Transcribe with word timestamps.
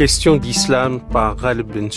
Question 0.00 0.38
d'islam 0.38 0.98
par 1.12 1.36
Ghalib 1.36 1.66
Ben 1.74 1.90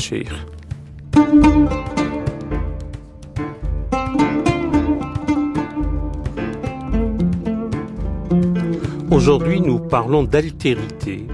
Aujourd'hui, 9.10 9.62
nous 9.62 9.80
parlons 9.80 10.24
d'altérité. 10.24 11.26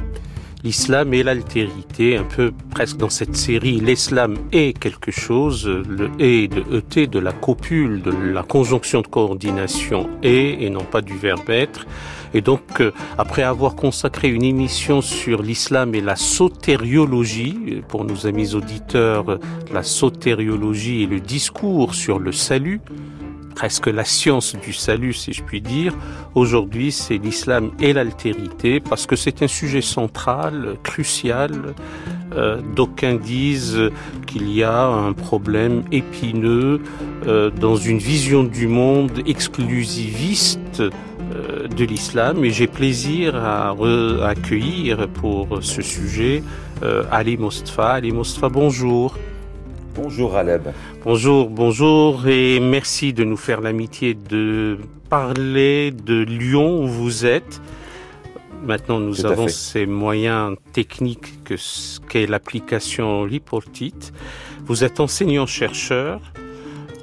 L'islam 0.64 1.12
et 1.16 1.24
l'altérité, 1.24 2.18
un 2.18 2.24
peu 2.24 2.52
presque 2.70 2.98
dans 2.98 3.10
cette 3.10 3.36
série, 3.36 3.80
l'islam 3.80 4.36
est 4.52 4.78
quelque 4.78 5.10
chose, 5.10 5.68
le 5.68 6.12
est 6.20 6.54
de 6.54 6.64
ET, 6.78 7.08
de 7.08 7.18
la 7.18 7.32
copule, 7.32 8.04
de 8.04 8.12
la 8.12 8.44
conjonction 8.44 9.02
de 9.02 9.08
coordination 9.08 10.08
est, 10.22 10.62
et 10.62 10.70
non 10.70 10.84
pas 10.84 11.02
du 11.02 11.18
verbe 11.18 11.50
être. 11.50 11.88
Et 12.34 12.42
donc, 12.42 12.82
euh, 12.82 12.92
après 13.18 13.44
avoir 13.44 13.76
consacré 13.76 14.30
une 14.30 14.44
émission 14.44 15.02
sur 15.02 15.42
l'islam 15.42 15.96
et 15.96 16.02
la 16.02 16.16
sotériologie, 16.16 17.82
pour 17.88 18.06
nos 18.06 18.28
amis 18.28 18.56
auditeurs, 18.56 19.40
la 19.74 19.84
sotériologie 19.84 21.04
et 21.04 21.08
le 21.08 21.20
discours 21.20 21.96
sur 21.96 22.20
le 22.20 22.32
salut, 22.32 22.82
presque 23.60 23.88
la 23.88 24.06
science 24.06 24.56
du 24.56 24.72
salut, 24.72 25.12
si 25.12 25.34
je 25.34 25.44
puis 25.44 25.60
dire. 25.60 25.94
Aujourd'hui, 26.34 26.94
c'est 26.94 27.18
l'islam 27.18 27.72
et 27.82 27.92
l'altérité, 27.92 28.80
parce 28.80 29.06
que 29.06 29.18
c'est 29.18 29.44
un 29.44 29.50
sujet 29.50 29.82
central, 29.82 30.78
crucial. 30.82 31.74
Euh, 32.38 32.62
D'aucuns 32.74 33.16
disent 33.16 33.92
qu'il 34.28 34.50
y 34.50 34.64
a 34.64 34.86
un 34.86 35.12
problème 35.12 35.84
épineux 35.92 36.80
euh, 37.28 37.50
dans 37.50 37.76
une 37.76 37.98
vision 37.98 38.46
du 38.46 38.68
monde 38.70 39.24
exclusiviste 39.26 40.80
euh, 40.80 40.90
de 41.30 41.86
l'islam 41.86 42.44
et 42.44 42.50
j'ai 42.50 42.68
plaisir 42.68 43.36
à 43.36 43.76
accueillir 44.24 45.08
pour 45.10 45.60
ce 45.62 45.82
sujet 45.82 46.44
euh, 46.84 47.04
Ali 47.12 47.38
Mostafa. 47.38 47.92
Ali 47.92 48.12
Mostafa, 48.12 48.50
bonjour. 48.50 49.18
Bonjour 49.96 50.36
Aleb. 50.36 50.70
Bonjour, 51.04 51.50
bonjour 51.50 52.28
et 52.28 52.60
merci 52.60 53.12
de 53.14 53.24
nous 53.24 53.38
faire 53.38 53.62
l'amitié 53.62 54.14
de 54.14 54.78
parler 55.10 55.92
de 55.92 56.24
Lyon 56.24 56.84
où 56.84 56.88
vous 56.88 57.26
êtes. 57.26 57.62
Maintenant, 58.64 59.00
nous 59.00 59.26
avons 59.26 59.48
ces 59.48 59.86
moyens 59.86 60.56
techniques 60.74 61.44
que 61.44 61.56
qu'est 62.10 62.28
l'application 62.28 63.26
Liportit. 63.26 64.12
Vous 64.66 64.84
êtes 64.84 65.00
enseignant-chercheur. 65.00 66.20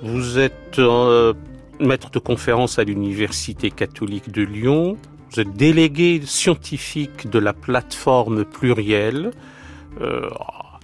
Vous 0.03 0.39
êtes 0.39 0.79
euh, 0.79 1.33
maître 1.81 2.11
de 2.11 2.19
conférence 2.19 2.79
à 2.79 2.85
l'Université 2.85 3.71
catholique 3.71 4.31
de 4.31 4.43
Lyon. 4.43 4.97
Vous 5.31 5.41
êtes 5.41 5.53
délégué 5.55 6.23
scientifique 6.25 7.29
de 7.29 7.39
la 7.39 7.53
plateforme 7.53 8.45
plurielle. 8.45 9.33
Euh, 10.01 10.29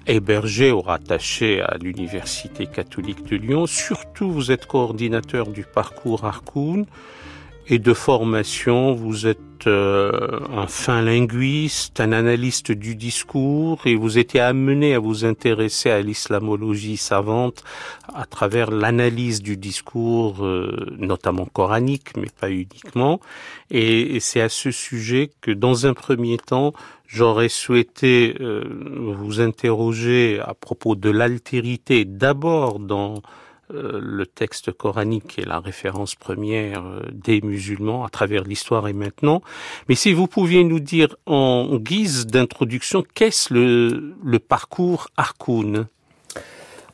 hébergé 0.07 0.73
ou 0.73 0.81
rattaché 0.81 1.61
à 1.61 1.77
l'Université 1.81 2.67
catholique 2.67 3.25
de 3.27 3.37
Lyon. 3.37 3.67
Surtout, 3.67 4.31
vous 4.31 4.51
êtes 4.51 4.67
coordinateur 4.67 5.49
du 5.49 5.65
parcours 5.65 6.25
Harkoun 6.25 6.87
et 7.69 7.79
de 7.79 7.95
formation, 7.95 8.95
vous 8.95 9.27
êtes 9.27 9.52
euh, 9.67 10.41
un 10.55 10.67
fin 10.67 11.03
linguiste, 11.03 12.01
un 12.01 12.13
analyste 12.13 12.73
du 12.73 12.97
discours 12.97 13.87
et 13.87 13.95
vous 13.95 14.19
étiez 14.19 14.41
amené 14.41 14.95
à 14.95 14.99
vous 14.99 15.25
intéresser 15.25 15.91
à 15.91 16.01
l'islamologie 16.01 16.97
savante 16.97 17.65
à 18.15 18.27
travers 18.27 18.71
l'analyse 18.71 19.43
du 19.43 19.57
discours, 19.57 20.45
euh, 20.45 20.87
notamment 20.99 21.47
coranique, 21.47 22.17
mais 22.17 22.29
pas 22.41 22.51
uniquement. 22.51 23.21
Et, 23.71 24.21
c'est 24.21 24.41
à 24.41 24.49
ce 24.49 24.71
sujet 24.71 25.31
que, 25.41 25.51
dans 25.51 25.87
un 25.87 25.95
premier 25.95 26.39
temps, 26.39 26.73
j'aurais 27.07 27.49
souhaité 27.49 28.37
euh, 28.41 28.65
vous 29.19 29.41
interroger 29.41 30.41
à 30.41 30.55
propos 30.55 30.95
de 30.95 31.11
l'altérité, 31.11 32.05
d'abord 32.05 32.79
dans 32.79 33.23
le 33.71 34.27
texte 34.27 34.73
coranique 34.73 35.39
est 35.39 35.47
la 35.47 35.61
référence 35.61 36.15
première 36.15 36.85
euh, 36.85 37.01
des 37.13 37.41
musulmans 37.41 38.05
à 38.05 38.09
travers 38.09 38.45
l'histoire 38.45 38.89
et 38.89 38.93
maintenant. 38.93 39.41
Mais 39.89 39.95
si 39.95 40.13
vous 40.13 40.27
pouviez 40.27 40.65
nous 40.65 40.81
dire 40.81 41.17
en 41.27 41.77
guise 41.77 42.27
d'introduction, 42.27 43.05
qu'est-ce 43.15 43.53
le, 43.53 44.15
le 44.23 44.39
parcours 44.39 45.09
Harkoun? 45.17 45.87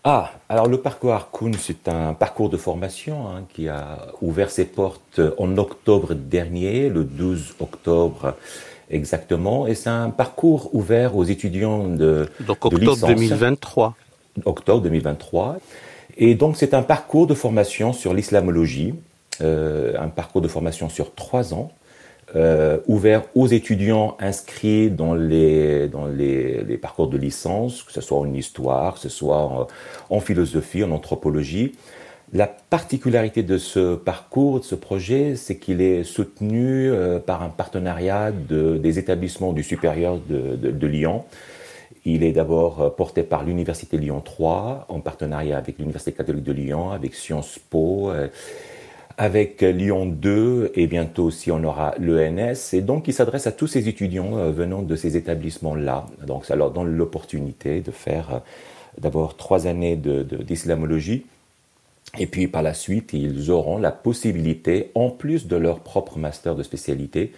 Ah, 0.04 0.30
alors 0.48 0.68
le 0.68 0.78
parcours 0.78 1.12
Harkoun, 1.12 1.54
c'est 1.54 1.88
un 1.88 2.14
parcours 2.14 2.48
de 2.48 2.56
formation 2.56 3.28
hein, 3.28 3.44
qui 3.52 3.68
a 3.68 4.06
ouvert 4.22 4.50
ses 4.50 4.64
portes 4.64 5.20
en 5.38 5.58
octobre 5.58 6.14
dernier, 6.14 6.88
le 6.88 7.04
12 7.04 7.56
octobre 7.60 8.34
exactement, 8.90 9.66
et 9.66 9.74
c'est 9.74 9.90
un 9.90 10.10
parcours 10.10 10.74
ouvert 10.74 11.16
aux 11.16 11.24
étudiants 11.24 11.88
de 11.88 12.28
Donc 12.40 12.64
octobre 12.64 13.06
2023. 13.06 13.96
Octobre 14.44 14.82
2023. 14.82 15.56
Et 16.18 16.34
donc 16.34 16.56
c'est 16.56 16.74
un 16.74 16.82
parcours 16.82 17.28
de 17.28 17.34
formation 17.34 17.92
sur 17.92 18.12
l'islamologie, 18.12 18.94
euh, 19.40 19.94
un 19.98 20.08
parcours 20.08 20.40
de 20.40 20.48
formation 20.48 20.88
sur 20.88 21.14
trois 21.14 21.54
ans, 21.54 21.70
euh, 22.34 22.78
ouvert 22.88 23.22
aux 23.36 23.46
étudiants 23.46 24.16
inscrits 24.18 24.90
dans 24.90 25.14
les, 25.14 25.86
dans 25.88 26.06
les, 26.06 26.76
parcours 26.76 27.06
de 27.06 27.16
licence, 27.16 27.84
que 27.84 27.92
ce 27.92 28.00
soit 28.00 28.18
en 28.18 28.34
histoire, 28.34 28.94
que 28.94 29.00
ce 29.00 29.08
soit 29.08 29.68
en, 30.10 30.20
philosophie, 30.20 30.82
en 30.82 30.90
anthropologie. 30.90 31.72
La 32.34 32.48
particularité 32.48 33.42
de 33.42 33.56
ce 33.56 33.94
parcours, 33.94 34.58
de 34.58 34.64
ce 34.64 34.74
projet, 34.74 35.36
c'est 35.36 35.56
qu'il 35.56 35.80
est 35.80 36.02
soutenu 36.02 36.90
euh, 36.90 37.18
par 37.20 37.42
un 37.42 37.48
partenariat 37.48 38.32
de, 38.32 38.76
des 38.76 38.98
établissements 38.98 39.52
du 39.52 39.62
supérieur 39.62 40.18
de 40.28 40.86
Lyon, 40.86 41.24
il 42.04 42.22
est 42.24 42.32
d'abord 42.32 42.82
euh, 42.82 42.90
porté 42.90 43.22
par 43.22 43.44
l'Université 43.44 43.96
Lyon 43.96 44.20
3, 44.20 44.86
en 44.88 45.00
partenariat 45.00 45.56
avec 45.56 45.78
l'Université 45.78 46.12
catholique 46.12 46.44
de 46.44 46.52
Lyon, 46.52 46.90
avec 46.90 47.14
Sciences 47.14 47.58
Po, 47.58 48.10
euh, 48.10 48.28
avec 49.16 49.62
Lyon 49.62 50.06
2 50.06 50.72
et 50.74 50.86
bientôt 50.86 51.24
aussi 51.24 51.50
on 51.50 51.62
aura 51.64 51.94
l'ENS. 51.98 52.72
Et 52.72 52.80
donc 52.80 53.08
il 53.08 53.14
s'adresse 53.14 53.46
à 53.46 53.52
tous 53.52 53.66
ces 53.66 53.88
étudiants 53.88 54.36
euh, 54.36 54.50
venant 54.50 54.82
de 54.82 54.96
ces 54.96 55.16
établissements-là. 55.16 56.06
Donc 56.26 56.44
ça 56.44 56.56
leur 56.56 56.70
donne 56.70 56.96
l'opportunité 56.96 57.80
de 57.80 57.90
faire 57.90 58.42
d'abord 58.98 59.36
trois 59.36 59.66
années 59.66 59.96
d'islamologie. 59.96 61.24
et 62.18 62.26
puis 62.26 62.48
par 62.48 62.62
la 62.62 62.74
suite, 62.74 63.12
ils 63.12 63.50
auront 63.50 63.78
la 63.78 63.92
possibilité, 63.92 64.90
en 64.94 65.10
plus 65.10 65.46
de 65.46 65.56
leur 65.56 65.80
propre 65.80 66.18
master 66.18 66.54
de 66.54 66.62
spécialité, 66.62 67.32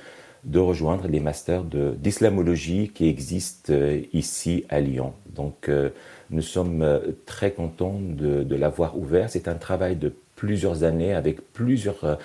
de 0.44 0.58
rejoindre 0.58 1.06
les 1.06 1.20
masters 1.20 1.64
d'islamologie 1.64 2.90
qui 2.94 3.08
existent 3.08 3.72
euh, 3.72 4.00
ici 4.12 4.64
à 4.68 4.80
Lyon. 4.80 5.12
Donc 5.34 5.68
euh, 5.68 5.90
nous 6.30 6.42
sommes 6.42 6.82
euh, 6.82 6.98
très 7.26 7.52
contents 7.52 7.98
de, 8.00 8.42
de 8.42 8.56
l'avoir 8.56 8.98
ouvert. 8.98 9.28
C'est 9.30 9.48
un 9.48 9.54
travail 9.54 9.96
de 9.96 10.12
plusieurs 10.36 10.84
années 10.84 11.12
avec 11.12 11.52
plusieurs 11.52 12.18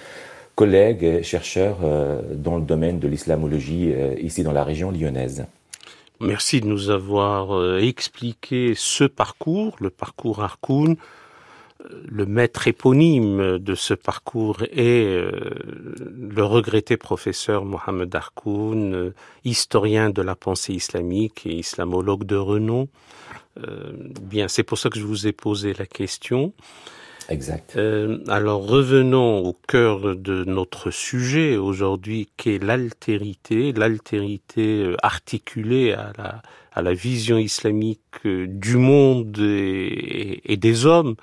collègues 0.56 1.22
chercheurs 1.22 1.80
dans 2.34 2.56
le 2.56 2.64
domaine 2.64 2.98
de 2.98 3.10
l'islamologie 3.10 3.94
ici 4.22 4.42
dans 4.42 4.54
la 4.54 4.64
région 4.64 4.90
lyonnaise. 4.90 5.46
Merci 6.22 6.62
de 6.62 6.66
nous 6.66 6.92
avoir 6.92 7.78
expliqué 7.78 8.72
ce 8.74 9.04
parcours, 9.04 9.76
le 9.82 9.90
parcours 9.90 10.42
Harkoun, 10.42 10.96
le 12.08 12.26
maître 12.26 12.68
éponyme 12.68 13.60
de 13.60 13.76
ce 13.76 13.94
parcours 13.94 14.64
est 14.72 15.06
euh, 15.06 15.32
le 16.18 16.44
regretté 16.44 16.98
professeur 16.98 17.66
Mohamed 17.66 18.14
Harkoun, 18.14 18.94
euh, 18.94 19.14
historien 19.44 20.10
de 20.10 20.22
la 20.22 20.36
pensée 20.36 20.74
islamique 20.74 21.46
et 21.46 21.56
islamologue 21.56 22.24
de 22.24 22.36
renom. 22.36 22.88
Euh, 23.64 23.92
bien, 24.22 24.48
c'est 24.48 24.64
pour 24.64 24.78
ça 24.78 24.90
que 24.90 25.00
je 25.00 25.06
vous 25.06 25.28
ai 25.28 25.32
posé 25.32 25.74
la 25.74 25.86
question. 25.86 26.54
Exact. 27.28 27.76
alors 28.28 28.68
revenons 28.68 29.40
au 29.40 29.58
cœur 29.68 30.16
de 30.16 30.44
notre 30.44 30.92
sujet 30.92 31.58
aujourd'hui, 31.58 32.30
qui 32.38 32.52
est 32.52 32.64
l'altérité, 32.64 33.74
l'altérité 33.74 34.94
articulée 35.02 35.94
à 35.94 36.12
la, 36.20 36.44
à 36.72 36.84
la 36.84 36.94
vision 36.94 37.40
islamique 37.40 38.28
du 38.28 38.78
monde 38.78 39.40
et 39.40 40.58
des 40.58 40.86
hommes. 40.86 41.16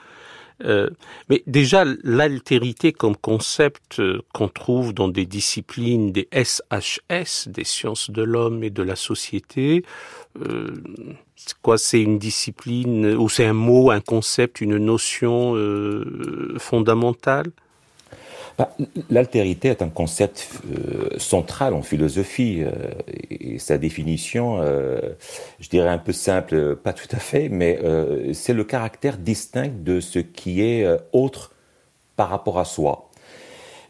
Euh, 0.64 0.90
mais 1.28 1.42
déjà, 1.46 1.84
l'altérité 2.02 2.92
comme 2.92 3.16
concept 3.16 3.98
euh, 4.00 4.22
qu'on 4.32 4.48
trouve 4.48 4.94
dans 4.94 5.08
des 5.08 5.26
disciplines 5.26 6.12
des 6.12 6.28
SHS, 6.32 7.48
des 7.48 7.64
sciences 7.64 8.10
de 8.10 8.22
l'homme 8.22 8.62
et 8.62 8.70
de 8.70 8.82
la 8.82 8.96
société, 8.96 9.84
euh, 10.40 10.74
c'est 11.36 11.54
quoi 11.60 11.78
C'est 11.78 12.00
une 12.00 12.18
discipline 12.18 13.14
ou 13.16 13.28
c'est 13.28 13.46
un 13.46 13.52
mot, 13.52 13.90
un 13.90 14.00
concept, 14.00 14.60
une 14.60 14.76
notion 14.78 15.54
fondamentale? 16.58 17.50
L'altérité 19.10 19.68
est 19.68 19.82
un 19.82 19.88
concept 19.88 20.48
euh, 20.70 21.18
central 21.18 21.74
en 21.74 21.82
philosophie 21.82 22.62
euh, 22.62 22.70
et 23.30 23.58
sa 23.58 23.78
définition, 23.78 24.58
euh, 24.60 25.00
je 25.60 25.68
dirais 25.68 25.88
un 25.88 25.98
peu 25.98 26.12
simple, 26.12 26.76
pas 26.76 26.92
tout 26.92 27.08
à 27.12 27.18
fait, 27.18 27.48
mais 27.48 27.78
c'est 28.32 28.52
le 28.52 28.64
caractère 28.64 29.16
distinct 29.16 29.70
de 29.82 30.00
ce 30.00 30.18
qui 30.18 30.62
est 30.62 30.86
autre 31.12 31.52
par 32.16 32.28
rapport 32.28 32.58
à 32.58 32.64
soi. 32.64 33.10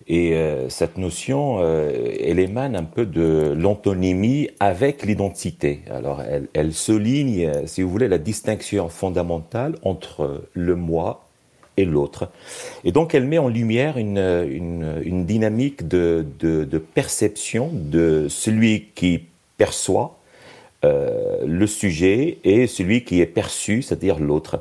Et 0.08 0.34
cette 0.68 0.98
notion, 0.98 1.60
elle 1.62 2.38
émane 2.38 2.74
un 2.74 2.84
peu 2.84 3.06
de 3.06 3.54
l'antonymie 3.56 4.50
avec 4.60 5.04
l'identité. 5.04 5.82
Alors, 5.90 6.22
elle, 6.22 6.48
elle, 6.54 6.72
souligne, 6.72 7.66
si 7.66 7.82
vous 7.82 7.90
voulez, 7.90 8.08
la 8.08 8.18
distinction 8.18 8.88
fondamentale 8.88 9.76
entre 9.82 10.48
le 10.54 10.76
moi 10.76 11.28
et 11.76 11.84
l'autre. 11.84 12.30
Et 12.84 12.92
donc, 12.92 13.14
elle 13.14 13.24
met 13.24 13.38
en 13.38 13.48
lumière 13.48 13.96
une, 13.96 14.18
une, 15.04 15.24
dynamique 15.24 15.88
de, 15.88 16.26
de, 16.40 16.78
perception 16.78 17.70
de 17.72 18.26
celui 18.28 18.88
qui 18.94 19.24
perçoit 19.56 20.18
euh, 20.84 21.38
le 21.46 21.66
sujet 21.66 22.38
et 22.44 22.66
celui 22.66 23.04
qui 23.04 23.20
est 23.20 23.26
perçu, 23.26 23.82
c'est-à-dire 23.82 24.18
l'autre. 24.18 24.60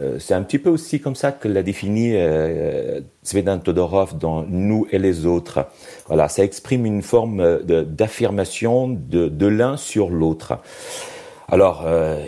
Euh, 0.00 0.18
c'est 0.18 0.34
un 0.34 0.42
petit 0.42 0.58
peu 0.58 0.70
aussi 0.70 1.00
comme 1.00 1.14
ça 1.14 1.30
que 1.32 1.46
l'a 1.46 1.62
défini 1.62 2.12
euh, 2.14 3.00
Svedan 3.22 3.58
Todorov 3.58 4.18
dans 4.18 4.42
Nous 4.42 4.86
et 4.90 4.98
les 4.98 5.24
autres. 5.24 5.66
Voilà, 6.06 6.28
ça 6.28 6.44
exprime 6.44 6.84
une 6.84 7.02
forme 7.02 7.60
d'affirmation 7.62 8.88
de, 8.88 9.28
de 9.28 9.46
l'un 9.46 9.76
sur 9.76 10.10
l'autre. 10.10 10.58
Alors, 11.48 11.84
euh, 11.86 12.24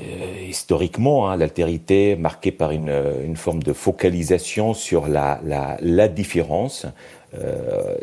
historiquement, 0.47 1.31
hein, 1.31 1.37
l'altérité 1.37 2.17
marquée 2.17 2.53
par 2.53 2.71
une, 2.71 2.93
une, 3.25 3.37
forme 3.37 3.63
de 3.63 3.73
focalisation 3.73 4.75
sur 4.75 5.09
la, 5.09 5.41
la, 5.45 5.79
la 5.81 6.09
différence, 6.09 6.87
euh, 7.35 7.97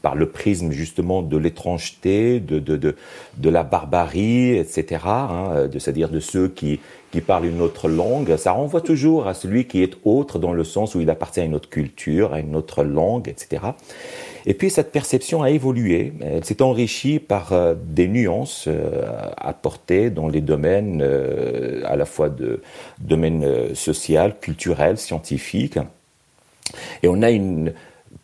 par 0.00 0.14
le 0.14 0.30
prisme 0.30 0.70
justement 0.70 1.22
de 1.22 1.36
l'étrangeté, 1.36 2.40
de, 2.40 2.58
de, 2.58 2.76
de, 2.76 2.96
de, 3.36 3.50
la 3.50 3.62
barbarie, 3.62 4.56
etc., 4.56 5.02
hein, 5.04 5.68
c'est-à-dire 5.72 6.08
de 6.08 6.20
ceux 6.20 6.48
qui, 6.48 6.80
qui 7.10 7.20
parlent 7.20 7.46
une 7.46 7.60
autre 7.60 7.88
langue, 7.88 8.36
ça 8.36 8.52
renvoie 8.52 8.80
toujours 8.80 9.26
à 9.26 9.34
celui 9.34 9.66
qui 9.66 9.82
est 9.82 9.96
autre 10.04 10.38
dans 10.38 10.52
le 10.52 10.64
sens 10.64 10.94
où 10.94 11.00
il 11.00 11.10
appartient 11.10 11.40
à 11.40 11.44
une 11.44 11.54
autre 11.54 11.68
culture, 11.68 12.32
à 12.32 12.40
une 12.40 12.56
autre 12.56 12.84
langue, 12.84 13.28
etc. 13.28 13.62
Et 14.46 14.54
puis 14.54 14.70
cette 14.70 14.92
perception 14.92 15.42
a 15.42 15.50
évolué, 15.50 16.12
elle 16.20 16.44
s'est 16.44 16.62
enrichie 16.62 17.18
par 17.18 17.52
euh, 17.52 17.74
des 17.76 18.08
nuances 18.08 18.64
euh, 18.68 19.02
apportées 19.36 20.10
dans 20.10 20.28
les 20.28 20.40
domaines 20.40 21.00
euh, 21.02 21.82
à 21.84 21.96
la 21.96 22.04
fois 22.04 22.28
de 22.28 22.62
domaine 22.98 23.74
social, 23.74 24.38
culturel, 24.40 24.98
scientifique. 24.98 25.78
Et 27.02 27.08
on 27.08 27.22
a 27.22 27.30
une, 27.30 27.72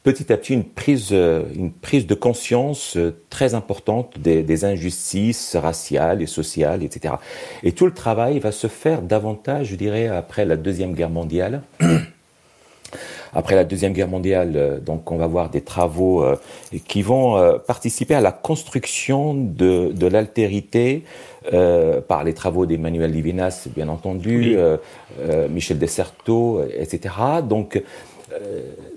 petit 0.02 0.32
à 0.32 0.37
petit 0.37 0.55
une 0.55 0.64
prise, 0.64 1.12
une 1.12 1.72
prise 1.72 2.06
de 2.06 2.14
conscience 2.14 2.99
très 3.31 3.55
importante 3.55 4.19
des, 4.19 4.43
des, 4.43 4.64
injustices 4.64 5.56
raciales 5.56 6.20
et 6.20 6.26
sociales, 6.26 6.82
etc. 6.82 7.14
Et 7.62 7.72
tout 7.72 7.87
le 7.87 7.94
travail 7.94 8.38
va 8.38 8.52
se 8.52 8.66
faire 8.66 9.00
davantage, 9.02 9.69
je 9.69 9.76
dirais, 9.76 10.08
après 10.08 10.44
la 10.44 10.56
Deuxième 10.56 10.93
Guerre 10.93 11.11
mondiale. 11.11 11.62
Après 13.35 13.55
la 13.55 13.65
Deuxième 13.65 13.93
Guerre 13.93 14.09
mondiale, 14.09 14.53
euh, 14.57 14.79
donc 14.79 15.11
on 15.11 15.17
va 15.17 15.27
voir 15.27 15.51
des 15.51 15.61
travaux 15.61 16.23
euh, 16.23 16.37
qui 16.87 17.03
vont 17.03 17.37
euh, 17.37 17.59
participer 17.59 18.15
à 18.15 18.21
la 18.21 18.33
construction 18.33 19.35
de, 19.35 19.93
de 19.93 20.07
l'altérité 20.07 21.05
euh, 21.53 22.01
par 22.01 22.25
les 22.25 22.33
travaux 22.35 22.67
d'Emmanuel 22.67 23.11
Livinas, 23.11 23.69
bien 23.75 23.89
entendu, 23.89 24.39
oui. 24.39 24.57
euh, 24.57 25.49
Michel 25.49 25.79
Desserteau, 25.79 26.63
etc. 26.79 27.15
Donc 27.49 27.83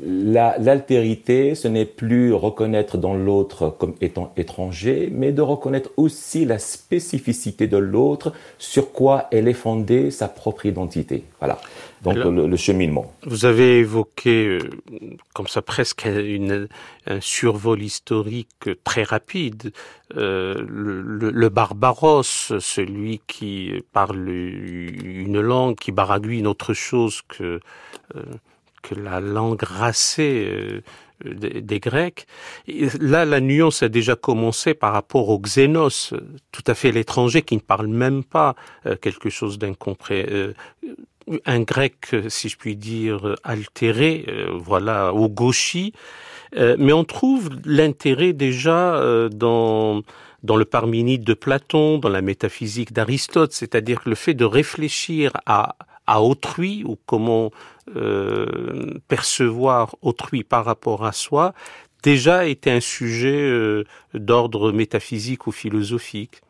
l'altérité, 0.04 1.54
ce 1.54 1.68
n'est 1.68 1.86
plus 1.86 2.34
reconnaître 2.34 2.98
dans 2.98 3.14
l'autre 3.14 3.70
comme 3.78 3.94
étant 4.02 4.32
étranger, 4.36 5.10
mais 5.12 5.32
de 5.32 5.42
reconnaître 5.42 5.92
aussi 5.98 6.46
la 6.46 6.58
spécificité 6.58 7.68
de 7.68 7.78
l'autre, 7.78 8.34
sur 8.58 8.92
quoi 8.92 9.28
elle 9.32 9.48
est 9.48 9.54
fondée 9.54 10.10
sa 10.10 10.28
propre 10.28 10.66
identité. 10.66 11.24
Voilà. 11.40 11.60
Donc 12.04 12.16
Alors, 12.16 12.32
le, 12.32 12.48
le, 12.48 12.58
cheminement. 12.58 13.12
Vous 13.24 13.46
avez 13.46 13.80
évoqué 13.80 14.46
euh, 14.46 14.60
comme 15.34 15.48
ça 15.48 15.62
presque 15.62 16.06
une, 16.06 16.68
un 17.08 17.22
survol 17.22 17.82
historique 17.82 18.70
très 18.84 19.04
rapide. 19.04 19.72
Euh, 20.16 20.56
le, 20.68 21.02
le, 21.02 21.32
le, 21.32 21.50
Barbaros, 21.50 22.24
celui 22.24 23.22
qui 23.26 23.74
parle 23.94 24.30
une 24.30 25.42
langue, 25.42 25.76
qui 25.76 25.92
baragouine 25.92 26.46
autre 26.46 26.74
chose 26.74 27.22
que 27.28 27.60
euh, 28.16 28.24
que 28.84 28.96
la 28.96 29.20
langue 29.20 29.64
racée 29.64 30.82
des, 31.26 31.80
Grecs. 31.80 32.26
Et 32.68 32.88
là, 33.02 33.26
la 33.26 33.42
nuance 33.42 33.84
a 33.84 33.90
déjà 33.90 34.16
commencé 34.16 34.76
par 34.76 34.94
rapport 34.94 35.28
au 35.28 35.40
xénos, 35.40 36.14
tout 36.54 36.64
à 36.68 36.74
fait 36.74 36.92
l'étranger 36.94 37.42
qui 37.42 37.56
ne 37.56 37.62
parle 37.62 37.88
même 37.88 38.24
pas 38.24 38.56
quelque 39.02 39.30
chose 39.30 39.58
d'incompris. 39.58 40.24
Un 41.46 41.60
grec, 41.62 42.16
si 42.30 42.48
je 42.48 42.58
puis 42.58 42.78
dire, 42.78 43.36
altéré, 43.44 44.26
euh, 44.30 44.50
voilà, 44.54 45.14
au 45.14 45.28
gauchis. 45.28 45.92
Euh, 46.56 46.78
mais 46.80 46.94
on 46.94 47.04
trouve 47.04 47.50
l'intérêt 47.66 48.34
déjà 48.34 48.96
euh, 48.96 49.28
dans 49.30 50.04
dans 50.44 50.56
le 50.56 50.66
Parménide 50.66 51.24
de 51.24 51.34
Platon, 51.34 51.98
dans 51.98 52.10
la 52.10 52.22
métaphysique 52.22 52.94
d'Aristote, 52.94 53.54
c'est-à-dire 53.54 54.02
le 54.06 54.16
fait 54.16 54.36
de 54.36 54.46
réfléchir 54.46 55.32
à, 55.46 55.76
à 56.06 56.22
autrui 56.22 56.84
ou 56.86 56.98
comment 57.06 57.52
percevoir 59.08 59.96
autrui 60.02 60.44
par 60.44 60.64
rapport 60.64 61.06
à 61.06 61.12
soi, 61.12 61.54
déjà 62.04 62.46
était 62.46 62.70
un 62.70 62.80
sujet 62.80 63.84
d'ordre 64.14 64.72
métaphysique 64.72 65.48
ou 65.48 65.52
philosophique. 65.52 66.42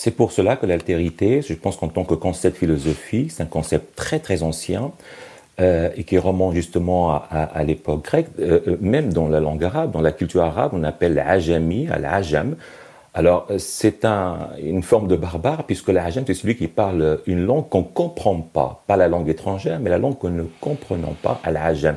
C'est 0.00 0.12
pour 0.12 0.30
cela 0.30 0.54
que 0.54 0.64
l'altérité, 0.64 1.42
je 1.42 1.54
pense 1.54 1.76
qu'en 1.76 1.88
tant 1.88 2.04
que 2.04 2.14
concept 2.14 2.58
philosophique, 2.58 3.32
c'est 3.32 3.42
un 3.42 3.46
concept 3.46 3.96
très 3.96 4.20
très 4.20 4.44
ancien 4.44 4.92
euh, 5.58 5.90
et 5.96 6.04
qui 6.04 6.18
remonte 6.18 6.54
justement 6.54 7.10
à, 7.10 7.64
l'époque 7.64 8.04
grecque, 8.04 8.28
euh, 8.38 8.60
euh, 8.68 8.76
même 8.80 9.12
dans 9.12 9.26
la 9.26 9.40
langue 9.40 9.64
arabe, 9.64 9.90
dans 9.90 10.00
la 10.00 10.12
culture 10.12 10.44
arabe, 10.44 10.70
on 10.72 10.84
appelle 10.84 11.14
l'ajami, 11.14 11.88
al-ajam. 11.88 12.54
Alors 13.12 13.48
c'est 13.58 14.04
un, 14.04 14.50
une 14.62 14.84
forme 14.84 15.08
de 15.08 15.16
barbare 15.16 15.64
puisque 15.64 15.88
l'ajam 15.88 16.22
c'est 16.24 16.34
celui 16.34 16.54
qui 16.54 16.68
parle 16.68 17.18
une 17.26 17.44
langue 17.44 17.68
qu'on 17.68 17.82
comprend 17.82 18.36
pas, 18.36 18.84
pas 18.86 18.96
la 18.96 19.08
langue 19.08 19.28
étrangère, 19.28 19.80
mais 19.80 19.90
la 19.90 19.98
langue 19.98 20.16
que 20.16 20.28
nous 20.28 20.44
ne 20.44 20.48
comprenons 20.60 21.16
pas, 21.20 21.40
al-ajam. 21.42 21.96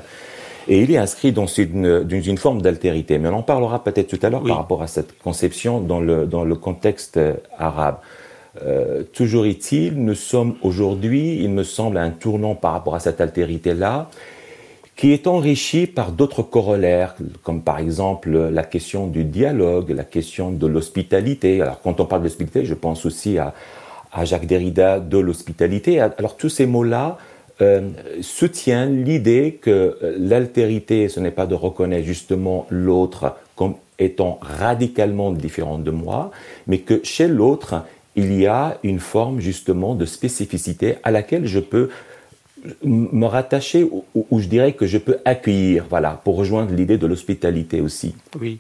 Et 0.68 0.82
il 0.82 0.92
est 0.92 0.98
inscrit 0.98 1.32
dans 1.32 1.48
une, 1.48 2.04
dans 2.04 2.22
une 2.22 2.38
forme 2.38 2.62
d'altérité. 2.62 3.18
Mais 3.18 3.30
on 3.30 3.38
en 3.38 3.44
parlera 3.44 3.84
peut-être 3.84 4.08
tout 4.08 4.20
à 4.26 4.30
l'heure 4.30 4.44
oui. 4.44 4.50
par 4.50 4.58
rapport 4.58 4.82
à 4.82 4.88
cette 4.88 5.18
conception 5.20 5.80
dans 5.80 6.00
le, 6.00 6.26
dans 6.26 6.44
le 6.44 6.56
contexte 6.56 7.20
arabe. 7.58 7.98
Euh, 8.64 9.04
toujours 9.14 9.46
est-il, 9.46 9.94
nous 9.96 10.16
sommes 10.16 10.56
aujourd'hui, 10.62 11.38
il 11.42 11.50
me 11.50 11.64
semble, 11.64 11.98
à 11.98 12.02
un 12.02 12.10
tournant 12.10 12.54
par 12.54 12.74
rapport 12.74 12.96
à 12.96 13.00
cette 13.00 13.22
altérité-là, 13.22 14.10
qui 14.98 15.14
est 15.14 15.26
enrichi 15.26 15.88
par 15.88 16.12
d'autres 16.12 16.44
corollaires, 16.44 17.16
comme 17.44 17.62
par 17.62 17.80
exemple 17.80 18.30
la 18.30 18.64
question 18.64 19.08
du 19.08 19.24
dialogue, 19.24 19.92
la 19.92 20.04
question 20.04 20.52
de 20.52 20.68
l'hospitalité. 20.68 21.62
Alors 21.62 21.82
quand 21.82 22.00
on 22.02 22.06
parle 22.06 22.24
d'hospitalité, 22.24 22.66
je 22.66 22.74
pense 22.74 23.06
aussi 23.06 23.38
à, 23.38 23.54
à 24.12 24.26
Jacques 24.26 24.46
Derrida 24.46 25.00
de 25.00 25.18
l'hospitalité. 25.18 26.02
Alors 26.02 26.36
tous 26.36 26.50
ces 26.50 26.66
mots-là 26.66 27.18
euh, 27.62 27.90
soutiennent 28.22 29.04
l'idée 29.04 29.60
que 29.62 29.98
l'altérité, 30.18 31.10
ce 31.10 31.20
n'est 31.20 31.32
pas 31.32 31.46
de 31.46 31.56
reconnaître 31.56 32.06
justement 32.06 32.66
l'autre 32.70 33.36
comme 33.56 33.76
étant 34.00 34.40
radicalement 34.42 35.32
différent 35.32 35.78
de 35.78 35.92
moi, 35.92 36.32
mais 36.68 36.80
que 36.80 37.02
chez 37.04 37.28
l'autre, 37.28 37.84
il 38.16 38.34
y 38.38 38.48
a 38.48 38.78
une 38.84 39.00
forme 39.00 39.40
justement 39.40 39.96
de 39.96 40.06
spécificité 40.06 40.96
à 41.04 41.12
laquelle 41.12 41.46
je 41.46 41.60
peux 41.60 41.90
me 42.84 43.26
rattacher 43.26 43.84
ou, 43.84 44.06
ou, 44.14 44.40
je 44.40 44.48
dirais 44.48 44.74
que 44.74 44.86
je 44.86 44.98
peux 44.98 45.18
accueillir, 45.26 45.86
voilà, 45.90 46.22
pour 46.24 46.36
rejoindre 46.36 46.74
l'idée 46.74 46.98
de 46.98 47.08
l'hospitalité 47.08 47.82
aussi. 47.82 48.16
Oui, 48.40 48.60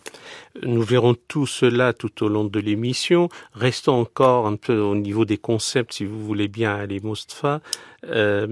nous 0.63 0.83
verrons 0.83 1.15
tout 1.27 1.45
cela 1.45 1.93
tout 1.93 2.23
au 2.23 2.27
long 2.27 2.45
de 2.45 2.59
l'émission. 2.59 3.29
Restons 3.53 3.99
encore 3.99 4.47
un 4.47 4.55
peu 4.55 4.79
au 4.79 4.95
niveau 4.95 5.25
des 5.25 5.37
concepts, 5.37 5.93
si 5.93 6.05
vous 6.05 6.23
voulez 6.23 6.47
bien, 6.47 6.75
aller 6.75 6.99
Mostafa. 6.99 7.61
Euh, 8.05 8.47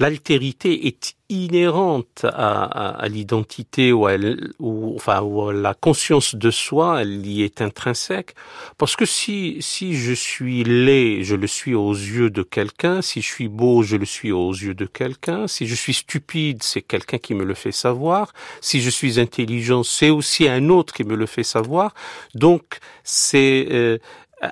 L'altérité 0.00 0.86
est 0.86 1.16
inhérente 1.28 2.24
à, 2.24 3.04
l'identité 3.08 3.92
ou 3.92 4.06
à 4.06 4.16
la 4.16 5.74
conscience 5.74 6.36
de 6.36 6.52
soi, 6.52 7.02
elle 7.02 7.26
y 7.26 7.42
est 7.42 7.60
intrinsèque. 7.60 8.36
Parce 8.78 8.94
que 8.94 9.04
si, 9.04 9.56
si 9.58 9.96
je 9.96 10.12
suis 10.12 10.62
laid, 10.62 11.24
je 11.24 11.34
le 11.34 11.48
suis 11.48 11.74
aux 11.74 11.92
yeux 11.92 12.30
de 12.30 12.44
quelqu'un. 12.44 13.02
Si 13.02 13.22
je 13.22 13.26
suis 13.26 13.48
beau, 13.48 13.82
je 13.82 13.96
le 13.96 14.06
suis 14.06 14.30
aux 14.30 14.52
yeux 14.52 14.74
de 14.74 14.86
quelqu'un. 14.86 15.48
Si 15.48 15.66
je 15.66 15.74
suis 15.74 15.94
stupide, 15.94 16.62
c'est 16.62 16.82
quelqu'un 16.82 17.18
qui 17.18 17.34
me 17.34 17.44
le 17.44 17.54
fait 17.54 17.72
savoir. 17.72 18.32
Si 18.60 18.80
je 18.80 18.88
suis 18.88 19.18
intelligent, 19.18 19.82
c'est 19.82 20.10
aussi 20.10 20.48
un 20.48 20.68
autre 20.68 20.94
qui 20.94 21.02
me 21.02 21.16
le 21.16 21.26
fait 21.28 21.44
savoir. 21.44 21.94
Donc, 22.34 22.78
c'est 23.04 23.68
euh, 23.70 23.98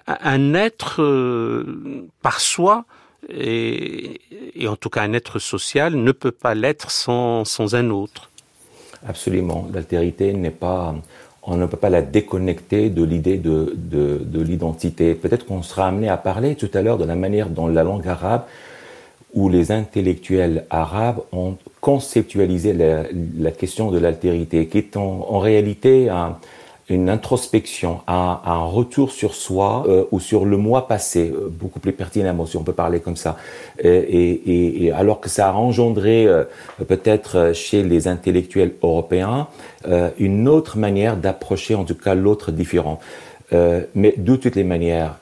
un 0.06 0.54
être 0.54 1.02
euh, 1.02 2.06
par 2.23 2.40
soi 2.40 2.85
et, 3.28 4.21
en 4.68 4.76
tout 4.76 4.88
cas 4.88 5.02
un 5.02 5.12
être 5.12 5.40
social 5.40 5.97
ne 5.97 6.12
peut 6.12 6.30
pas 6.30 6.54
l'être 6.54 6.90
sans, 6.92 7.45
sans 7.45 7.75
un 7.75 7.90
autre. 7.90 8.30
Absolument. 9.06 9.68
L'altérité 9.73 10.33
n'est 10.33 10.50
pas, 10.50 10.95
on 11.42 11.56
ne 11.56 11.66
peut 11.66 11.76
pas 11.76 11.90
la 11.90 12.02
déconnecter 12.02 12.90
de 12.90 13.02
l'idée 13.02 13.38
de, 13.38 13.75
de, 13.76 14.21
de 14.25 14.40
l'identité. 14.40 15.14
Peut-être 15.14 15.45
qu'on 15.47 15.62
sera 15.62 15.88
amené 15.88 16.09
à 16.09 16.16
parler 16.16 16.54
tout 16.54 16.71
à 16.75 16.83
l'heure 16.83 16.99
de 16.99 17.04
la 17.04 17.16
manière 17.16 17.49
dont 17.49 17.66
la 17.66 17.83
langue 17.83 18.06
arabe 18.06 18.45
ou 19.35 19.49
les 19.49 19.71
intellectuels 19.71 20.64
arabes 20.71 21.21
ont 21.30 21.56
conceptualiser 21.80 22.73
la, 22.73 23.50
question 23.52 23.92
de 23.92 23.99
l'altérité, 23.99 24.66
qui 24.66 24.78
est 24.78 24.97
en, 24.97 25.38
réalité 25.38 26.09
une 26.88 27.09
introspection, 27.09 28.00
un, 28.07 28.40
un, 28.45 28.59
retour 28.59 29.11
sur 29.11 29.35
soi 29.35 29.85
euh, 29.88 30.05
ou 30.12 30.21
sur 30.21 30.45
le 30.45 30.57
mois 30.57 30.87
passé, 30.87 31.33
euh, 31.35 31.49
beaucoup 31.50 31.81
plus 31.81 31.93
pertinemment 31.93 32.47
si 32.47 32.57
on 32.57 32.62
peut 32.62 32.73
parler 32.73 33.00
comme 33.00 33.16
ça. 33.16 33.37
Et, 33.83 34.85
et, 34.85 34.93
alors 34.93 35.21
que 35.21 35.28
ça 35.28 35.49
a 35.49 35.52
engendré 35.52 36.26
euh, 36.26 36.45
peut-être 36.87 37.52
chez 37.55 37.83
les 37.83 38.09
intellectuels 38.09 38.73
européens 38.83 39.49
une 40.19 40.49
autre 40.49 40.78
manière 40.78 41.16
d'approcher 41.16 41.76
en 41.76 41.85
tout 41.85 41.95
cas 41.95 42.16
l'autre 42.16 42.50
différent. 42.50 42.99
mais 43.52 44.14
de 44.16 44.35
toutes 44.35 44.57
les 44.57 44.64
manières, 44.64 45.19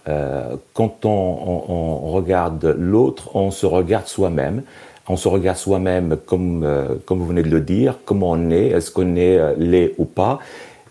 quand 0.72 1.04
on, 1.04 1.10
on, 1.10 2.06
on 2.06 2.10
regarde 2.12 2.74
l'autre, 2.78 3.36
on 3.36 3.50
se 3.50 3.66
regarde 3.66 4.06
soi-même 4.06 4.62
on 5.06 5.18
se 5.18 5.28
regarde 5.28 5.58
soi-même 5.58 6.16
comme, 6.24 6.66
comme 7.04 7.18
vous 7.18 7.26
venez 7.26 7.42
de 7.42 7.50
le 7.50 7.60
dire, 7.60 7.98
comment 8.06 8.30
on 8.30 8.50
est, 8.50 8.68
est-ce 8.68 8.90
qu'on 8.90 9.16
est, 9.16 9.38
laid 9.58 9.94
ou 9.98 10.06
pas 10.06 10.40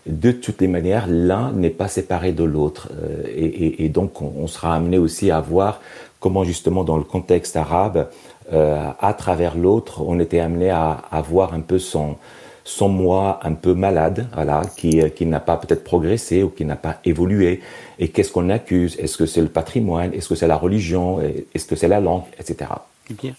de 0.06 0.32
toutes 0.32 0.60
les 0.60 0.68
manières, 0.68 1.06
l'un 1.08 1.52
n'est 1.52 1.70
pas 1.70 1.88
séparé 1.88 2.32
de 2.32 2.44
l'autre. 2.44 2.88
Euh, 3.02 3.24
et, 3.34 3.88
donc, 3.88 4.20
on, 4.20 4.46
sera 4.46 4.74
amené 4.74 4.98
aussi 4.98 5.30
à 5.30 5.40
voir 5.40 5.80
comment, 6.20 6.44
justement, 6.44 6.84
dans 6.84 6.96
le 6.96 7.04
contexte 7.04 7.56
arabe, 7.56 8.08
euh, 8.52 8.88
à 9.00 9.14
travers 9.14 9.56
l'autre, 9.56 10.02
on 10.02 10.20
était 10.20 10.40
amené 10.40 10.70
à, 10.70 11.22
voir 11.26 11.54
un 11.54 11.60
peu 11.60 11.78
son, 11.78 12.16
son 12.64 12.88
moi 12.88 13.40
un 13.42 13.54
peu 13.54 13.72
malade, 13.72 14.26
voilà, 14.34 14.62
qui, 14.76 15.00
qui 15.12 15.24
n'a 15.24 15.40
pas 15.40 15.56
peut-être 15.56 15.84
progressé 15.84 16.42
ou 16.42 16.50
qui 16.50 16.64
n'a 16.66 16.76
pas 16.76 16.96
évolué. 17.04 17.60
Et 17.98 18.08
qu'est-ce 18.08 18.30
qu'on 18.32 18.50
accuse? 18.50 18.98
Est-ce 18.98 19.16
que 19.16 19.26
c'est 19.26 19.42
le 19.42 19.48
patrimoine? 19.48 20.12
Est-ce 20.12 20.28
que 20.28 20.34
c'est 20.34 20.48
la 20.48 20.56
religion? 20.56 21.20
Est-ce 21.54 21.66
que 21.66 21.76
c'est 21.76 21.88
la 21.88 22.00
langue? 22.00 22.24
Etc. 22.38 22.66
Bien. 23.10 23.34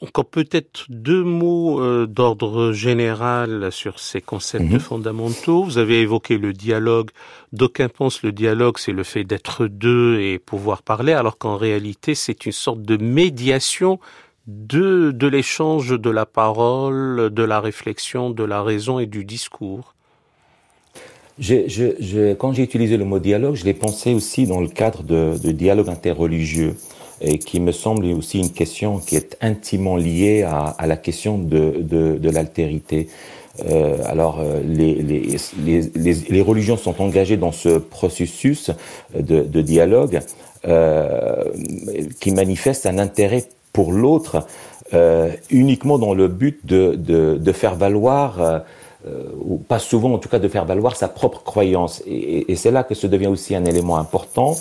Encore 0.00 0.24
peut-être 0.24 0.86
deux 0.88 1.22
mots 1.22 1.80
euh, 1.80 2.06
d'ordre 2.06 2.72
général 2.72 3.70
sur 3.70 4.00
ces 4.00 4.20
concepts 4.20 4.64
mhm. 4.64 4.80
fondamentaux. 4.80 5.62
Vous 5.62 5.78
avez 5.78 6.00
évoqué 6.00 6.36
le 6.36 6.52
dialogue. 6.52 7.10
D'aucuns 7.52 7.88
pensent 7.88 8.22
le 8.22 8.32
dialogue, 8.32 8.78
c'est 8.78 8.92
le 8.92 9.04
fait 9.04 9.22
d'être 9.22 9.66
deux 9.66 10.20
et 10.20 10.40
pouvoir 10.40 10.82
parler, 10.82 11.12
alors 11.12 11.38
qu'en 11.38 11.56
réalité, 11.56 12.16
c'est 12.16 12.44
une 12.44 12.52
sorte 12.52 12.82
de 12.82 12.96
médiation 12.96 14.00
de, 14.48 15.12
de 15.12 15.26
l'échange 15.28 15.98
de 15.98 16.10
la 16.10 16.26
parole, 16.26 17.30
de 17.32 17.42
la 17.42 17.60
réflexion, 17.60 18.30
de 18.30 18.44
la 18.44 18.62
raison 18.62 18.98
et 18.98 19.06
du 19.06 19.24
discours. 19.24 19.94
quand 21.38 22.52
j'ai 22.52 22.62
utilisé 22.62 22.96
le 22.96 23.04
mot 23.04 23.20
dialogue, 23.20 23.54
je 23.54 23.64
l'ai 23.64 23.74
pensé 23.74 24.12
aussi 24.12 24.46
dans 24.46 24.60
le 24.60 24.68
cadre 24.68 25.04
de, 25.04 25.38
de 25.40 25.52
dialogue 25.52 25.88
interreligieux 25.88 26.74
et 27.20 27.38
qui 27.38 27.60
me 27.60 27.72
semble 27.72 28.06
aussi 28.06 28.38
une 28.38 28.50
question 28.52 28.98
qui 28.98 29.16
est 29.16 29.36
intimement 29.40 29.96
liée 29.96 30.42
à, 30.42 30.74
à 30.78 30.86
la 30.86 30.96
question 30.96 31.38
de, 31.38 31.76
de, 31.80 32.18
de 32.18 32.30
l'altérité. 32.30 33.08
Euh, 33.70 33.98
alors, 34.06 34.40
euh, 34.40 34.60
les, 34.66 34.94
les, 34.94 35.36
les, 35.64 36.14
les, 36.14 36.40
religions 36.40 36.76
sont 36.76 37.00
engagées 37.00 37.36
dans 37.36 37.52
ce 37.52 37.78
processus 37.78 38.72
de, 39.16 39.42
de 39.42 39.60
dialogue 39.60 40.20
euh, 40.66 41.44
qui 42.20 42.32
manifeste 42.32 42.86
un 42.86 42.98
intérêt 42.98 43.44
pour 43.72 43.92
l'autre 43.92 44.46
euh, 44.92 45.30
uniquement 45.50 45.98
dans 45.98 46.14
le 46.14 46.26
but 46.28 46.66
de, 46.66 46.94
de, 46.96 47.36
de 47.36 47.52
faire 47.52 47.76
valoir 47.76 48.40
euh, 48.40 48.58
ou 49.40 49.58
pas 49.58 49.78
souvent 49.78 50.12
en 50.14 50.18
tout 50.18 50.28
cas 50.28 50.38
de 50.38 50.48
faire 50.48 50.64
valoir 50.64 50.96
sa 50.96 51.08
propre 51.08 51.42
croyance. 51.42 52.02
Et, 52.06 52.50
et 52.50 52.56
c'est 52.56 52.70
là 52.70 52.82
que 52.82 52.94
ça 52.94 53.06
devient 53.06 53.26
aussi 53.28 53.54
un 53.54 53.64
élément 53.66 53.98
important 53.98 54.56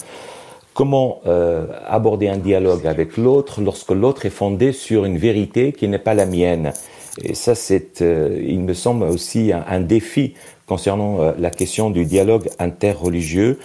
comment 0.73 1.21
euh, 1.25 1.67
aborder 1.87 2.27
un 2.27 2.37
dialogue 2.37 2.87
avec 2.87 3.17
l'autre 3.17 3.61
lorsque 3.61 3.91
l'autre 3.91 4.25
est 4.25 4.31
fondé 4.31 4.71
sur 4.71 5.05
une 5.05 5.17
vérité 5.17 5.71
qui 5.71 5.87
n'est 5.87 5.99
pas 5.99 6.13
la 6.13 6.25
mienne? 6.25 6.73
Et 7.23 7.35
ça, 7.35 7.55
c'est, 7.55 8.01
euh, 8.01 8.41
il 8.45 8.59
me 8.61 8.73
semble 8.73 9.03
aussi 9.03 9.51
un, 9.53 9.79
défi 9.81 10.33
concernant 10.65 11.21
euh, 11.21 11.31
la 11.37 11.51
question 11.51 11.89
du 11.89 12.05
dialogue 12.05 12.49
interreligieux, 12.59 13.59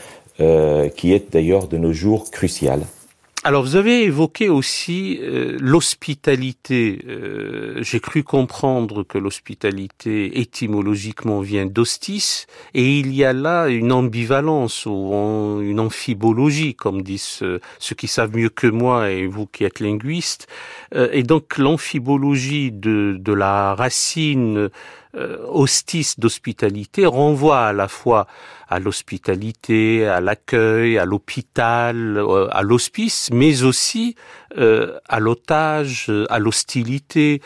qui 0.94 1.12
est 1.12 1.32
d'ailleurs 1.32 1.66
de 1.66 1.78
nos 1.78 1.92
jours 1.92 2.30
crucial. 2.30 2.82
Alors 3.48 3.62
vous 3.62 3.76
avez 3.76 4.02
évoqué 4.02 4.50
aussi 4.50 5.20
euh, 5.22 5.56
l'hospitalité. 5.58 7.00
Euh, 7.08 7.82
j'ai 7.82 7.98
cru 7.98 8.22
comprendre 8.22 9.04
que 9.04 9.16
l'hospitalité 9.16 10.38
étymologiquement 10.38 11.40
vient 11.40 11.64
d'hostis 11.64 12.46
et 12.74 12.98
il 12.98 13.14
y 13.14 13.24
a 13.24 13.32
là 13.32 13.68
une 13.68 13.90
ambivalence 13.90 14.84
ou 14.84 15.14
une 15.62 15.80
amphibologie, 15.80 16.74
comme 16.74 17.00
disent 17.00 17.42
ceux 17.78 17.94
qui 17.96 18.06
savent 18.06 18.36
mieux 18.36 18.50
que 18.50 18.66
moi 18.66 19.10
et 19.12 19.26
vous 19.26 19.46
qui 19.46 19.64
êtes 19.64 19.80
linguiste. 19.80 20.46
Euh, 20.94 21.08
et 21.12 21.22
donc 21.22 21.58
l'amphibologie 21.58 22.72
de, 22.72 23.32
la 23.32 23.74
racine 23.74 24.56
euh, 24.56 24.68
hostis 25.14 26.14
d'hospitalité 26.18 27.06
renvoie 27.06 27.66
à 27.66 27.72
la 27.72 27.88
fois 27.88 28.26
à 28.68 28.78
l'hospitalité, 28.78 30.06
à 30.06 30.20
l'accueil, 30.20 30.98
à 30.98 31.06
l'hôpital, 31.06 32.18
euh, 32.18 32.48
à 32.50 32.62
l'hospice, 32.62 33.30
mais 33.32 33.62
aussi 33.62 34.14
euh, 34.58 34.98
à 35.08 35.20
l'otage, 35.20 36.12
à 36.28 36.38
l'hostilité. 36.38 37.40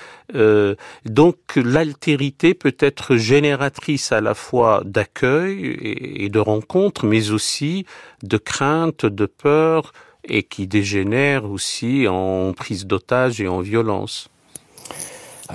donc 1.05 1.37
l'altérité 1.57 2.55
peut 2.55 2.77
être 2.79 3.17
génératrice 3.17 4.13
à 4.13 4.21
la 4.21 4.35
fois 4.35 4.83
d'accueil 4.85 5.77
et 6.25 6.29
de 6.29 6.39
rencontres, 6.39 7.05
mais 7.07 7.31
aussi 7.31 7.87
de 8.23 8.39
crainte, 8.39 9.05
de 9.07 9.27
peur, 9.27 9.93
et 10.25 10.43
qui 10.43 10.67
dégénère 10.67 11.51
aussi 11.51 12.07
en 12.09 12.53
prise 12.53 12.87
d'otage 12.87 13.41
et 13.41 13.49
en 13.49 13.61
violence. 13.61 14.32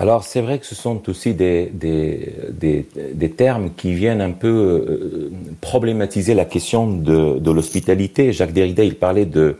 Alors 0.00 0.22
c'est 0.22 0.40
vrai 0.40 0.60
que 0.60 0.66
ce 0.66 0.76
sont 0.76 1.08
aussi 1.10 1.34
des, 1.34 1.72
termes 3.36 3.70
qui 3.76 3.94
viennent 3.94 4.20
un 4.20 4.30
peu 4.30 4.48
euh, 4.48 5.30
problématiser 5.60 6.34
la 6.34 6.44
question 6.44 6.86
de, 6.86 7.50
l'hospitalité. 7.50 8.32
Jacques 8.32 8.52
Derrida, 8.52 8.84
il 8.84 8.94
parlait 8.94 9.26
de, 9.26 9.56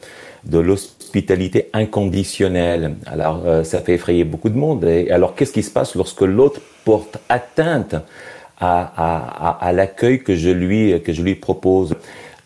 l'hospitalité 0.52 1.70
inconditionnelle. 1.72 2.94
Alors 3.06 3.42
euh, 3.46 3.64
ça 3.64 3.80
fait 3.80 3.94
effrayer 3.94 4.22
beaucoup 4.22 4.48
de 4.48 4.56
monde. 4.56 4.84
Alors 5.10 5.34
qu'est-ce 5.34 5.52
qui 5.52 5.64
se 5.64 5.72
passe 5.72 5.96
lorsque 5.96 6.22
l'autre 6.22 6.60
porte 6.84 7.18
atteinte 7.28 7.96
à, 8.60 9.72
l'accueil 9.74 10.22
que 10.22 10.36
je 10.36 10.50
lui 10.50 11.34
propose? 11.34 11.96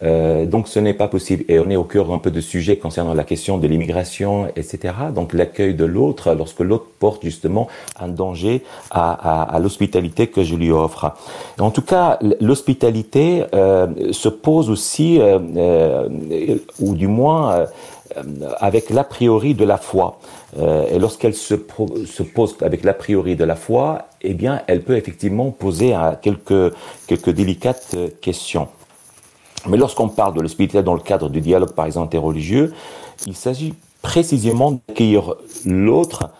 Euh, 0.02 0.46
donc 0.46 0.68
ce 0.68 0.78
n'est 0.78 0.94
pas 0.94 1.08
possible. 1.08 1.44
Et 1.48 1.58
on 1.58 1.70
est 1.70 1.76
au 1.76 1.84
cœur 1.84 2.12
un 2.12 2.18
peu 2.18 2.30
de 2.30 2.40
sujets 2.40 2.76
concernant 2.76 3.14
la 3.14 3.24
question 3.24 3.58
de 3.58 3.66
l'immigration, 3.66 4.48
etc. 4.56 4.94
Donc 5.14 5.32
l'accueil 5.32 5.74
de 5.74 5.84
l'autre, 5.84 6.34
lorsque 6.34 6.60
l'autre 6.60 6.86
porte 6.98 7.22
justement 7.22 7.68
un 7.98 8.08
danger 8.08 8.62
à, 8.90 9.12
à, 9.12 9.54
à 9.54 9.58
l'hospitalité 9.58 10.26
que 10.26 10.42
je 10.42 10.56
lui 10.56 10.70
offre. 10.70 11.14
En 11.58 11.70
tout 11.70 11.82
cas, 11.82 12.18
l'hospitalité 12.40 13.44
euh, 13.54 14.12
se 14.12 14.28
pose 14.28 14.70
aussi, 14.70 15.20
euh, 15.20 15.38
euh 15.56 16.08
ou 16.80 16.94
du 16.94 17.06
moins 17.06 17.52
euh, 17.52 17.66
avec 18.58 18.90
l'a 18.90 19.04
priori 19.04 19.54
de 19.54 19.64
la 19.64 19.78
foi. 19.78 20.18
et 20.92 20.98
lorsqu'elle 20.98 21.34
se, 21.34 21.54
se, 22.06 22.22
pose 22.22 22.56
avec 22.60 22.84
l'a 22.84 22.92
priori 22.92 23.36
de 23.36 23.44
la 23.44 23.56
foi, 23.56 24.08
eh 24.20 24.34
bien, 24.34 24.60
elle 24.66 24.82
peut 24.82 24.96
effectivement 24.96 25.50
poser 25.50 25.94
quelques, 26.20 26.74
quelques 27.06 27.30
délicates 27.30 27.96
questions. 28.20 28.68
Mais 29.68 29.76
lorsqu'on 29.76 30.08
parle 30.08 30.34
de 30.34 30.40
l'hospitalité 30.40 30.82
dans 30.82 30.94
le 30.94 31.00
cadre 31.00 31.28
du 31.28 31.40
dialogue, 31.40 31.72
par 31.72 31.86
exemple, 31.86 32.06
interreligieux, 32.06 32.72
il 33.26 33.36
s'agit 33.36 33.74
précisément 34.02 34.72
d'accueillir 34.72 35.34
l'autre 35.64 36.30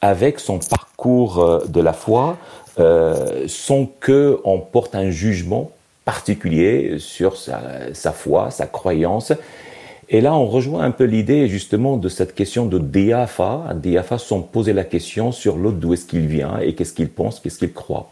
avec 0.00 0.40
son 0.40 0.58
parcours 0.58 1.38
euh, 1.38 1.64
de 1.66 1.80
la 1.80 1.92
foi, 1.92 2.36
euh, 2.78 3.44
sans 3.46 3.86
que 3.86 4.40
on 4.44 4.58
porte 4.58 4.94
un 4.94 5.10
jugement 5.10 5.70
particulier 6.04 6.98
sur 6.98 7.36
sa, 7.36 7.94
sa, 7.94 8.12
foi, 8.12 8.50
sa 8.50 8.66
croyance. 8.66 9.32
Et 10.10 10.20
là, 10.20 10.34
on 10.34 10.46
rejoint 10.46 10.82
un 10.82 10.90
peu 10.90 11.04
l'idée 11.04 11.48
justement 11.48 11.96
de 11.96 12.08
cette 12.08 12.34
question 12.34 12.66
de 12.66 12.78
diapha, 12.78 13.70
diapha 13.74 14.18
sans 14.18 14.42
poser 14.42 14.72
la 14.74 14.84
question 14.84 15.32
sur 15.32 15.56
l'autre 15.56 15.78
d'où 15.78 15.94
est-ce 15.94 16.04
qu'il 16.04 16.26
vient 16.26 16.58
et 16.58 16.74
qu'est-ce 16.74 16.92
qu'il 16.92 17.08
pense, 17.08 17.40
qu'est-ce 17.40 17.58
qu'il 17.58 17.72
croit. 17.72 18.10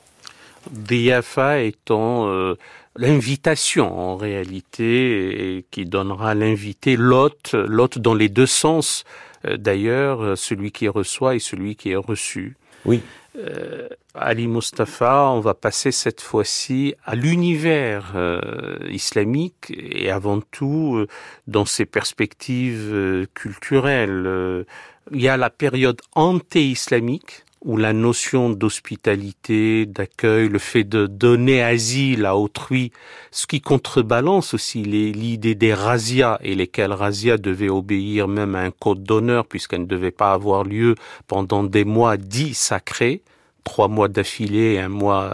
Diapha 0.70 1.60
étant 1.60 2.28
euh, 2.28 2.54
l'invitation 2.96 3.98
en 3.98 4.16
réalité 4.16 5.56
et 5.56 5.64
qui 5.70 5.84
donnera 5.84 6.34
l'invité 6.34 6.96
l'hôte, 6.96 7.54
l'hôte 7.54 7.98
dans 7.98 8.14
les 8.14 8.28
deux 8.28 8.46
sens 8.46 9.04
euh, 9.46 9.56
d'ailleurs, 9.56 10.36
celui 10.36 10.72
qui 10.72 10.88
reçoit 10.88 11.34
et 11.34 11.40
celui 11.40 11.76
qui 11.76 11.90
est 11.90 11.96
reçu. 11.96 12.56
Oui. 12.84 13.02
Euh, 13.38 13.88
Ali 14.14 14.46
Mustafa, 14.46 15.30
on 15.30 15.40
va 15.40 15.54
passer 15.54 15.90
cette 15.90 16.20
fois-ci 16.20 16.94
à 17.04 17.14
l'univers 17.14 18.12
euh, 18.14 18.76
islamique 18.90 19.72
et 19.74 20.10
avant 20.10 20.40
tout 20.40 20.96
euh, 20.96 21.08
dans 21.46 21.64
ses 21.64 21.86
perspectives 21.86 23.26
culturelles. 23.32 24.66
il 25.12 25.22
y 25.22 25.28
a 25.28 25.36
la 25.38 25.48
période 25.48 26.02
anté-islamique 26.14 27.44
où 27.64 27.76
la 27.76 27.92
notion 27.92 28.50
d'hospitalité, 28.50 29.86
d'accueil, 29.86 30.48
le 30.48 30.58
fait 30.58 30.84
de 30.84 31.06
donner 31.06 31.62
asile 31.62 32.26
à 32.26 32.36
autrui, 32.36 32.92
ce 33.30 33.46
qui 33.46 33.60
contrebalance 33.60 34.54
aussi 34.54 34.82
l'idée 34.82 35.54
des 35.54 35.74
razzias 35.74 36.38
et 36.42 36.54
lesquelles 36.54 36.92
razzias 36.92 37.36
devaient 37.36 37.68
obéir 37.68 38.26
même 38.26 38.54
à 38.54 38.60
un 38.60 38.70
code 38.70 39.04
d'honneur 39.04 39.46
puisqu'elles 39.46 39.82
ne 39.82 39.86
devaient 39.86 40.10
pas 40.10 40.32
avoir 40.32 40.64
lieu 40.64 40.96
pendant 41.28 41.62
des 41.62 41.84
mois 41.84 42.16
dits 42.16 42.54
sacrés, 42.54 43.22
trois 43.62 43.86
mois 43.86 44.08
d'affilée, 44.08 44.80
un 44.80 44.88
mois 44.88 45.32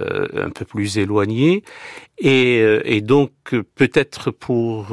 euh, 0.00 0.26
un 0.34 0.50
peu 0.50 0.64
plus 0.64 0.96
éloigné. 0.98 1.64
Et, 2.18 2.58
et 2.84 3.00
donc 3.00 3.32
peut-être 3.74 4.30
pour 4.30 4.88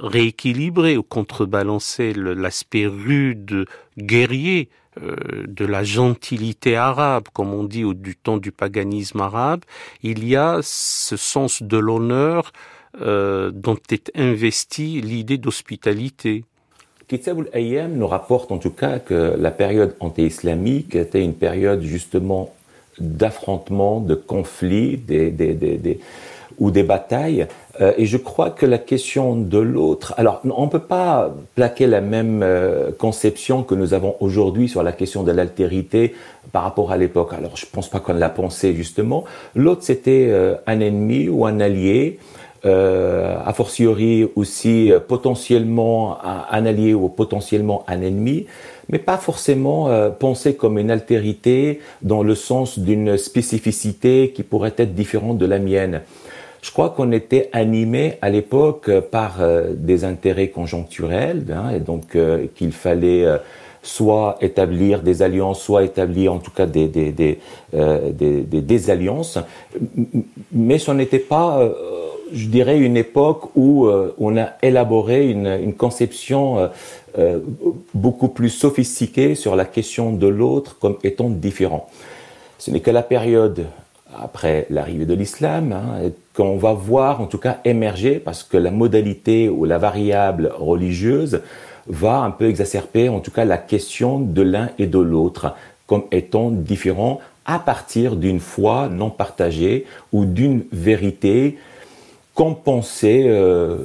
rééquilibrer 0.00 0.96
ou 0.96 1.02
contrebalancer 1.02 2.12
l'aspect 2.14 2.86
rude, 2.86 3.66
guerrier 3.98 4.68
de 5.00 5.64
la 5.64 5.82
gentilité 5.82 6.76
arabe, 6.76 7.24
comme 7.32 7.52
on 7.52 7.64
dit, 7.64 7.84
ou 7.84 7.94
du 7.94 8.14
temps 8.14 8.36
du 8.36 8.52
paganisme 8.52 9.20
arabe, 9.20 9.62
il 10.02 10.24
y 10.24 10.36
a 10.36 10.60
ce 10.62 11.16
sens 11.16 11.62
de 11.62 11.76
l'honneur 11.76 12.52
dont 13.00 13.78
est 13.90 14.12
investie 14.14 15.00
l'idée 15.00 15.36
d'hospitalité. 15.36 16.44
Kitab 17.08 17.40
al-Ayyam 17.40 17.94
nous 17.94 18.06
rapporte 18.06 18.50
en 18.50 18.58
tout 18.58 18.70
cas 18.70 18.98
que 18.98 19.34
la 19.38 19.50
période 19.50 19.94
anti-islamique 20.00 20.94
était 20.94 21.22
une 21.22 21.34
période 21.34 21.82
justement 21.82 22.54
d'affrontement, 22.98 24.00
de 24.00 24.14
conflits 24.14 24.96
des, 24.96 25.30
des, 25.30 25.54
des, 25.54 26.00
ou 26.58 26.70
des 26.70 26.82
batailles. 26.82 27.46
Euh, 27.80 27.92
et 27.96 28.06
je 28.06 28.16
crois 28.16 28.50
que 28.50 28.66
la 28.66 28.78
question 28.78 29.36
de 29.36 29.58
l'autre, 29.58 30.14
alors 30.16 30.40
on 30.44 30.66
ne 30.66 30.70
peut 30.70 30.78
pas 30.78 31.34
plaquer 31.54 31.86
la 31.86 32.00
même 32.00 32.42
euh, 32.42 32.90
conception 32.96 33.62
que 33.62 33.74
nous 33.74 33.94
avons 33.94 34.16
aujourd'hui 34.20 34.68
sur 34.68 34.82
la 34.82 34.92
question 34.92 35.22
de 35.22 35.32
l'altérité 35.32 36.14
par 36.52 36.62
rapport 36.62 36.92
à 36.92 36.96
l'époque. 36.96 37.32
Alors 37.32 37.56
je 37.56 37.66
ne 37.66 37.70
pense 37.70 37.88
pas 37.88 38.00
qu'on 38.00 38.14
l'a 38.14 38.28
pensé 38.28 38.74
justement. 38.74 39.24
L'autre 39.54 39.82
c'était 39.82 40.28
euh, 40.30 40.54
un 40.66 40.80
ennemi 40.80 41.28
ou 41.28 41.46
un 41.46 41.60
allié 41.60 42.18
a 42.66 43.52
fortiori 43.52 44.26
aussi 44.36 44.90
potentiellement 45.06 46.16
un, 46.24 46.64
allié 46.64 46.94
ou 46.94 47.10
potentiellement 47.10 47.84
un 47.88 48.00
ennemi, 48.00 48.46
mais 48.88 48.98
pas 48.98 49.16
forcément 49.16 49.88
euh, 49.88 50.10
pensé 50.10 50.54
comme 50.54 50.78
une 50.78 50.90
altérité 50.90 51.80
dans 52.02 52.22
le 52.22 52.34
sens 52.34 52.78
d'une 52.78 53.16
spécificité 53.16 54.32
qui 54.34 54.42
pourrait 54.42 54.74
être 54.76 54.94
différente 54.94 55.38
de 55.38 55.46
la 55.46 55.58
mienne. 55.58 56.02
Je 56.64 56.70
crois 56.70 56.90
qu'on 56.90 57.12
était 57.12 57.50
animé 57.52 58.14
à 58.22 58.30
l'époque 58.30 58.90
par 59.10 59.40
euh, 59.40 59.74
des 59.76 60.04
intérêts 60.04 60.48
conjoncturels, 60.48 61.44
hein, 61.54 61.70
et 61.74 61.80
donc 61.80 62.16
qu'il 62.54 62.72
fallait 62.72 63.26
soit 63.82 64.38
établir 64.40 65.02
des 65.02 65.20
alliances, 65.20 65.60
soit 65.60 65.84
établir 65.84 66.32
en 66.32 66.38
tout 66.38 66.50
cas 66.50 66.64
des, 66.64 66.88
des, 66.88 68.90
alliances, 68.90 69.38
mais 70.52 70.78
ce 70.78 70.90
n'était 70.90 71.18
pas 71.18 71.60
je 72.34 72.48
dirais, 72.48 72.78
une 72.78 72.96
époque 72.96 73.50
où 73.54 73.86
euh, 73.86 74.14
on 74.18 74.36
a 74.36 74.54
élaboré 74.62 75.30
une, 75.30 75.46
une 75.46 75.74
conception 75.74 76.58
euh, 76.58 76.68
euh, 77.18 77.40
beaucoup 77.94 78.28
plus 78.28 78.50
sophistiquée 78.50 79.34
sur 79.34 79.56
la 79.56 79.64
question 79.64 80.12
de 80.12 80.26
l'autre 80.26 80.78
comme 80.78 80.98
étant 81.04 81.30
différent. 81.30 81.88
Ce 82.58 82.70
n'est 82.70 82.80
que 82.80 82.90
la 82.90 83.02
période 83.02 83.66
après 84.22 84.66
l'arrivée 84.70 85.06
de 85.06 85.14
l'islam 85.14 85.72
hein, 85.72 86.10
qu'on 86.34 86.56
va 86.56 86.72
voir 86.72 87.20
en 87.20 87.26
tout 87.26 87.38
cas 87.38 87.58
émerger 87.64 88.18
parce 88.18 88.42
que 88.42 88.56
la 88.56 88.70
modalité 88.70 89.48
ou 89.48 89.64
la 89.64 89.78
variable 89.78 90.52
religieuse 90.56 91.40
va 91.86 92.18
un 92.20 92.30
peu 92.30 92.48
exacerber 92.48 93.08
en 93.08 93.20
tout 93.20 93.30
cas 93.30 93.44
la 93.44 93.58
question 93.58 94.18
de 94.18 94.42
l'un 94.42 94.70
et 94.78 94.86
de 94.86 94.98
l'autre 94.98 95.54
comme 95.86 96.04
étant 96.12 96.50
différents 96.50 97.20
à 97.46 97.58
partir 97.58 98.16
d'une 98.16 98.40
foi 98.40 98.88
non 98.88 99.10
partagée 99.10 99.86
ou 100.12 100.24
d'une 100.24 100.64
vérité 100.72 101.58
compenser 102.34 103.26
euh, 103.28 103.76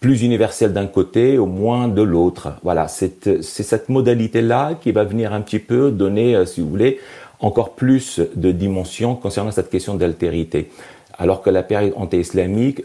plus 0.00 0.22
universel 0.22 0.72
d'un 0.72 0.86
côté 0.86 1.38
au 1.38 1.46
moins 1.46 1.86
de 1.86 2.02
l'autre. 2.02 2.54
Voilà, 2.64 2.88
c'est 2.88 3.42
cette 3.42 3.88
modalité-là 3.88 4.74
qui 4.80 4.90
va 4.90 5.04
venir 5.04 5.32
un 5.32 5.40
petit 5.40 5.60
peu 5.60 5.92
donner, 5.92 6.34
euh, 6.34 6.44
si 6.46 6.60
vous 6.60 6.68
voulez, 6.68 6.98
encore 7.40 7.74
plus 7.74 8.20
de 8.34 8.52
dimension 8.52 9.14
concernant 9.14 9.50
cette 9.50 9.70
question 9.70 9.94
d'altérité. 9.94 10.70
Alors 11.18 11.42
que 11.42 11.50
la 11.50 11.62
période 11.62 11.94
anti-islamique, 11.96 12.82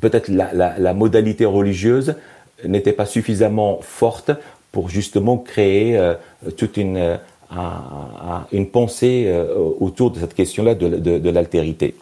peut-être 0.00 0.28
la, 0.28 0.94
modalité 0.94 1.44
religieuse 1.44 2.16
n'était 2.66 2.92
pas 2.92 3.06
suffisamment 3.06 3.80
forte 3.82 4.30
pour 4.70 4.88
justement 4.88 5.36
créer 5.36 5.98
euh, 5.98 6.14
toute 6.56 6.76
une, 6.76 6.96
euh, 6.96 8.64
pensée 8.72 9.24
euh, 9.26 9.54
autour 9.80 10.10
de 10.10 10.18
cette 10.18 10.34
question-là 10.34 10.74
de, 10.74 10.88
de, 10.88 11.30
l'altérité. 11.30 11.94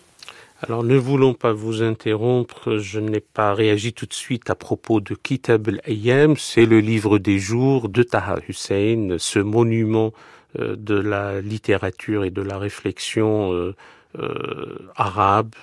Alors 0.62 0.84
ne 0.84 0.96
voulons 0.96 1.34
pas 1.34 1.52
vous 1.52 1.82
interrompre, 1.82 2.78
je 2.78 3.00
n'ai 3.00 3.20
pas 3.20 3.54
réagi 3.54 3.92
tout 3.92 4.06
de 4.06 4.12
suite 4.12 4.50
à 4.50 4.54
propos 4.54 5.00
de 5.00 5.14
Kitab 5.14 5.68
al-Ayyam, 5.68 6.36
c'est 6.36 6.66
le 6.66 6.80
livre 6.80 7.18
des 7.18 7.38
jours 7.38 7.88
de 7.88 8.02
Taha 8.02 8.36
Hussein, 8.46 9.16
ce 9.18 9.38
monument 9.38 10.12
de 10.58 10.94
la 10.94 11.40
littérature 11.40 12.24
et 12.24 12.30
de 12.30 12.42
la 12.42 12.58
réflexion 12.58 13.52
euh, 13.52 13.74
euh, 14.18 14.78
arabe, 14.96 15.54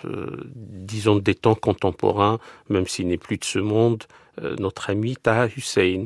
disons 0.56 1.18
des 1.18 1.36
temps 1.36 1.56
contemporains, 1.56 2.40
même 2.70 2.88
s'il 2.88 3.08
n'est 3.08 3.18
plus 3.18 3.38
de 3.38 3.44
ce 3.44 3.60
monde, 3.60 4.04
notre 4.60 4.90
ami 4.90 5.18
Taha 5.18 5.48
Hussein. 5.48 6.04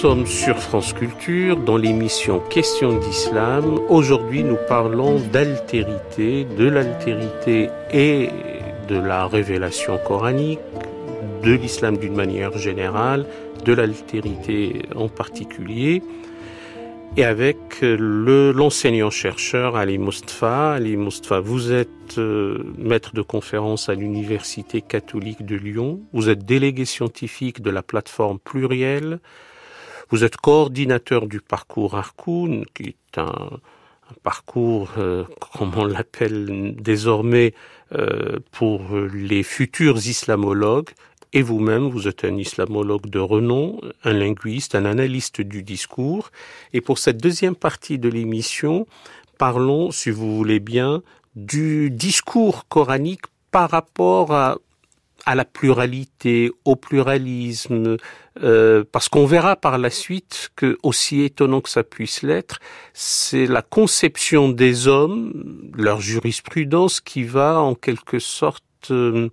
Sommes 0.00 0.26
sur 0.26 0.56
France 0.56 0.94
Culture 0.94 1.58
dans 1.58 1.76
l'émission 1.76 2.40
Questions 2.48 2.98
d'Islam. 3.00 3.78
Aujourd'hui, 3.90 4.42
nous 4.42 4.56
parlons 4.66 5.20
d'altérité, 5.30 6.46
de 6.56 6.66
l'altérité 6.66 7.68
et 7.92 8.30
de 8.88 8.96
la 8.96 9.26
révélation 9.26 9.98
coranique, 9.98 10.58
de 11.42 11.52
l'islam 11.52 11.98
d'une 11.98 12.14
manière 12.14 12.56
générale, 12.56 13.26
de 13.66 13.74
l'altérité 13.74 14.86
en 14.96 15.08
particulier, 15.08 16.02
et 17.18 17.24
avec 17.24 17.58
l'enseignant-chercheur 17.82 19.76
Ali 19.76 19.98
Mustafa. 19.98 20.72
Ali 20.72 20.96
Mustafa, 20.96 21.40
vous 21.40 21.72
êtes 21.72 22.16
euh, 22.16 22.72
maître 22.78 23.12
de 23.12 23.20
conférence 23.20 23.90
à 23.90 23.94
l'Université 23.94 24.80
catholique 24.80 25.44
de 25.44 25.56
Lyon, 25.56 26.00
vous 26.14 26.30
êtes 26.30 26.46
délégué 26.46 26.86
scientifique 26.86 27.60
de 27.60 27.68
la 27.68 27.82
plateforme 27.82 28.38
plurielle, 28.38 29.20
vous 30.10 30.24
êtes 30.24 30.36
coordinateur 30.36 31.26
du 31.26 31.40
parcours 31.40 31.94
Harkoun, 31.94 32.64
qui 32.74 32.88
est 32.88 33.18
un, 33.18 33.50
un 34.10 34.14
parcours, 34.22 34.90
euh, 34.98 35.24
comme 35.56 35.72
on 35.76 35.84
l'appelle 35.84 36.74
désormais, 36.78 37.54
euh, 37.92 38.38
pour 38.50 38.82
les 39.12 39.42
futurs 39.42 39.98
islamologues. 39.98 40.90
Et 41.32 41.42
vous-même, 41.42 41.88
vous 41.88 42.08
êtes 42.08 42.24
un 42.24 42.36
islamologue 42.36 43.08
de 43.08 43.20
renom, 43.20 43.80
un 44.02 44.12
linguiste, 44.12 44.74
un 44.74 44.84
analyste 44.84 45.40
du 45.40 45.62
discours. 45.62 46.30
Et 46.72 46.80
pour 46.80 46.98
cette 46.98 47.18
deuxième 47.18 47.54
partie 47.54 47.98
de 47.98 48.08
l'émission, 48.08 48.86
parlons, 49.38 49.92
si 49.92 50.10
vous 50.10 50.36
voulez 50.36 50.58
bien, 50.58 51.02
du 51.36 51.90
discours 51.90 52.66
coranique 52.68 53.22
par 53.52 53.70
rapport 53.70 54.32
à 54.32 54.58
à 55.26 55.34
la 55.34 55.44
pluralité, 55.44 56.50
au 56.64 56.76
pluralisme, 56.76 57.96
euh, 58.42 58.84
parce 58.90 59.08
qu'on 59.08 59.26
verra 59.26 59.56
par 59.56 59.78
la 59.78 59.90
suite 59.90 60.50
que, 60.56 60.78
aussi 60.82 61.22
étonnant 61.22 61.60
que 61.60 61.68
ça 61.68 61.82
puisse 61.82 62.22
l'être, 62.22 62.60
c'est 62.94 63.46
la 63.46 63.62
conception 63.62 64.48
des 64.48 64.88
hommes, 64.88 65.70
leur 65.74 66.00
jurisprudence, 66.00 67.00
qui 67.00 67.24
va 67.24 67.60
en 67.60 67.74
quelque 67.74 68.18
sorte 68.18 68.64
euh, 68.90 69.28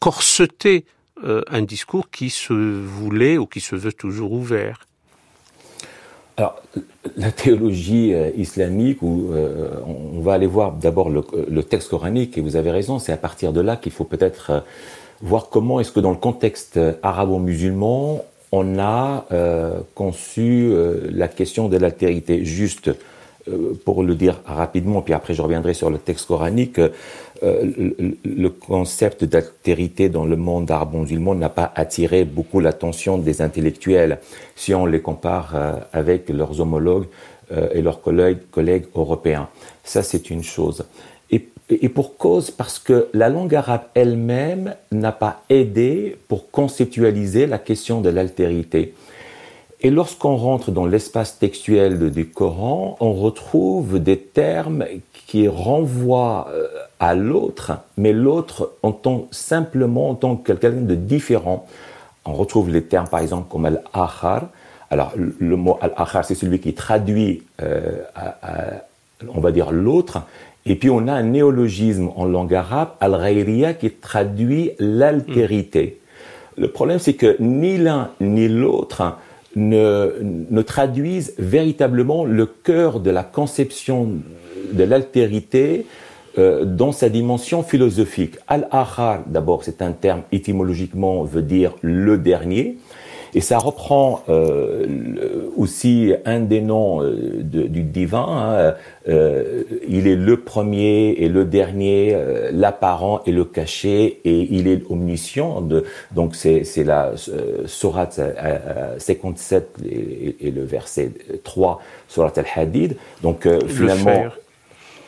corseter 0.00 0.84
euh, 1.24 1.42
un 1.48 1.62
discours 1.62 2.10
qui 2.10 2.30
se 2.30 2.52
voulait 2.52 3.38
ou 3.38 3.46
qui 3.46 3.60
se 3.60 3.76
veut 3.76 3.92
toujours 3.92 4.32
ouvert. 4.32 4.86
Alors, 6.38 6.62
la 7.16 7.30
théologie 7.30 8.14
euh, 8.14 8.30
islamique, 8.36 9.02
où 9.02 9.32
euh, 9.32 9.70
on 9.84 10.20
va 10.20 10.32
aller 10.32 10.46
voir 10.46 10.72
d'abord 10.72 11.10
le, 11.10 11.22
le, 11.48 11.62
texte 11.62 11.90
coranique, 11.90 12.38
et 12.38 12.40
vous 12.40 12.56
avez 12.56 12.70
raison, 12.70 12.98
c'est 12.98 13.12
à 13.12 13.18
partir 13.18 13.52
de 13.52 13.60
là 13.60 13.76
qu'il 13.76 13.92
faut 13.92 14.04
peut-être 14.04 14.50
euh, 14.50 14.60
voir 15.22 15.48
comment 15.48 15.80
est-ce 15.80 15.92
que 15.92 16.00
dans 16.00 16.10
le 16.10 16.16
contexte 16.16 16.78
arabo-musulman, 17.02 18.22
on 18.52 18.78
a 18.78 19.24
euh, 19.32 19.80
conçu 19.94 20.68
euh, 20.70 21.08
la 21.10 21.26
question 21.26 21.68
de 21.68 21.78
l'altérité. 21.78 22.44
Juste 22.44 22.90
euh, 23.48 23.72
pour 23.84 24.04
le 24.04 24.14
dire 24.14 24.40
rapidement, 24.44 25.00
puis 25.00 25.14
après 25.14 25.34
je 25.34 25.42
reviendrai 25.42 25.74
sur 25.74 25.90
le 25.90 25.98
texte 25.98 26.26
coranique, 26.26 26.78
euh, 26.78 26.90
le, 27.42 28.48
concept 28.50 29.24
d'altérité 29.24 30.08
dans 30.08 30.26
le 30.26 30.36
monde 30.36 30.70
arabe 30.70 30.94
musulman 30.94 31.34
n'a 31.34 31.48
pas 31.48 31.72
attiré 31.74 32.24
beaucoup 32.24 32.60
l'attention 32.60 33.18
des 33.18 33.40
intellectuels 33.42 34.18
si 34.54 34.74
on 34.74 34.86
les 34.86 35.00
compare 35.00 35.56
avec 35.92 36.28
leurs 36.28 36.60
homologues 36.60 37.06
et 37.74 37.82
leurs 37.82 38.00
collègues, 38.00 38.38
collègues 38.52 38.84
européens. 38.94 39.48
Ça, 39.82 40.04
c'est 40.04 40.30
une 40.30 40.44
chose. 40.44 40.84
Et, 41.80 41.88
pour 41.88 42.18
cause, 42.18 42.50
parce 42.50 42.78
que 42.78 43.08
la 43.14 43.30
langue 43.30 43.54
arabe 43.54 43.84
elle-même 43.94 44.74
n'a 44.90 45.12
pas 45.12 45.42
aidé 45.48 46.18
pour 46.28 46.50
conceptualiser 46.50 47.46
la 47.46 47.58
question 47.58 48.02
de 48.02 48.10
l'altérité. 48.10 48.94
Et 49.80 49.90
lorsqu'on 49.90 50.36
rentre 50.36 50.70
dans 50.70 50.84
l'espace 50.84 51.38
textuel 51.38 52.10
du 52.10 52.28
Coran, 52.28 52.96
on 53.00 53.14
retrouve 53.14 54.00
des 54.00 54.18
termes 54.18 54.84
qui 55.26 55.48
renvoient 55.48 56.48
euh, 56.50 56.66
à 57.00 57.14
l'autre, 57.14 57.72
mais 57.96 58.12
l'autre 58.12 58.72
en 58.82 58.92
tant 58.92 59.28
simplement 59.30 60.10
en 60.10 60.14
tant 60.14 60.36
que 60.36 60.52
quelqu'un 60.52 60.72
de 60.72 60.94
différent. 60.94 61.66
On 62.26 62.34
retrouve 62.34 62.68
les 62.68 62.82
termes 62.82 63.08
par 63.08 63.20
exemple 63.20 63.50
comme 63.50 63.64
al-akhar. 63.64 64.48
Alors 64.90 65.12
le 65.16 65.56
mot 65.56 65.78
al-akhar, 65.80 66.24
c'est 66.24 66.34
celui 66.34 66.60
qui 66.60 66.74
traduit, 66.74 67.42
euh, 67.62 68.02
on 69.34 69.40
va 69.40 69.52
dire 69.52 69.72
l'autre. 69.72 70.22
Et 70.64 70.76
puis 70.76 70.90
on 70.90 71.08
a 71.08 71.12
un 71.12 71.24
néologisme 71.24 72.10
en 72.14 72.24
langue 72.24 72.54
arabe, 72.54 72.90
al-ghayriya, 73.00 73.74
qui 73.74 73.90
traduit 73.90 74.72
l'altérité. 74.78 76.00
Le 76.56 76.68
problème, 76.68 76.98
c'est 76.98 77.14
que 77.14 77.36
ni 77.40 77.78
l'un 77.78 78.10
ni 78.20 78.48
l'autre 78.48 79.16
ne, 79.56 80.62
traduisent 80.62 81.34
véritablement 81.38 82.24
le 82.24 82.46
cœur 82.46 83.00
de 83.00 83.10
la 83.10 83.24
conception 83.24 84.08
de 84.72 84.84
l'altérité 84.84 85.86
euh, 86.38 86.64
dans 86.64 86.92
sa 86.92 87.08
dimension 87.08 87.62
philosophique. 87.62 88.36
Al-Akhar, 88.48 89.20
d'abord, 89.26 89.64
c'est 89.64 89.82
un 89.82 89.92
terme 89.92 90.22
étymologiquement 90.32 91.24
veut 91.24 91.42
dire 91.42 91.74
le 91.82 92.16
dernier. 92.18 92.78
Et 93.34 93.40
ça 93.40 93.58
reprend 93.58 94.22
euh, 94.28 95.50
aussi 95.56 96.12
un 96.26 96.40
des 96.40 96.60
noms 96.60 97.02
euh, 97.02 97.42
du 97.42 97.82
divin. 97.82 98.26
Hein, 98.28 98.74
euh, 99.08 99.62
il 99.88 100.06
est 100.06 100.16
le 100.16 100.36
premier 100.38 101.10
et 101.12 101.28
le 101.28 101.44
dernier, 101.46 102.14
euh, 102.14 102.50
l'apparent 102.52 103.22
et 103.24 103.32
le 103.32 103.44
caché, 103.44 104.20
et 104.24 104.48
il 104.50 104.68
est 104.68 104.82
omniscient. 104.90 105.62
De, 105.62 105.84
donc 106.14 106.34
c'est 106.34 106.64
la 106.84 107.12
Surat 107.66 108.10
57 108.98 109.76
et, 109.84 110.36
et, 110.48 110.50
le 110.50 110.64
verset 110.64 111.12
3, 111.42 111.80
Surat 112.08 112.32
al-Hadid. 112.36 112.96
Donc 113.22 113.48
finalement 113.66 114.26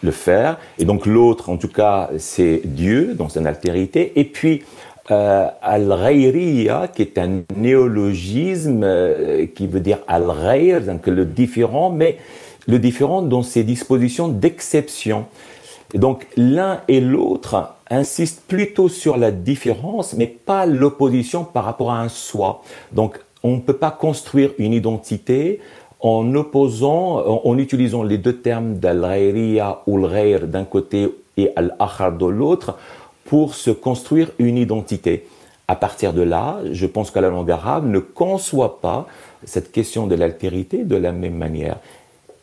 le 0.03 0.11
faire. 0.11 0.59
Et 0.79 0.85
donc 0.85 1.07
l'autre, 1.07 1.51
en 1.51 1.57
tout 1.57 1.69
cas, 1.69 2.11
c'est 2.19 2.61
Dieu 2.65 3.15
dans 3.15 3.29
son 3.29 3.45
altérité. 3.45 4.13
Et 4.17 4.25
puis 4.25 4.63
euh, 5.11 5.49
al-ghayriya, 5.61 6.89
qui 6.89 7.03
est 7.03 7.19
un 7.19 7.43
néologisme 7.57 8.83
euh, 8.85 9.47
qui 9.55 9.67
veut 9.67 9.81
dire 9.81 9.99
al-ghayr, 10.09 10.81
donc 10.81 11.07
le 11.07 11.25
différent, 11.27 11.91
mais 11.91 12.19
le 12.67 12.79
différent 12.79 13.23
dans 13.23 13.43
ses 13.43 13.65
dispositions 13.65 14.29
d'exception. 14.29 15.27
Donc 15.95 16.27
l'un 16.37 16.81
et 16.89 17.01
l'autre 17.01 17.75
insistent 17.91 18.43
plutôt 18.49 18.89
sur 18.89 19.17
la 19.17 19.31
différence, 19.31 20.15
mais 20.15 20.27
pas 20.27 20.67
l'opposition 20.67 21.45
par 21.45 21.65
rapport 21.65 21.93
à 21.93 22.01
un 22.01 22.09
soi. 22.09 22.63
Donc 22.93 23.21
on 23.43 23.57
ne 23.57 23.61
peut 23.61 23.77
pas 23.77 23.91
construire 23.91 24.53
une 24.59 24.73
identité 24.73 25.61
en 26.01 26.35
opposant, 26.35 27.23
en, 27.45 27.59
utilisant 27.59 28.03
les 28.03 28.19
deux 28.19 28.37
termes 28.37 28.75
d'al-ghayriya 28.75 29.83
ou 29.87 30.05
al 30.07 30.51
d'un 30.51 30.65
côté 30.65 31.09
et 31.37 31.51
al-akhar 31.57 32.13
de 32.13 32.27
l'autre, 32.27 32.79
pour 33.25 33.55
se 33.55 33.71
construire 33.71 34.31
une 34.39 34.57
identité. 34.57 35.27
À 35.67 35.77
partir 35.77 36.13
de 36.13 36.23
là, 36.23 36.59
je 36.73 36.87
pense 36.87 37.11
que 37.11 37.19
la 37.19 37.31
langue 37.31 37.51
arabe 37.51 37.87
ne 37.87 37.99
conçoit 37.99 38.81
pas 38.81 39.07
cette 39.45 39.73
question 39.73 40.07
de 40.07 40.15
l'altérité 40.15 40.85
de 40.85 40.97
la 40.97 41.13
même 41.13 41.37
manière. 41.37 41.79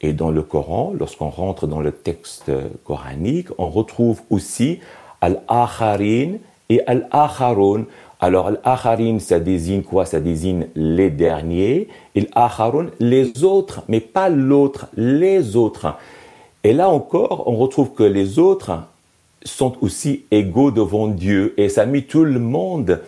Et 0.02 0.14
dans 0.14 0.32
le 0.32 0.42
Coran, 0.42 0.94
lorsqu'on 0.98 1.30
rentre 1.30 1.68
dans 1.68 1.82
le 1.82 1.92
texte 1.92 2.52
coranique, 2.84 3.50
on 3.60 3.70
retrouve 3.70 4.22
aussi 4.32 4.80
al-akharin 5.22 6.38
et 6.70 6.82
al-akharun. 6.88 7.86
Alors, 8.20 8.48
al-akharin, 8.48 9.20
ça 9.20 9.40
désigne 9.40 9.84
quoi? 9.84 10.06
Ça 10.06 10.20
désigne 10.20 10.68
les 10.74 11.12
derniers. 11.12 11.90
Et 12.16 12.28
al-akharun, 12.34 12.88
les 13.00 13.44
autres, 13.44 13.84
mais 13.88 14.00
pas 14.00 14.30
l'autre, 14.30 14.88
les 14.96 15.56
autres. 15.56 15.96
Et 16.64 16.74
là 16.74 16.90
encore, 16.90 17.44
on 17.48 17.56
retrouve 17.56 17.92
que 17.94 18.04
les 18.04 18.40
autres 18.40 18.72
sont 19.44 19.76
aussi 19.82 20.26
égaux 20.32 20.72
devant 20.72 21.08
Dieu. 21.08 21.54
Et 21.58 21.70
ça 21.70 21.86
mis 21.86 22.04
tout 22.04 22.24
le 22.24 22.40
monde, 22.40 23.00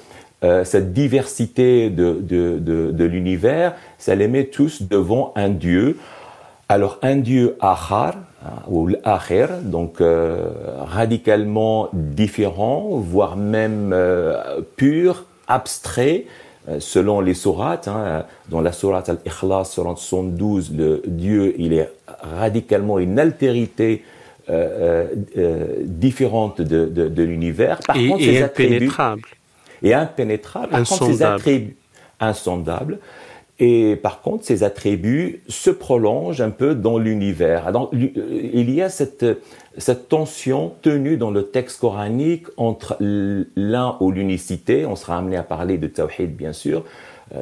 euh, 0.43 0.65
cette 0.65 0.91
diversité 0.91 1.89
de, 1.89 2.19
de, 2.19 2.59
de, 2.91 3.03
l'univers, 3.05 3.75
ça 3.97 4.13
les 4.13 4.27
met 4.27 4.45
tous 4.45 4.81
devant 4.81 5.31
un 5.35 5.49
Dieu. 5.49 5.97
Alors 6.67 6.99
un 7.01 7.15
Dieu 7.15 7.55
achar, 7.61 8.15
hein, 8.43 8.49
ou 8.67 8.87
l'acher, 8.87 9.47
donc 9.61 10.01
euh, 10.01 10.49
radicalement 10.79 11.87
différent, 11.93 12.97
voire 12.97 13.37
même 13.37 13.91
euh, 13.93 14.61
pur, 14.75 15.25
abstrait, 15.47 16.25
selon 16.79 17.19
les 17.19 17.33
sourates, 17.33 17.89
hein, 17.89 18.23
dans 18.49 18.61
la 18.61 18.71
sourate 18.71 19.09
al-Ikhlas, 19.09 19.65
sourate 19.65 19.97
72, 19.97 20.73
le 20.73 21.03
Dieu, 21.05 21.53
il 21.57 21.73
est 21.73 21.89
radicalement 22.21 22.99
une 22.99 23.19
altérité 23.19 24.03
euh, 24.49 25.07
euh, 25.07 25.15
euh, 25.37 25.65
différente 25.85 26.59
de, 26.59 26.85
de, 26.85 27.07
de 27.07 27.23
l'univers. 27.23 27.79
Par 27.87 27.95
et, 27.95 28.09
contre, 28.09 28.23
et 28.23 28.25
ses 28.25 28.43
impénétrable. 28.43 29.21
et 29.81 29.93
impénétrable. 29.93 30.69
Par 30.69 30.83
contre, 30.83 31.05
ses 31.05 31.23
attributs 31.23 31.77
insondables. 32.19 32.99
Et 33.59 33.95
par 33.95 34.21
contre, 34.21 34.43
ces 34.43 34.63
attributs 34.63 35.41
se 35.47 35.69
prolongent 35.69 36.41
un 36.41 36.49
peu 36.49 36.75
dans 36.75 36.97
l'univers. 36.97 37.71
Il 37.93 38.69
y 38.69 38.81
a 38.81 38.89
cette, 38.89 39.25
cette 39.77 40.09
tension 40.09 40.73
tenue 40.81 41.15
dans 41.15 41.31
le 41.31 41.43
texte 41.43 41.79
coranique 41.79 42.47
entre 42.57 42.97
l'un 42.99 43.95
ou 44.01 44.11
l'unicité, 44.11 44.85
on 44.85 44.97
sera 44.97 45.19
amené 45.19 45.37
à 45.37 45.43
parler 45.43 45.77
de 45.77 45.87
Tawhid 45.87 46.35
bien 46.35 46.51
sûr, 46.51 46.83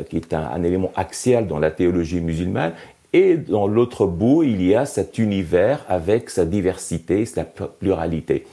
qui 0.09 0.17
est 0.17 0.33
un, 0.33 0.43
un, 0.53 0.61
élément 0.63 0.91
axial 0.95 1.47
dans 1.47 1.59
la 1.59 1.71
théologie 1.71 2.19
musulmane, 2.19 2.73
et 3.13 3.35
dans 3.35 3.67
l'autre 3.67 4.05
bout, 4.05 4.43
il 4.43 4.63
y 4.63 4.75
a 4.75 4.85
cet 4.85 5.17
univers 5.17 5.85
avec 5.89 6.29
sa 6.29 6.45
diversité, 6.45 7.25
sa 7.25 7.43
pluralité. 7.43 8.45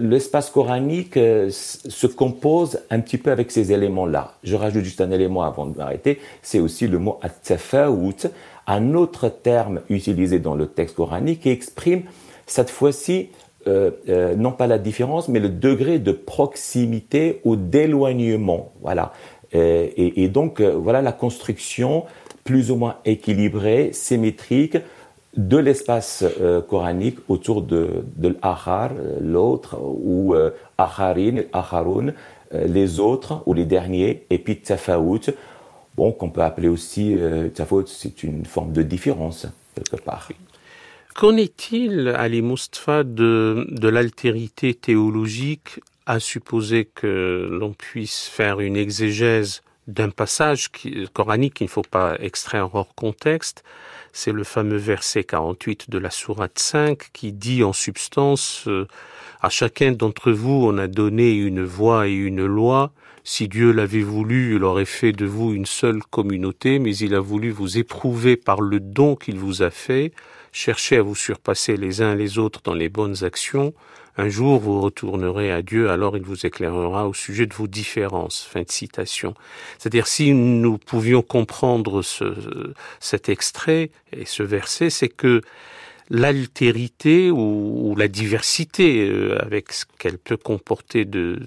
L'espace 0.00 0.50
coranique 0.50 1.16
euh, 1.16 1.50
se 1.50 2.06
compose 2.06 2.80
un 2.90 3.00
petit 3.00 3.18
peu 3.18 3.30
avec 3.30 3.50
ces 3.50 3.72
éléments-là. 3.72 4.32
Je 4.42 4.56
rajoute 4.56 4.82
juste 4.82 5.02
un 5.02 5.10
élément 5.10 5.42
avant 5.42 5.66
de 5.66 5.76
m'arrêter, 5.76 6.20
c'est 6.42 6.58
aussi 6.58 6.88
le 6.88 6.98
mot 6.98 7.18
at-tafawut, 7.22 8.28
un 8.66 8.94
autre 8.94 9.28
terme 9.28 9.82
utilisé 9.90 10.38
dans 10.38 10.54
le 10.54 10.66
texte 10.66 10.96
coranique 10.96 11.40
qui 11.40 11.50
exprime 11.50 12.02
cette 12.46 12.70
fois-ci 12.70 13.28
euh, 13.66 13.90
euh, 14.08 14.34
non 14.34 14.52
pas 14.52 14.66
la 14.66 14.78
différence, 14.78 15.28
mais 15.28 15.40
le 15.40 15.50
degré 15.50 15.98
de 15.98 16.12
proximité 16.12 17.40
ou 17.44 17.56
d'éloignement. 17.56 18.72
Voilà. 18.80 19.12
et, 19.52 20.28
donc, 20.28 20.60
voilà 20.60 21.02
la 21.02 21.12
construction 21.12 22.04
plus 22.48 22.70
ou 22.70 22.76
moins 22.76 22.96
équilibré, 23.04 23.90
symétrique 23.92 24.78
de 25.36 25.58
l'espace 25.58 26.24
euh, 26.40 26.62
coranique 26.62 27.18
autour 27.28 27.60
de, 27.60 28.04
de 28.16 28.34
euh, 28.42 29.18
l'autre, 29.20 29.76
ou 29.78 30.34
euh, 30.34 30.50
acharun, 30.78 31.42
euh, 32.54 32.66
les 32.66 33.00
autres 33.00 33.42
ou 33.44 33.52
les 33.52 33.66
derniers, 33.66 34.24
et 34.30 34.38
puis 34.38 34.56
tafawut, 34.62 35.28
bon, 35.94 36.10
qu'on 36.12 36.30
peut 36.30 36.40
appeler 36.40 36.68
aussi 36.68 37.18
tafawut, 37.54 37.86
c'est 37.86 38.22
une 38.22 38.46
forme 38.46 38.72
de 38.72 38.80
différence, 38.80 39.46
quelque 39.74 40.02
part. 40.02 40.30
Qu'en 41.14 41.36
est-il, 41.36 42.08
Ali 42.16 42.40
Mustafa, 42.40 43.04
de, 43.04 43.66
de 43.68 43.88
l'altérité 43.88 44.72
théologique, 44.72 45.80
à 46.06 46.18
supposer 46.18 46.86
que 46.86 47.46
l'on 47.50 47.74
puisse 47.74 48.26
faire 48.26 48.60
une 48.60 48.78
exégèse 48.78 49.60
d'un 49.88 50.10
passage 50.10 50.70
qui, 50.70 51.08
coranique 51.12 51.54
qu'il 51.54 51.64
ne 51.64 51.70
faut 51.70 51.82
pas 51.82 52.16
extraire 52.20 52.74
hors 52.74 52.94
contexte. 52.94 53.64
C'est 54.12 54.32
le 54.32 54.44
fameux 54.44 54.76
verset 54.76 55.24
48 55.24 55.90
de 55.90 55.98
la 55.98 56.10
sourate 56.10 56.58
5 56.58 57.10
qui 57.12 57.32
dit 57.32 57.64
en 57.64 57.72
substance 57.72 58.64
euh, 58.68 58.86
à 59.40 59.48
chacun 59.48 59.92
d'entre 59.92 60.30
vous 60.30 60.62
on 60.64 60.78
a 60.78 60.86
donné 60.86 61.32
une 61.32 61.64
voix 61.64 62.06
et 62.06 62.12
une 62.12 62.44
loi. 62.44 62.92
Si 63.24 63.48
Dieu 63.48 63.72
l'avait 63.72 64.02
voulu, 64.02 64.56
il 64.56 64.64
aurait 64.64 64.86
fait 64.86 65.12
de 65.12 65.26
vous 65.26 65.52
une 65.52 65.66
seule 65.66 66.02
communauté, 66.02 66.78
mais 66.78 66.96
il 66.96 67.14
a 67.14 67.20
voulu 67.20 67.50
vous 67.50 67.76
éprouver 67.76 68.36
par 68.36 68.62
le 68.62 68.80
don 68.80 69.16
qu'il 69.16 69.38
vous 69.38 69.62
a 69.62 69.70
fait, 69.70 70.12
chercher 70.50 70.96
à 70.96 71.02
vous 71.02 71.14
surpasser 71.14 71.76
les 71.76 72.00
uns 72.00 72.14
les 72.14 72.38
autres 72.38 72.60
dans 72.64 72.72
les 72.72 72.88
bonnes 72.88 73.24
actions, 73.24 73.74
Un 74.20 74.28
jour 74.28 74.58
vous 74.58 74.80
retournerez 74.80 75.52
à 75.52 75.62
Dieu, 75.62 75.90
alors 75.90 76.16
il 76.16 76.24
vous 76.24 76.44
éclairera 76.44 77.06
au 77.06 77.14
sujet 77.14 77.46
de 77.46 77.54
vos 77.54 77.68
différences. 77.68 78.42
Fin 78.42 78.62
de 78.62 78.70
citation. 78.70 79.32
C'est-à-dire 79.78 80.08
si 80.08 80.34
nous 80.34 80.76
pouvions 80.76 81.22
comprendre 81.22 82.02
ce, 82.02 82.74
cet 82.98 83.28
extrait 83.28 83.92
et 84.12 84.24
ce 84.24 84.42
verset, 84.42 84.90
c'est 84.90 85.08
que 85.08 85.40
l'altérité 86.10 87.30
ou, 87.30 87.94
la 87.96 88.08
diversité 88.08 89.08
euh, 89.08 89.40
avec 89.40 89.72
ce 89.72 89.84
qu'elle 90.00 90.18
peut 90.18 90.36
comporter 90.36 91.04
de 91.04 91.38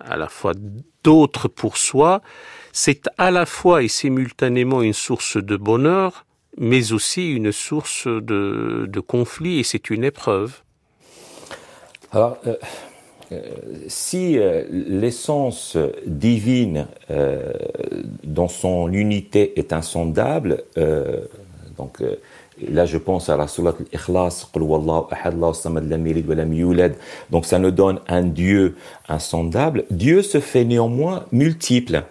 à 0.00 0.16
la 0.16 0.28
fois 0.28 0.54
d'autres 1.04 1.46
pour 1.46 1.76
soi, 1.76 2.22
c'est 2.72 3.08
à 3.18 3.30
la 3.30 3.46
fois 3.46 3.84
et 3.84 3.88
simultanément 3.88 4.82
une 4.82 4.92
source 4.92 5.36
de 5.36 5.56
bonheur, 5.56 6.26
mais 6.56 6.92
aussi 6.92 7.30
une 7.30 7.52
source 7.52 8.08
de, 8.08 8.86
de 8.88 9.00
conflit 9.00 9.60
et 9.60 9.62
c'est 9.62 9.90
une 9.90 10.02
épreuve. 10.02 10.62
Alors, 12.10 12.38
euh, 12.46 12.54
euh, 13.32 13.42
si 13.86 14.38
euh, 14.38 14.64
l'essence 14.70 15.76
divine 16.06 16.86
dans 18.24 18.48
son 18.48 18.90
unité 18.92 19.58
est 19.58 19.72
insondable, 19.72 20.64
donc 21.76 22.02
là 22.66 22.86
je 22.86 22.96
pense 22.98 23.28
à 23.28 23.36
la 23.36 23.46
surat 23.46 23.74
al-Ikhlas, 23.78 24.46
donc 27.30 27.46
ça 27.46 27.58
nous 27.58 27.70
donne 27.70 28.00
un 28.08 28.22
Dieu 28.22 28.76
insondable. 29.08 29.84
Dieu 29.90 30.22
se 30.22 30.40
fait 30.40 30.64
néanmoins 30.64 31.26
multiple 31.30 32.04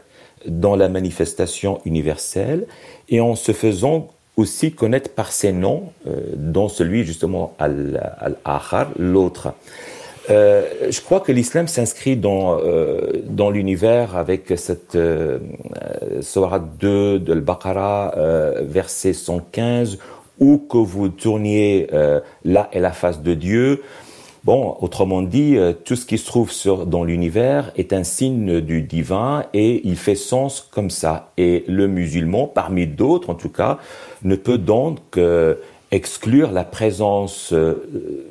dans 0.48 0.76
la 0.76 0.90
manifestation 0.90 1.80
universelle 1.86 2.68
et 3.10 3.20
en 3.22 3.36
se 3.36 3.52
faisant 3.52 4.10
aussi 4.38 4.72
connaître 4.72 5.10
par 5.10 5.32
ses 5.32 5.52
noms, 5.52 5.92
euh, 6.06 6.22
dont 6.36 6.70
celui 6.70 7.04
justement 7.04 7.56
Al-Akhar, 7.60 8.92
l'autre. 8.98 9.54
Euh, 10.30 10.64
je 10.90 11.00
crois 11.02 11.22
que 11.22 11.32
l'islam 11.32 11.68
s'inscrit 11.68 12.18
dans, 12.18 12.60
euh, 12.60 13.24
dans 13.24 13.50
l'univers 13.50 14.18
avec 14.18 14.54
cette 14.58 14.96
euh, 14.96 15.40
Surah 16.22 16.60
2 16.60 17.20
de 17.20 17.32
Al-Baqarah, 17.32 18.14
verset 18.62 19.14
115, 19.14 20.00
où 20.40 20.58
que 20.58 20.78
vous 20.78 21.10
tourniez 21.10 21.88
là 22.44 22.70
est 22.72 22.80
la 22.80 22.92
face 22.92 23.22
de 23.22 23.34
Dieu. 23.34 23.82
Bon, 24.48 24.78
autrement 24.80 25.24
dit, 25.24 25.58
euh, 25.58 25.74
tout 25.74 25.98
ce 25.98 26.06
qui 26.06 26.18
se 26.18 26.26
trouve 26.26 26.54
dans 26.86 27.04
l'univers 27.04 27.74
est 27.76 27.92
un 27.92 28.06
signe 28.06 28.62
du 28.62 28.82
divin 28.82 29.44
et 29.54 29.86
il 29.86 29.98
fait 29.98 30.16
sens 30.16 30.62
comme 30.72 30.90
ça. 30.90 31.34
Et 31.36 31.66
le 31.68 31.90
musulman, 31.90 32.48
parmi 32.48 32.88
d'autres 32.88 33.30
en 33.30 33.36
tout 33.36 33.50
cas, 33.50 33.78
ne 34.24 34.38
peut 34.38 34.58
donc 34.58 35.00
euh, 35.18 35.56
exclure 35.92 36.54
la 36.54 36.64
présence 36.64 37.52
euh, 37.52 38.24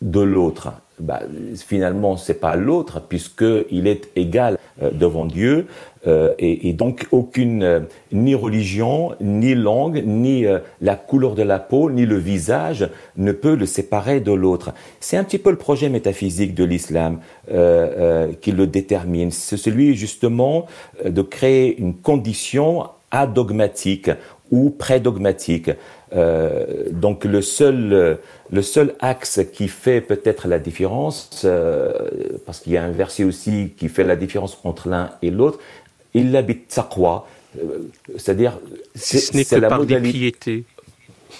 de 0.00 0.20
l'autre 0.20 0.72
bah, 1.00 1.22
finalement, 1.56 2.16
c'est 2.16 2.40
pas 2.40 2.54
l'autre, 2.54 3.00
puisqu'il 3.00 3.88
est 3.88 4.10
égal 4.14 4.58
euh, 4.80 4.90
devant 4.92 5.24
Dieu, 5.24 5.66
euh, 6.06 6.34
et, 6.38 6.72
donc 6.72 7.08
aucune, 7.10 7.62
euh, 7.62 7.80
ni 8.12 8.34
religion, 8.34 9.16
ni 9.20 9.54
langue, 9.54 10.04
ni 10.06 10.44
la 10.80 10.94
couleur 10.94 11.34
de 11.34 11.42
la 11.42 11.58
peau, 11.58 11.90
ni 11.90 12.06
le 12.06 12.16
visage 12.16 12.88
ne 13.16 13.32
peut 13.32 13.56
le 13.56 13.66
séparer 13.66 14.20
de 14.20 14.32
l'autre. 14.32 14.72
C'est 15.00 15.16
un 15.16 15.24
petit 15.24 15.38
peu 15.38 15.50
le 15.50 15.56
projet 15.56 15.88
métaphysique 15.88 16.54
de 16.54 16.64
l'islam 16.64 17.18
qui 17.48 18.52
le 18.52 18.66
détermine. 18.66 19.30
C'est 19.30 19.56
celui 19.56 19.94
justement 19.94 20.66
de 21.04 21.22
créer 21.22 21.78
une 21.78 21.94
condition 21.94 22.84
adogmatique 23.10 24.10
ou 24.50 24.70
prédogmatique. 24.70 25.70
Euh, 26.14 26.64
donc 26.90 27.24
le 27.24 27.42
seul, 27.42 28.18
le 28.50 28.62
seul 28.62 28.94
axe 29.00 29.40
qui 29.52 29.68
fait 29.68 30.00
peut-être 30.00 30.46
la 30.48 30.58
différence, 30.58 31.42
euh, 31.44 31.92
parce 32.46 32.60
qu'il 32.60 32.72
y 32.72 32.76
a 32.76 32.84
un 32.84 32.92
verset 32.92 33.24
aussi 33.24 33.72
qui 33.76 33.88
fait 33.88 34.04
la 34.04 34.16
différence 34.16 34.58
entre 34.64 34.88
l'un 34.88 35.10
et 35.22 35.30
l'autre, 35.30 35.58
il 36.12 36.34
habite 36.36 36.68
taqwa, 36.68 37.26
euh, 37.58 37.90
c'est-à-dire 38.16 38.58
ce 38.94 39.36
n'est 39.36 39.44
que 39.44 39.56
la 39.56 39.68
par 39.68 39.84
piété. 39.84 40.64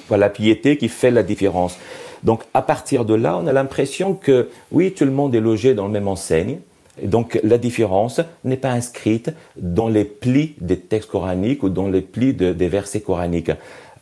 Voilà, 0.08 0.26
la 0.26 0.30
piété 0.30 0.76
qui 0.76 0.88
fait 0.88 1.12
la 1.12 1.22
différence. 1.22 1.78
Donc 2.24 2.42
à 2.52 2.62
partir 2.62 3.04
de 3.04 3.14
là, 3.14 3.38
on 3.40 3.46
a 3.46 3.52
l'impression 3.52 4.14
que 4.14 4.48
oui, 4.72 4.92
tout 4.92 5.04
le 5.04 5.12
monde 5.12 5.34
est 5.34 5.40
logé 5.40 5.74
dans 5.74 5.86
le 5.86 5.92
même 5.92 6.08
enseigne. 6.08 6.58
Donc 7.02 7.40
la 7.42 7.58
différence 7.58 8.20
n'est 8.44 8.56
pas 8.56 8.70
inscrite 8.70 9.32
dans 9.56 9.88
les 9.88 10.04
plis 10.04 10.54
des 10.60 10.78
textes 10.78 11.10
coraniques 11.10 11.62
ou 11.62 11.68
dans 11.68 11.88
les 11.88 12.02
plis 12.02 12.34
des 12.34 12.68
versets 12.68 13.00
coraniques. 13.00 13.50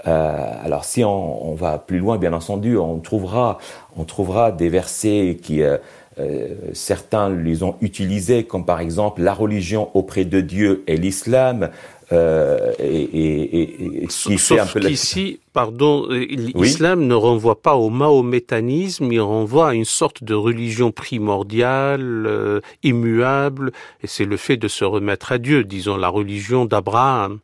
Euh, 0.07 0.53
alors 0.65 0.85
si 0.85 1.05
on, 1.05 1.55
va 1.55 1.79
plus 1.79 1.99
loin, 1.99 2.19
bien 2.19 2.33
entendu, 2.33 2.77
on 2.77 2.99
trouvera, 2.99 3.59
on 3.97 4.05
trouvera 4.05 4.51
des 4.51 4.69
versets 4.69 5.39
qui 5.41 5.63
euh, 5.63 5.79
euh, 6.19 6.49
certains 6.73 7.31
les 7.31 7.63
ont 7.63 7.77
utilisés, 7.81 8.45
comme 8.45 8.65
par 8.65 8.81
exemple 8.81 9.23
la 9.23 9.33
religion 9.33 9.91
auprès 9.95 10.25
de 10.25 10.41
Dieu 10.41 10.85
et 10.87 10.97
l'islam. 10.97 11.71
Euh, 12.13 12.73
et, 12.79 14.03
et, 14.03 14.07
qui 14.07 14.39
fait 14.39 14.61
un 14.61 14.67
peu 14.67 14.81
qu'ici, 14.81 15.41
pardon, 15.53 16.07
l'islam 16.09 17.07
ne 17.07 17.15
renvoie 17.15 17.63
pas 17.63 17.75
au 17.75 17.89
mahométanisme, 17.89 19.11
il 19.11 19.21
renvoie 19.21 19.71
à 19.71 19.75
une 19.75 19.87
sorte 19.87 20.23
de 20.23 20.35
religion 20.35 20.93
primordiale, 20.93 22.61
immuable, 22.83 23.73
et 24.03 24.07
c'est 24.07 24.27
le 24.27 24.37
fait 24.37 24.57
de 24.57 24.69
se 24.69 24.85
remettre 24.85 25.33
à 25.33 25.39
Dieu, 25.39 25.65
disons 25.65 25.97
la 25.97 26.09
religion 26.09 26.67
d'Abraham. 26.67 27.39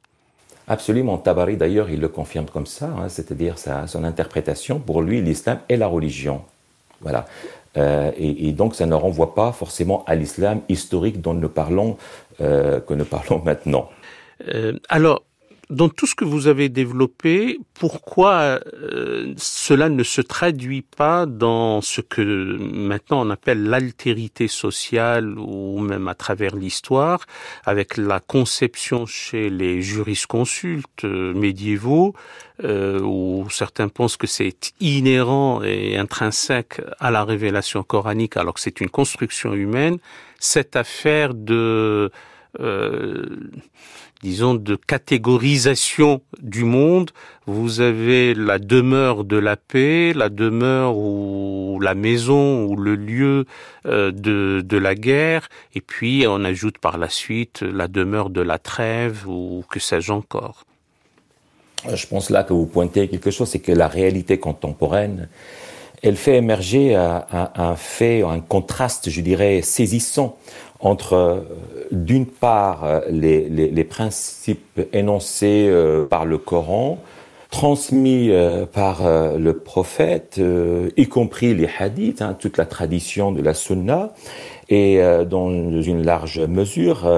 Absolument. 0.69 1.17
Tabari, 1.17 1.57
d'ailleurs, 1.57 1.89
il 1.89 1.99
le 1.99 2.09
confirme 2.09 2.45
comme 2.45 2.67
ça, 2.67 2.87
hein, 2.87 3.09
c'est-à-dire 3.09 3.57
son 3.59 4.05
interprétation. 4.05 4.79
Pour 4.79 5.01
lui, 5.01 5.23
l'islam 5.23 5.61
est 5.69 5.77
la 5.77 5.87
religion. 5.87 6.43
Voilà. 7.01 7.27
Euh, 7.79 8.11
et, 8.19 8.53
donc, 8.53 8.75
ça 8.75 8.85
ne 8.85 8.95
renvoie 8.95 9.35
pas 9.35 9.53
forcément 9.53 10.05
à 10.07 10.15
l'islam 10.15 10.61
historique 10.69 11.23
dont 11.23 11.33
nous 11.33 11.49
parlons, 11.49 11.97
euh, 12.41 12.81
que 12.81 12.93
nous 12.93 13.07
parlons 13.07 13.41
maintenant. 13.45 13.89
Euh, 14.47 14.79
alors, 14.89 15.25
dans 15.71 15.91
tout 15.91 16.07
ce 16.07 16.15
que 16.15 16.25
vous 16.25 16.47
avez 16.47 16.69
développé, 16.69 17.59
pourquoi 17.75 18.61
euh, 18.73 19.35
cela 19.37 19.91
ne 19.91 20.03
se 20.03 20.23
traduit 20.23 20.83
pas 20.83 21.27
dans 21.27 21.83
ce 21.83 22.01
que 22.01 22.23
maintenant 22.23 23.27
on 23.27 23.31
appelle 23.31 23.65
l'altérité 23.65 24.49
sociale 24.49 25.39
ou 25.39 25.81
même 25.81 26.09
à 26.09 26.15
travers 26.15 26.57
l'histoire, 26.57 27.21
avec 27.65 27.99
la 27.99 28.21
conception 28.21 29.05
chez 29.05 29.51
les 29.51 29.83
jurisconsultes 29.83 31.05
euh, 31.05 31.35
médiévaux, 31.35 32.15
euh, 32.65 33.01
où 33.01 33.47
certains 33.51 33.89
pensent 33.89 34.17
que 34.17 34.27
c'est 34.27 34.73
inhérent 34.81 35.63
et 35.63 35.99
intrinsèque 35.99 36.81
à 36.99 37.11
la 37.11 37.25
révélation 37.25 37.83
coranique 37.83 38.39
alors 38.39 38.55
que 38.55 38.61
c'est 38.61 38.81
une 38.81 38.91
construction 38.91 39.53
humaine, 39.53 39.99
cette 40.39 40.77
affaire 40.77 41.35
de 41.35 42.11
disons, 44.23 44.55
de 44.55 44.75
catégorisation 44.75 46.21
du 46.41 46.65
monde. 46.65 47.11
Vous 47.47 47.81
avez 47.81 48.35
la 48.35 48.59
demeure 48.59 49.25
de 49.25 49.37
la 49.37 49.57
paix, 49.57 50.13
la 50.15 50.29
demeure 50.29 50.97
ou 50.97 51.79
la 51.81 51.95
maison 51.95 52.67
ou 52.67 52.77
le 52.77 52.97
lieu 52.97 53.47
euh, 53.87 54.11
de, 54.11 54.63
de 54.65 54.77
la 54.77 54.95
guerre, 54.95 55.49
et 55.75 55.81
puis 55.81 56.25
on 56.29 56.45
ajoute 56.45 56.79
par 56.79 56.99
la 56.99 57.09
suite 57.09 57.63
la 57.63 57.89
demeure 57.89 58.31
de 58.31 58.41
la 58.41 58.59
trêve 58.59 59.29
ou 59.29 59.65
que 59.71 59.79
sais-je 59.79 60.13
encore. 60.13 60.65
Je 61.93 62.07
pense 62.07 62.31
là 62.31 62.43
que 62.43 62.53
vous 62.53 62.67
pointez 62.67 63.09
quelque 63.09 63.31
chose, 63.31 63.49
c'est 63.49 63.61
que 63.61 63.73
la 63.73 63.87
réalité 63.87 64.39
contemporaine, 64.39 65.29
elle 66.03 66.17
fait 66.17 66.37
émerger 66.37 66.97
un 66.97 67.77
fait, 67.77 68.23
un 68.23 68.41
contraste, 68.41 69.11
je 69.11 69.21
dirais, 69.21 69.63
saisissant 69.63 70.39
entre, 70.81 71.13
euh, 71.15 71.41
d'une 71.91 72.27
part, 72.27 72.85
euh, 72.85 73.01
les, 73.11 73.85
principes 73.85 74.81
énoncés 74.93 75.67
euh, 75.69 76.07
par 76.07 76.25
le 76.25 76.39
Coran, 76.39 76.99
transmis 77.51 78.31
par 78.75 79.01
le 79.39 79.55
prophète, 79.55 80.39
y 80.99 81.09
compris 81.09 81.55
les 81.55 81.67
hadiths, 81.79 82.21
hein, 82.21 82.37
toute 82.39 82.59
la 82.59 82.67
tradition 82.67 83.33
de 83.33 83.41
la 83.41 83.55
sunna, 83.55 84.13
et 84.69 85.01
dans 85.27 85.49
une 85.51 86.05
large 86.05 86.41
mesure 86.41 87.11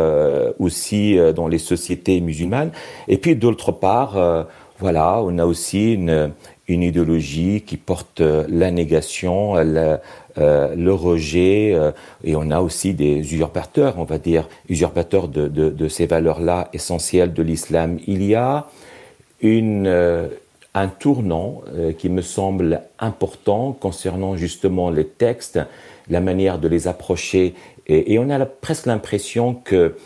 aussi 0.61 1.19
dans 1.35 1.49
les 1.49 1.59
sociétés 1.59 2.21
musulmanes. 2.21 2.71
Et 3.09 3.19
puis 3.19 3.35
d'autre 3.35 3.73
part, 3.73 4.47
voilà, 4.79 5.21
on 5.21 5.37
a 5.39 5.47
aussi 5.47 5.95
une, 5.95 6.31
une 6.69 6.85
idéologie 6.85 7.63
qui 7.67 7.77
porte 7.77 8.21
la 8.21 8.71
négation, 8.71 9.55
la, 9.55 10.01
euh, 10.39 10.75
le 10.77 10.93
rejet, 10.93 11.73
euh, 11.75 11.93
et 12.25 12.37
on 12.37 12.51
a 12.51 12.61
aussi 12.61 12.95
des 12.95 13.19
usurpateurs, 13.35 13.95
on 13.99 14.05
va 14.05 14.19
dire, 14.19 14.49
usurpateurs 14.69 15.29
de, 15.29 15.49
de, 15.49 15.89
ces 15.89 16.07
valeurs-là 16.07 16.69
essentielles 16.73 17.33
de 17.33 17.43
l'islam. 17.43 17.99
Il 18.07 18.23
y 18.23 18.35
a 18.35 18.69
une, 19.41 19.87
euh, 19.87 20.29
un 20.75 20.89
tournant 20.89 21.63
qui 21.99 22.09
me 22.09 22.23
semble 22.23 22.83
important 23.01 23.73
concernant 23.73 24.37
justement 24.37 24.91
les 24.91 25.07
textes, 25.07 25.59
la 26.09 26.21
manière 26.21 26.59
de 26.59 26.69
les 26.69 26.87
approcher, 26.87 27.55
et 27.89 28.21
on 28.21 28.31
a 28.31 28.47
presque 28.47 28.87
l'impression 28.87 29.55
que 29.55 29.97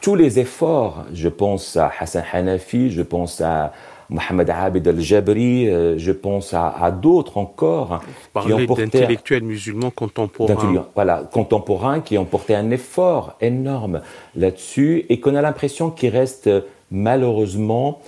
tous 0.00 0.16
les 0.16 0.40
efforts, 0.40 1.04
je 1.14 1.28
pense 1.28 1.76
à 1.76 1.92
Hassan 2.00 2.24
Hanafi, 2.32 2.90
je 2.90 3.02
pense 3.02 3.40
à 3.40 3.72
Mohamed 4.08 4.50
Abid 4.50 4.86
al-Jabri, 4.86 5.68
euh, 5.68 5.98
je 5.98 6.12
pense 6.12 6.54
à, 6.54 6.90
d'autres 6.90 7.38
encore. 7.38 8.00
qui 8.42 8.52
ont 8.52 8.66
porté 8.66 8.86
d'intellectuels 8.86 9.42
musulmans 9.42 9.90
contemporains. 9.90 10.86
Voilà, 10.94 11.28
contemporains 11.30 12.00
qui 12.00 12.18
ont 12.18 12.24
porté 12.24 12.54
un 12.54 12.70
effort 12.70 13.36
énorme 13.40 14.00
là-dessus 14.36 15.06
et 15.08 15.20
qu'on 15.20 15.34
a 15.34 15.42
l'impression 15.42 15.90
qu'ils 15.90 16.10
restent 16.10 16.50
malheureusement 16.90 18.00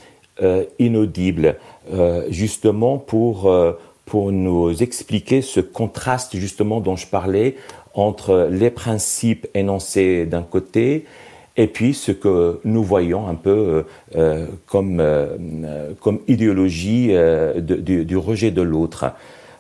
euh, 0.42 0.64
inaudibles, 0.78 1.56
euh, 1.92 2.26
justement 2.30 2.98
pour, 2.98 3.52
pour 4.04 4.32
nous 4.32 4.82
expliquer 4.82 5.42
ce 5.42 5.60
contraste 5.60 6.36
justement 6.36 6.80
dont 6.80 6.96
je 6.96 7.06
parlais 7.06 7.56
entre 7.94 8.48
les 8.50 8.70
principes 8.70 9.48
énoncés 9.54 10.26
d'un 10.26 10.42
côté 10.42 11.06
et 11.58 11.66
puis 11.66 11.92
ce 11.92 12.12
que 12.12 12.60
nous 12.64 12.84
voyons 12.84 13.28
un 13.28 13.34
peu 13.34 13.50
euh, 13.50 13.82
euh, 14.16 14.46
comme, 14.66 15.00
euh, 15.00 15.92
comme 16.00 16.20
idéologie 16.28 17.12
du, 17.58 18.16
rejet 18.16 18.50
de 18.52 18.62
l'autre. 18.62 19.12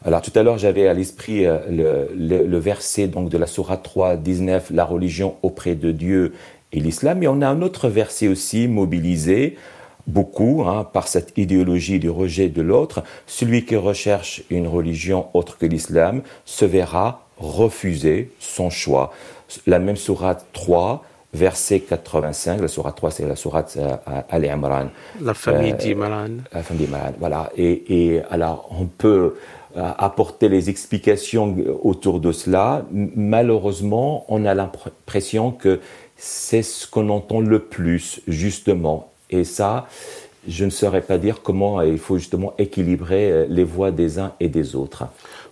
Alors 0.04 0.22
tout 0.22 0.30
à 0.36 0.44
l'heure, 0.44 0.58
j'avais 0.58 0.86
à 0.86 0.94
l'esprit 0.94 1.44
le, 1.44 2.58
verset 2.58 3.08
donc 3.08 3.28
de 3.28 3.36
la 3.36 3.48
Sourate 3.48 3.82
3, 3.82 4.16
19, 4.16 4.70
la 4.70 4.84
religion 4.84 5.34
auprès 5.42 5.74
de 5.74 5.90
Dieu 5.90 6.32
et 6.72 6.80
l'islam, 6.80 7.18
mais 7.18 7.26
on 7.26 7.42
a 7.42 7.48
un 7.48 7.62
autre 7.62 7.88
verset 7.88 8.28
aussi 8.28 8.68
mobilisé 8.68 9.56
beaucoup 10.06 10.64
hein, 10.66 10.84
par 10.84 11.08
cette 11.08 11.36
idéologie 11.36 11.98
du 11.98 12.10
rejet 12.10 12.48
de 12.48 12.62
l'autre. 12.62 13.02
Celui 13.26 13.64
qui 13.64 13.74
recherche 13.74 14.42
une 14.50 14.68
religion 14.68 15.26
autre 15.34 15.58
que 15.58 15.66
l'islam 15.66 16.22
se 16.44 16.64
verra 16.64 17.26
refuser 17.38 18.30
son 18.38 18.70
choix. 18.70 19.12
La 19.66 19.78
même 19.78 19.96
Sourate 19.96 20.46
3, 20.52 21.02
verset 21.32 21.80
85, 21.80 22.60
la 22.60 22.68
sourate 22.68 22.96
3, 22.96 23.10
c'est 23.10 23.26
la 23.26 23.36
sourate 23.36 23.76
euh, 23.78 23.96
Al-Imran. 24.30 24.88
La 25.20 25.34
famille 25.34 25.72
euh, 25.72 25.76
d'Imran. 25.76 26.28
La 26.52 26.62
famille 26.62 26.86
d'Imran, 26.86 27.12
voilà. 27.18 27.50
Et, 27.56 28.14
et, 28.14 28.22
alors, 28.30 28.68
on 28.70 28.86
peut 28.86 29.36
euh, 29.76 29.90
apporter 29.98 30.48
les 30.48 30.70
explications 30.70 31.54
autour 31.82 32.20
de 32.20 32.32
cela. 32.32 32.86
Malheureusement, 32.90 34.24
on 34.28 34.44
a 34.46 34.54
l'impression 34.54 35.50
que 35.50 35.80
c'est 36.16 36.62
ce 36.62 36.86
qu'on 36.86 37.10
entend 37.10 37.40
le 37.40 37.60
plus, 37.60 38.20
justement. 38.26 39.12
Et 39.30 39.44
ça, 39.44 39.86
je 40.48 40.64
ne 40.64 40.70
saurais 40.70 41.02
pas 41.02 41.18
dire 41.18 41.42
comment 41.42 41.82
il 41.82 41.98
faut 41.98 42.16
justement 42.16 42.54
équilibrer 42.56 43.46
les 43.48 43.64
voix 43.64 43.90
des 43.90 44.18
uns 44.18 44.32
et 44.40 44.48
des 44.48 44.74
autres. 44.74 45.04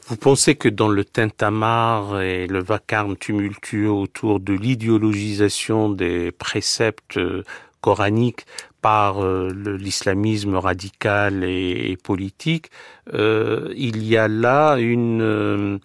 Vous 0.09 0.17
pensez 0.17 0.55
que 0.55 0.69
dans 0.69 0.87
le 0.89 1.05
tintamarre 1.05 2.21
et 2.21 2.47
le 2.47 2.63
vacarme 2.63 3.17
tumultueux 3.17 3.91
autour 3.91 4.39
de 4.39 4.53
l'idéologisation 4.53 5.89
des 5.89 6.31
préceptes 6.31 7.17
euh, 7.17 7.43
coraniques 7.81 8.47
par 8.81 9.25
euh, 9.25 9.51
l'islamisme 9.81 10.55
radical 10.55 11.43
et, 11.43 11.99
politique, 12.01 12.71
euh, 13.15 13.75
il 13.77 14.07
y 14.07 14.17
a 14.17 14.29
là 14.29 14.77
une, 14.77 15.81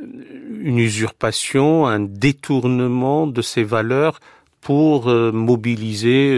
une 0.00 0.78
usurpation, 0.80 1.86
un 1.86 2.00
détournement 2.00 3.28
de 3.28 3.40
ces 3.40 3.62
valeurs 3.62 4.18
pour 4.60 5.06
mobiliser 5.06 6.28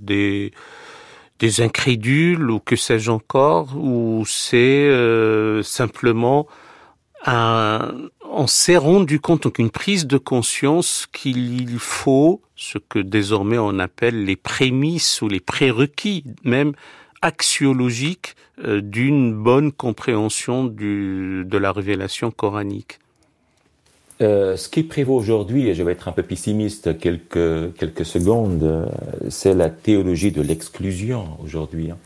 des 0.00 0.52
des 1.38 1.60
incrédules 1.60 2.50
ou 2.50 2.60
que 2.60 2.76
sais-je 2.76 3.10
encore, 3.10 3.76
ou 3.76 4.24
c'est 4.26 4.88
euh, 4.88 5.62
simplement 5.62 6.46
un, 7.24 7.94
on 8.30 8.46
s'est 8.46 8.76
rendu 8.76 9.20
compte, 9.20 9.44
donc 9.44 9.58
une 9.58 9.70
prise 9.70 10.06
de 10.06 10.18
conscience 10.18 11.06
qu'il 11.12 11.78
faut 11.78 12.42
ce 12.54 12.78
que 12.78 12.98
désormais 12.98 13.58
on 13.58 13.78
appelle 13.78 14.24
les 14.24 14.36
prémices 14.36 15.22
ou 15.22 15.28
les 15.28 15.40
prérequis 15.40 16.24
même 16.44 16.72
axiologiques 17.22 18.36
euh, 18.64 18.80
d'une 18.80 19.34
bonne 19.34 19.72
compréhension 19.72 20.64
de 20.64 21.58
la 21.58 21.72
révélation 21.72 22.30
coranique. 22.30 22.98
Euh, 24.22 24.56
ce 24.56 24.70
qui 24.70 24.82
prévaut 24.82 25.14
aujourd'hui, 25.14 25.68
et 25.68 25.74
je 25.74 25.82
vais 25.82 25.92
être 25.92 26.08
un 26.08 26.12
peu 26.12 26.22
pessimiste 26.22 26.98
quelques, 26.98 27.74
quelques 27.74 28.06
secondes, 28.06 28.62
euh, 28.62 28.86
c'est 29.28 29.52
la 29.52 29.68
théologie 29.68 30.32
de 30.32 30.40
l'exclusion 30.40 31.26
aujourd'hui. 31.44 31.90
Hein. 31.90 31.98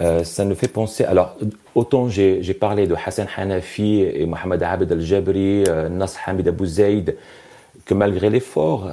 Euh, 0.00 0.24
ça 0.24 0.44
nous 0.44 0.56
fait 0.56 0.68
penser. 0.68 1.04
Alors, 1.04 1.36
autant 1.76 2.08
j'ai 2.08 2.54
parlé 2.54 2.88
de 2.88 2.96
Hassan 2.96 3.28
Hanafi 3.36 4.00
et 4.00 4.26
Mohamed 4.26 4.62
Abed 4.64 4.90
al-Jabri, 4.90 5.62
Nas 5.90 6.16
Hamid 6.26 6.48
Abu 6.48 6.66
Zaid, 6.66 7.16
que 7.84 7.94
malgré 7.94 8.30
l'effort, 8.30 8.90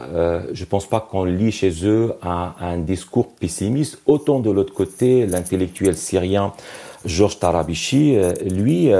je 0.53 0.61
ne 0.61 0.65
pense 0.67 0.87
pas 0.87 0.99
qu'on 0.99 1.23
lit 1.23 1.51
chez 1.51 1.71
eux 1.85 2.13
un, 2.21 2.53
un, 2.59 2.77
discours 2.77 3.29
pessimiste. 3.29 3.99
Autant 4.05 4.39
de 4.39 4.51
l'autre 4.51 4.73
côté, 4.73 5.25
l'intellectuel 5.25 5.95
syrien 5.95 6.53
Georges 7.05 7.39
Tarabichi, 7.39 8.17
lui, 8.45 8.91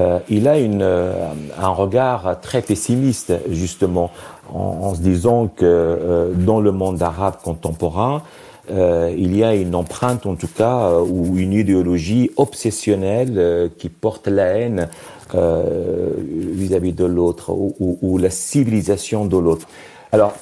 euh, 0.00 0.18
il 0.28 0.48
a 0.48 0.58
une, 0.58 0.82
euh, 0.82 1.28
un 1.58 1.68
regard 1.68 2.40
très 2.40 2.62
pessimiste, 2.62 3.32
justement, 3.50 4.10
en, 4.52 4.94
se 4.94 5.00
disant 5.00 5.48
que 5.48 5.64
euh, 5.64 6.32
dans 6.34 6.60
le 6.60 6.72
monde 6.72 7.02
arabe 7.02 7.36
contemporain, 7.42 8.22
il 8.70 9.36
y 9.36 9.44
a 9.44 9.54
une 9.54 9.74
empreinte, 9.74 10.24
en 10.24 10.36
tout 10.36 10.48
cas, 10.48 10.98
ou 10.98 11.36
une 11.36 11.52
idéologie 11.52 12.30
obsessionnelle 12.38 13.70
qui 13.76 13.90
porte 13.90 14.26
la 14.26 14.44
haine 14.44 14.88
vis-à-vis 15.34 16.94
de 16.94 17.04
l'autre, 17.04 17.50
ou, 17.50 17.98
ou, 18.00 18.16
la 18.16 18.30
civilisation 18.30 19.26
de 19.26 19.36
l'autre. 19.36 19.68
Alors, 20.12 20.32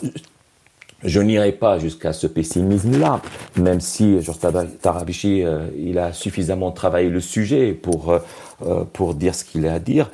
je 1.04 1.20
n'irai 1.20 1.52
pas 1.52 1.78
jusqu'à 1.78 2.12
ce 2.12 2.26
pessimisme-là, 2.26 3.20
même 3.56 3.80
si 3.80 4.20
Georges 4.22 4.38
Tarabichi, 4.80 5.44
il 5.76 5.98
a 5.98 6.12
suffisamment 6.12 6.72
travaillé 6.72 7.08
le 7.08 7.20
sujet 7.20 7.72
pour 7.72 8.20
euh, 8.66 8.84
pour 8.92 9.14
dire 9.14 9.34
ce 9.34 9.44
qu'il 9.44 9.66
a 9.66 9.74
à 9.74 9.78
dire. 9.78 10.10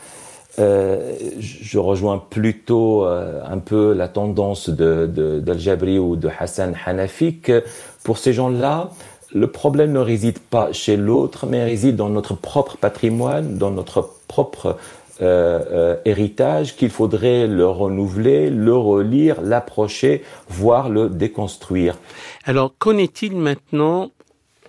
Euh, 0.58 1.12
je 1.38 1.78
rejoins 1.78 2.22
plutôt 2.30 3.04
euh, 3.04 3.40
un 3.44 3.58
peu 3.58 3.92
la 3.92 4.08
tendance 4.08 4.70
d'Al-Jabri 4.70 5.98
ou 5.98 6.16
de 6.16 6.30
Hassan 6.38 6.74
Hanafi 6.86 7.38
que 7.38 7.64
pour 8.04 8.18
ces 8.18 8.32
gens-là, 8.32 8.90
le 9.34 9.48
problème 9.48 9.92
ne 9.92 9.98
réside 9.98 10.38
pas 10.38 10.72
chez 10.72 10.96
l'autre, 10.96 11.46
mais 11.46 11.62
réside 11.62 11.96
dans 11.96 12.08
notre 12.08 12.34
propre 12.34 12.76
patrimoine, 12.78 13.58
dans 13.58 13.70
notre 13.70 14.08
propre 14.28 14.76
héritage 15.20 16.76
qu'il 16.76 16.90
faudrait 16.90 17.46
le 17.46 17.66
renouveler, 17.66 18.50
le 18.50 18.74
relire, 18.74 19.40
l'approcher, 19.42 20.22
voire 20.48 20.88
le 20.88 21.08
déconstruire. 21.08 21.96
Alors, 22.44 22.72
qu'en 22.78 22.96
est-il 22.96 23.36
maintenant 23.36 24.10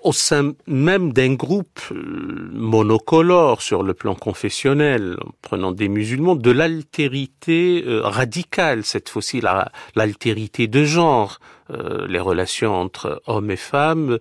au 0.04 0.14
sein 0.14 0.54
même 0.68 1.14
d'un 1.14 1.34
groupe 1.34 1.80
euh, 1.92 2.50
monocolore 2.54 3.62
sur 3.62 3.84
le 3.84 3.94
plan 3.94 4.16
confessionnel, 4.16 5.18
en 5.26 5.32
prenant 5.42 5.72
des 5.72 5.88
musulmans, 5.88 6.36
de 6.36 6.52
l'altérité 6.52 7.84
euh, 7.86 8.02
radicale, 8.04 8.84
cette 8.84 9.10
fois-ci 9.10 9.42
l'altérité 9.96 10.68
de 10.68 10.84
genre, 10.84 11.40
euh, 11.72 12.08
les 12.08 12.20
relations 12.20 12.74
entre 12.74 13.22
hommes 13.28 13.52
et 13.52 13.56
femmes, 13.56 14.18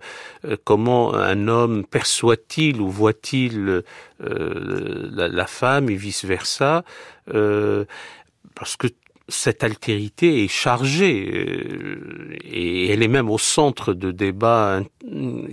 comment 0.63 1.13
un 1.13 1.47
homme 1.47 1.85
perçoit-il 1.85 2.81
ou 2.81 2.89
voit-il 2.89 3.83
la, 4.19 5.27
la, 5.27 5.47
femme 5.47 5.89
et 5.89 5.95
vice-versa, 5.95 6.83
parce 7.25 8.75
que 8.75 8.87
cette 9.29 9.63
altérité 9.63 10.43
est 10.43 10.47
chargée 10.47 11.29
euh, 11.31 12.35
et 12.43 12.91
elle 12.91 13.03
est 13.03 13.07
même 13.07 13.29
au 13.29 13.37
centre 13.37 13.93
de 13.93 14.11
débats 14.11 14.81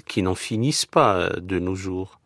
qui 0.07 0.23
n'en 0.23 0.35
finissent 0.35 0.87
pas 0.87 1.31
de 1.37 1.59
nos 1.59 1.75
jours. 1.75 2.19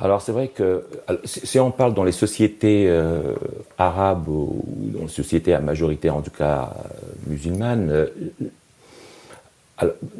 Alors 0.00 0.22
c'est 0.22 0.32
vrai 0.32 0.48
que 0.48 0.84
si 1.24 1.58
on 1.58 1.72
parle 1.72 1.92
dans 1.92 2.04
les 2.04 2.12
sociétés 2.12 2.84
euh, 2.88 3.34
arabes 3.78 4.28
ou 4.28 4.64
dans 4.78 5.02
les 5.02 5.08
sociétés 5.08 5.54
à 5.54 5.60
majorité 5.60 6.08
en 6.08 6.22
tout 6.22 6.30
cas 6.30 6.72
euh, 6.76 6.88
musulmanes, 7.26 8.06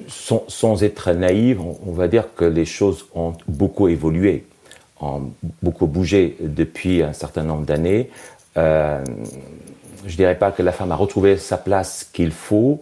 sans, 0.08 0.82
être 0.82 1.12
naïve, 1.12 1.60
on, 1.60 1.92
va 1.92 2.06
dire 2.06 2.26
que 2.36 2.44
les 2.44 2.64
choses 2.64 3.06
ont 3.14 3.34
beaucoup 3.48 3.88
évolué, 3.88 4.44
ont 5.00 5.32
beaucoup 5.62 5.86
bougé 5.86 6.36
depuis 6.40 7.02
un 7.02 7.12
certain 7.12 7.42
nombre 7.42 7.64
d'années. 7.64 8.08
Je 8.54 10.16
dirais 10.16 10.36
pas 10.36 10.52
que 10.52 10.62
la 10.62 10.70
femme 10.70 10.92
a 10.92 10.94
retrouvé 10.94 11.36
sa 11.38 11.56
place 11.56 12.08
qu'il 12.12 12.30
faut, 12.30 12.80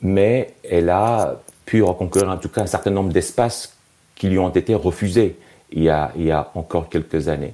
mais 0.00 0.54
elle 0.68 0.88
a 0.88 1.42
pu 1.66 1.82
reconquérir 1.82 2.30
en 2.30 2.38
tout 2.38 2.48
cas 2.48 2.62
un 2.62 2.66
certain 2.66 2.90
nombre 2.90 3.12
d'espaces 3.12 3.76
qui 4.14 4.28
lui 4.28 4.38
ont 4.38 4.48
été 4.48 4.74
refusés 4.74 5.36
il 5.74 5.82
y 5.82 5.90
a, 5.90 6.50
encore 6.54 6.88
quelques 6.88 7.28
années. 7.28 7.52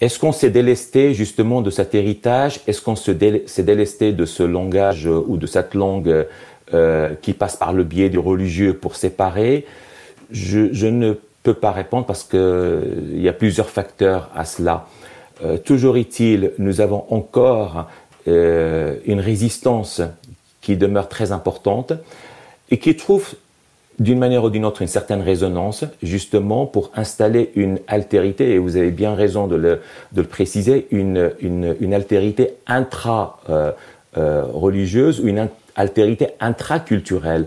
Est-ce 0.00 0.18
qu'on 0.18 0.32
s'est 0.32 0.50
délesté 0.50 1.14
justement 1.14 1.62
de 1.62 1.70
cet 1.70 1.94
héritage? 1.94 2.60
Est-ce 2.66 2.82
qu'on 2.82 2.96
s'est 2.96 3.14
délesté 3.14 4.12
de 4.12 4.24
ce 4.24 4.42
langage 4.42 5.06
ou 5.06 5.36
de 5.36 5.46
cette 5.46 5.74
langue 5.74 6.26
euh, 6.72 7.14
qui 7.22 7.32
passe 7.32 7.56
par 7.56 7.72
le 7.72 7.84
biais 7.84 8.08
du 8.08 8.18
religieux 8.18 8.74
pour 8.74 8.96
séparer? 8.96 9.66
Je, 10.30 10.86
ne 10.86 11.14
peux 11.42 11.54
pas 11.54 11.70
répondre 11.70 12.06
parce 12.06 12.24
qu'il 12.24 13.20
y 13.20 13.28
a 13.28 13.32
plusieurs 13.32 13.70
facteurs 13.70 14.30
à 14.34 14.44
cela. 14.44 14.88
Euh, 15.44 15.58
toujours 15.58 15.96
est-il, 15.96 16.52
nous 16.58 16.80
avons 16.80 17.04
encore 17.10 17.88
euh, 18.26 18.96
une 19.04 19.20
résistance 19.20 20.00
qui 20.60 20.76
demeure 20.76 21.08
très 21.08 21.30
importante 21.30 21.92
et 22.70 22.78
qui 22.78 22.96
trouve 22.96 23.34
d'une 23.98 24.18
manière 24.18 24.44
ou 24.44 24.50
d'une 24.50 24.64
autre 24.64 24.80
une 24.82 24.88
certaine 24.88 25.22
résonance, 25.22 25.84
justement 26.02 26.66
pour 26.66 26.90
installer 26.94 27.50
une 27.54 27.78
altérité, 27.86 28.52
et 28.52 28.58
vous 28.58 28.76
avez 28.76 28.90
bien 28.90 29.14
raison 29.14 29.46
de 29.46 29.56
le, 29.56 29.80
préciser, 30.24 30.86
une, 30.90 31.30
altérité 31.92 32.54
intra-religieuse 32.66 35.20
ou 35.20 35.28
une 35.28 35.48
altérité 35.76 36.28
intraculturelle. 36.40 37.46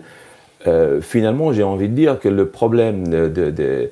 Euh, 0.66 1.02
finalement, 1.02 1.54
j'ai 1.54 1.64
envie 1.64 1.88
de 1.88 1.94
dire 1.94 2.20
que 2.20 2.28
le 2.28 2.48
problème 2.48 3.04
euh, 3.14 3.88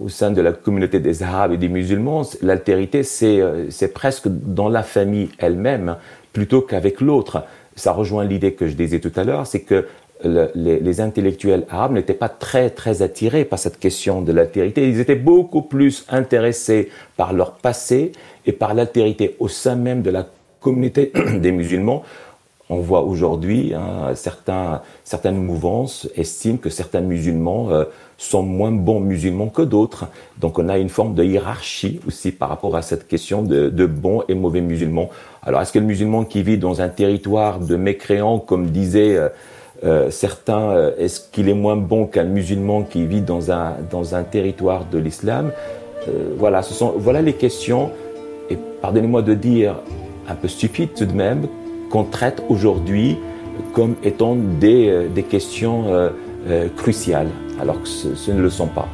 au 0.00 0.08
sein 0.08 0.30
de 0.30 0.40
la 0.40 0.52
communauté 0.52 1.00
des 1.00 1.22
Arabes 1.22 1.52
et 1.52 1.56
des 1.58 1.68
musulmans, 1.68 2.22
l'altérité, 2.42 3.02
c'est 3.02 3.40
euh, 3.40 3.68
presque 3.94 4.28
dans 4.28 4.68
la 4.68 4.82
famille 4.82 5.28
elle-même 5.38 5.96
plutôt 6.32 6.62
qu'avec 6.62 7.00
l'autre. 7.00 7.44
Ça 7.76 7.92
rejoint 7.92 8.24
l'idée 8.24 8.54
que 8.54 8.66
je 8.66 8.74
disais 8.74 9.00
tout 9.00 9.12
à 9.16 9.24
l'heure, 9.24 9.46
c'est 9.46 9.60
que 9.60 9.86
les, 10.24 11.00
intellectuels 11.00 11.64
arabes 11.70 11.92
n'étaient 11.92 12.14
pas 12.14 12.28
très 12.28 12.70
très 12.70 13.02
attirés 13.02 13.44
par 13.44 13.58
cette 13.58 13.78
question 13.78 14.22
de 14.22 14.32
l'altérité. 14.32 14.88
Ils 14.88 15.00
étaient 15.00 15.14
beaucoup 15.14 15.62
plus 15.62 16.04
intéressés 16.08 16.90
par 17.16 17.32
leur 17.32 17.52
passé 17.52 18.12
et 18.46 18.52
par 18.52 18.74
l'altérité 18.74 19.36
au 19.38 19.48
sein 19.48 19.76
même 19.76 20.02
de 20.02 20.10
la 20.10 20.26
communauté 20.60 21.12
des 21.38 21.52
musulmans. 21.52 22.02
On 22.72 22.78
voit 22.78 23.02
aujourd'hui 23.02 23.74
hein, 23.74 24.14
certains, 24.14 24.82
certaines 25.02 25.42
mouvances 25.42 26.08
estiment 26.14 26.56
que 26.56 26.70
certains 26.70 27.00
musulmans 27.00 27.70
euh, 27.70 27.84
sont 28.16 28.44
moins 28.44 28.70
bons 28.70 29.00
musulmans 29.00 29.48
que 29.48 29.62
d'autres. 29.62 30.06
Donc 30.38 30.58
on 30.60 30.68
a 30.68 30.78
une 30.78 30.88
forme 30.88 31.14
de 31.14 31.24
hiérarchie 31.24 32.00
aussi 32.06 32.30
par 32.30 32.48
rapport 32.48 32.76
à 32.76 32.82
cette 32.82 33.08
question 33.08 33.42
de, 33.42 33.86
bons 33.86 34.22
et 34.28 34.34
mauvais 34.34 34.60
musulmans. 34.60 35.10
Alors 35.42 35.62
est-ce 35.62 35.72
que 35.72 35.80
le 35.80 35.86
musulman 35.86 36.24
qui 36.24 36.44
vit 36.44 36.58
dans 36.58 36.80
un 36.80 36.88
territoire 36.88 37.58
de 37.58 37.74
mécréants, 37.74 38.38
comme 38.38 38.66
disait 38.66 39.16
euh, 39.16 39.30
euh, 39.82 40.10
certains, 40.10 40.70
euh, 40.70 40.90
est-ce 40.98 41.20
qu'il 41.32 41.48
est 41.48 41.54
moins 41.54 41.76
bon 41.76 42.06
qu'un 42.06 42.24
musulman 42.24 42.82
qui 42.82 43.06
vit 43.06 43.22
dans 43.22 43.50
un, 43.50 44.22
territoire 44.30 44.84
de 44.84 44.98
l'islam 44.98 45.52
euh, 46.06 46.34
Voilà, 46.36 46.62
ce 46.62 46.74
sont, 46.74 46.94
les 47.24 47.32
questions, 47.32 47.90
et 48.50 48.58
pardonnez-moi 48.82 49.22
de 49.22 49.34
dire 49.34 49.76
un 50.28 50.34
peu 50.34 50.48
stupides 50.48 50.92
tout 50.94 51.06
de 51.06 51.14
même, 51.14 51.46
qu'on 51.90 52.04
traite 52.04 52.42
aujourd'hui 52.48 53.16
comme 53.72 53.96
étant 54.04 54.36
des, 54.36 55.08
questions 55.28 56.10
cruciales, 56.76 57.28
alors 57.60 57.80
que 57.82 57.88
ce 57.88 58.30
ne 58.30 58.40
le 58.40 58.50
sont 58.50 58.68
pas. 58.68 58.88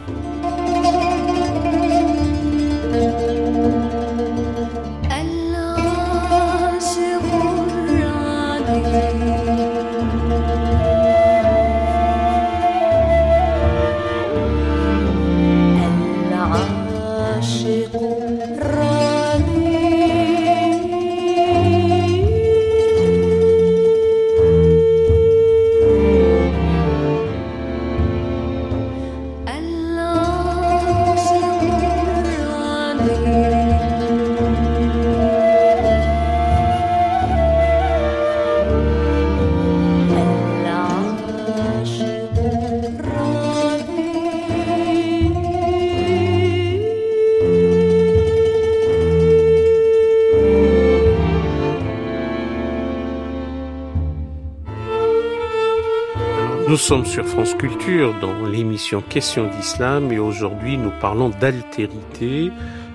Sommes 56.87 57.05
sur 57.05 57.27
France 57.27 57.55
Culture 57.55 58.15
dans 58.21 58.47
l'émission 58.47 59.01
Questions 59.01 59.51
d'Islam 59.51 60.13
et 60.13 60.21
aujourd'hui 60.21 60.79
nous 60.79 60.93
parlons 61.01 61.31
d'altérité 61.31 62.53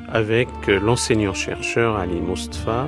avec 0.07 0.47
l'enseignant-chercheur 0.67 1.97
Ali 1.97 2.21
Mostafa 2.21 2.87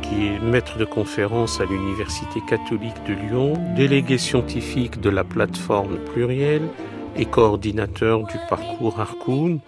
qui 0.00 0.28
est 0.28 0.38
maître 0.38 0.78
de 0.78 0.84
conférence 0.84 1.60
à 1.60 1.64
l'Université 1.64 2.40
catholique 2.48 2.94
de 3.08 3.14
Lyon, 3.14 3.54
délégué 3.74 4.16
scientifique 4.16 5.00
de 5.00 5.10
la 5.10 5.24
plateforme 5.24 5.96
plurielle 6.12 6.68
et 7.16 7.24
coordinateur 7.24 8.24
du 8.24 8.36
parcours 8.48 9.00
Harkoun, 9.00 9.58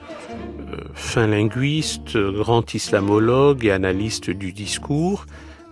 euh, 0.73 0.77
fin 0.95 1.27
linguiste, 1.27 2.17
grand 2.17 2.75
islamologue 2.75 3.65
et 3.65 3.73
analyste 3.73 4.31
du 4.31 4.53
discours. 4.53 5.27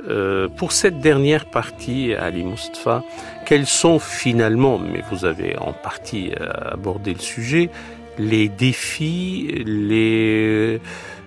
Euh, 0.09 0.49
pour 0.49 0.73
cette 0.73 1.01
dernière 1.01 1.47
partie, 1.47 2.15
Ali 2.15 2.45
Mustafa, 2.45 3.03
quels 3.47 3.67
sont 3.67 3.99
finalement, 3.99 4.79
mais 4.79 5.03
vous 5.11 5.25
avez 5.25 5.57
en 5.59 5.73
partie 5.73 6.33
euh, 6.41 6.51
abordé 6.73 7.15
le 7.15 7.21
sujet, 7.21 7.71
les 8.19 8.49
défis, 8.49 9.65
les, 9.65 10.81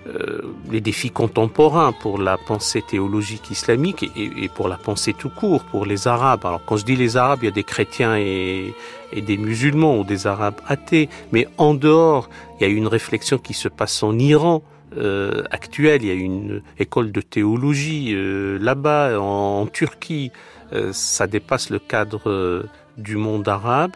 euh, 0.07 0.41
les 0.71 0.79
défis 0.79 1.09
contemporains 1.09 1.91
pour 1.91 2.19
la 2.19 2.37
pensée 2.37 2.83
théologique 2.87 3.49
islamique 3.49 4.09
et, 4.15 4.47
pour 4.47 4.67
la 4.67 4.77
pensée 4.77 5.13
tout 5.13 5.31
court, 5.31 5.63
pour 5.63 5.85
les 5.85 6.07
Arabes? 6.07 6.45
Alors 6.45 6.61
quand 6.63 6.77
je 6.77 6.85
dis 6.85 6.95
les 6.95 7.17
Arabes, 7.17 7.39
il 7.41 7.45
y 7.45 7.49
a 7.49 7.51
des 7.51 7.63
chrétiens 7.63 8.15
et 8.15 8.73
des 9.15 9.37
musulmans 9.37 9.97
ou 9.97 10.03
des 10.03 10.27
Arabes 10.27 10.61
athées, 10.67 11.09
mais 11.31 11.47
en 11.57 11.73
dehors, 11.73 12.29
il 12.59 12.67
y 12.67 12.69
a 12.69 12.71
une 12.71 12.87
réflexion 12.87 13.39
qui 13.39 13.53
se 13.53 13.67
passe 13.69 14.03
en 14.03 14.17
Iran 14.19 14.61
euh, 14.95 15.43
actuelle. 15.51 16.03
Il 16.03 16.07
y 16.07 16.11
a 16.11 16.13
une 16.13 16.61
école 16.79 17.11
de 17.11 17.21
théologie 17.21 18.13
euh, 18.13 18.57
là-bas, 18.59 19.19
en, 19.19 19.67
Turquie. 19.67 20.31
Euh, 20.73 20.91
ça 20.93 21.27
dépasse 21.27 21.69
le 21.69 21.79
cadre 21.79 22.29
euh, 22.29 22.63
du 22.97 23.15
monde 23.15 23.47
arabe. 23.47 23.91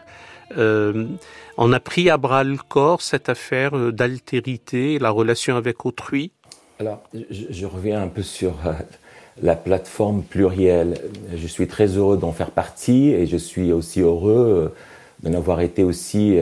On 1.58 1.72
a 1.72 1.80
pris 1.80 2.10
à 2.10 2.16
bras 2.18 2.44
le 2.44 2.56
corps 2.56 3.00
cette 3.00 3.28
affaire 3.28 3.92
d'altérité, 3.92 4.98
la 4.98 5.10
relation 5.10 5.56
avec 5.56 5.86
autrui. 5.86 6.30
Alors, 6.78 7.02
je, 7.14 7.44
je 7.48 7.66
reviens 7.66 8.02
un 8.02 8.08
peu 8.08 8.22
sur 8.22 8.54
la 9.42 9.56
plateforme 9.56 10.22
plurielle. 10.22 10.98
Je 11.34 11.46
suis 11.46 11.68
très 11.68 11.86
heureux 11.86 12.18
d'en 12.18 12.32
faire 12.32 12.50
partie 12.50 13.10
et 13.10 13.26
je 13.26 13.36
suis 13.38 13.72
aussi 13.72 14.00
heureux 14.00 14.74
d'en 15.22 15.32
avoir 15.32 15.62
été 15.62 15.84
aussi 15.84 16.38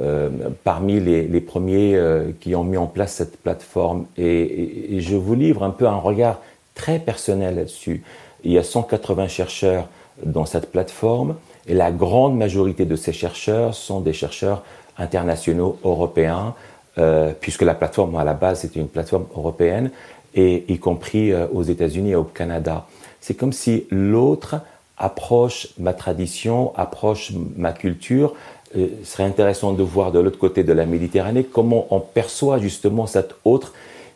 euh, 0.00 0.28
parmi 0.64 0.98
les, 0.98 1.40
premiers 1.40 1.94
euh, 1.94 2.32
qui 2.40 2.56
ont 2.56 2.64
mis 2.64 2.76
en 2.76 2.88
place 2.88 3.12
cette 3.12 3.36
plateforme. 3.36 4.06
Et, 4.18 4.96
je 4.98 5.14
vous 5.14 5.36
livre 5.36 5.62
un 5.62 5.70
peu 5.70 5.86
un 5.86 5.98
regard 5.98 6.40
très 6.74 6.98
personnel 6.98 7.54
là-dessus. 7.54 8.02
Il 8.42 8.50
y 8.50 8.58
a 8.58 8.64
180 8.64 9.28
chercheurs 9.28 9.88
dans 10.24 10.46
cette 10.46 10.72
plateforme 10.72 11.36
et 11.68 11.74
la 11.74 11.92
grande 11.92 12.36
majorité 12.36 12.86
de 12.86 12.96
ces 12.96 13.12
chercheurs 13.12 13.74
sont 13.74 14.00
des 14.00 14.12
chercheurs 14.12 14.64
internationaux 14.98 15.78
européens, 15.84 16.56
euh, 16.98 17.32
puisque 17.40 17.62
la 17.62 17.74
plateforme 17.74 18.16
à 18.16 18.24
la 18.24 18.34
base 18.34 18.64
est 18.64 18.74
une 18.74 18.88
plateforme 18.88 19.26
européenne, 19.36 19.92
et 20.34 20.64
y 20.66 20.78
compris 20.80 21.32
aux 21.32 21.62
États-Unis 21.62 22.10
et 22.10 22.16
au 22.16 22.24
Canada. 22.24 22.86
C'est 23.20 23.34
comme 23.34 23.52
si 23.52 23.86
l'autre 23.92 24.56
approche 24.98 25.68
ma 25.78 25.92
tradition, 25.92 26.72
approche 26.76 27.32
ma 27.56 27.72
culture, 27.72 28.34
euh, 28.76 28.88
serait 29.04 29.24
intéressant 29.24 29.72
de 29.72 29.82
voir 29.82 30.12
de 30.12 30.18
l'autre 30.18 30.38
côté 30.38 30.64
de 30.64 30.72
la 30.72 30.86
Méditerranée 30.86 31.44
comment 31.44 31.86
on 31.90 32.00
perçoit 32.00 32.58
justement 32.58 33.06
cet 33.06 33.34
autre 33.44 33.72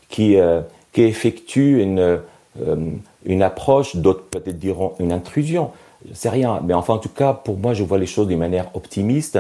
qui, 0.09 0.37
euh, 0.37 0.61
qui 0.93 1.03
effectue 1.03 1.81
une, 1.81 2.21
euh, 2.63 2.77
une 3.25 3.43
approche, 3.43 3.97
d'autres 3.97 4.25
peut-être 4.25 4.59
diront 4.59 4.95
une 4.99 5.13
intrusion. 5.13 5.71
C'est 6.13 6.29
rien, 6.29 6.61
mais 6.65 6.75
enfin 6.75 6.95
en 6.95 6.99
tout 6.99 7.09
cas 7.09 7.33
pour 7.33 7.57
moi 7.57 7.75
je 7.75 7.83
vois 7.83 7.99
les 7.99 8.07
choses 8.07 8.29
d'une 8.29 8.39
manière 8.39 8.71
optimiste 8.75 9.39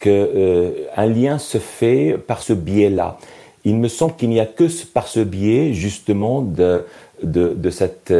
que 0.00 0.10
euh, 0.10 0.70
un 0.96 1.06
lien 1.06 1.38
se 1.38 1.58
fait 1.58 2.18
par 2.18 2.42
ce 2.42 2.52
biais-là. 2.52 3.18
Il 3.64 3.76
me 3.76 3.88
semble 3.88 4.16
qu'il 4.16 4.28
n'y 4.28 4.40
a 4.40 4.46
que 4.46 4.64
par 4.92 5.06
ce 5.06 5.20
biais 5.20 5.72
justement 5.72 6.42
de, 6.42 6.84
de, 7.22 7.54
de 7.54 7.70
cette 7.70 8.12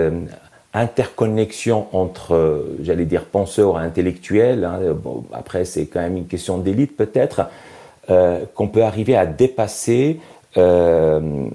interconnexion 0.75 1.87
entre, 1.93 2.35
euh, 2.35 2.77
j'allais 2.83 3.05
dire, 3.05 3.25
penseurs 3.27 3.81
et 3.81 3.85
intellectuels, 3.85 4.64
hein, 4.64 4.81
bon, 4.95 5.25
après 5.33 5.64
c'est 5.64 5.87
quand 5.87 6.01
même 6.01 6.16
une 6.16 6.27
question 6.27 6.59
d'élite 6.59 6.97
peut-être, 6.97 7.43
euh, 8.11 8.45
qu'on 8.55 8.68
peut 8.68 8.83
arriver 8.83 9.16
à 9.16 9.27
dépasser, 9.27 10.18
euh, 10.57 11.47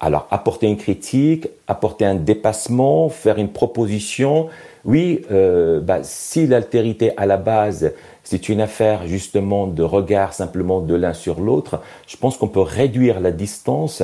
alors 0.00 0.28
apporter 0.30 0.66
une 0.66 0.76
critique, 0.76 1.48
apporter 1.66 2.04
un 2.04 2.14
dépassement, 2.14 3.08
faire 3.08 3.38
une 3.38 3.48
proposition. 3.48 4.48
Oui, 4.84 5.22
euh, 5.32 5.80
bah, 5.80 6.00
si 6.02 6.46
l'altérité 6.46 7.12
à 7.16 7.26
la 7.26 7.36
base, 7.36 7.92
c'est 8.22 8.48
une 8.48 8.60
affaire 8.60 9.06
justement 9.06 9.66
de 9.66 9.82
regard 9.82 10.34
simplement 10.34 10.80
de 10.80 10.94
l'un 10.94 11.14
sur 11.14 11.40
l'autre, 11.40 11.80
je 12.06 12.16
pense 12.16 12.36
qu'on 12.36 12.48
peut 12.48 12.60
réduire 12.60 13.18
la 13.20 13.32
distance 13.32 14.02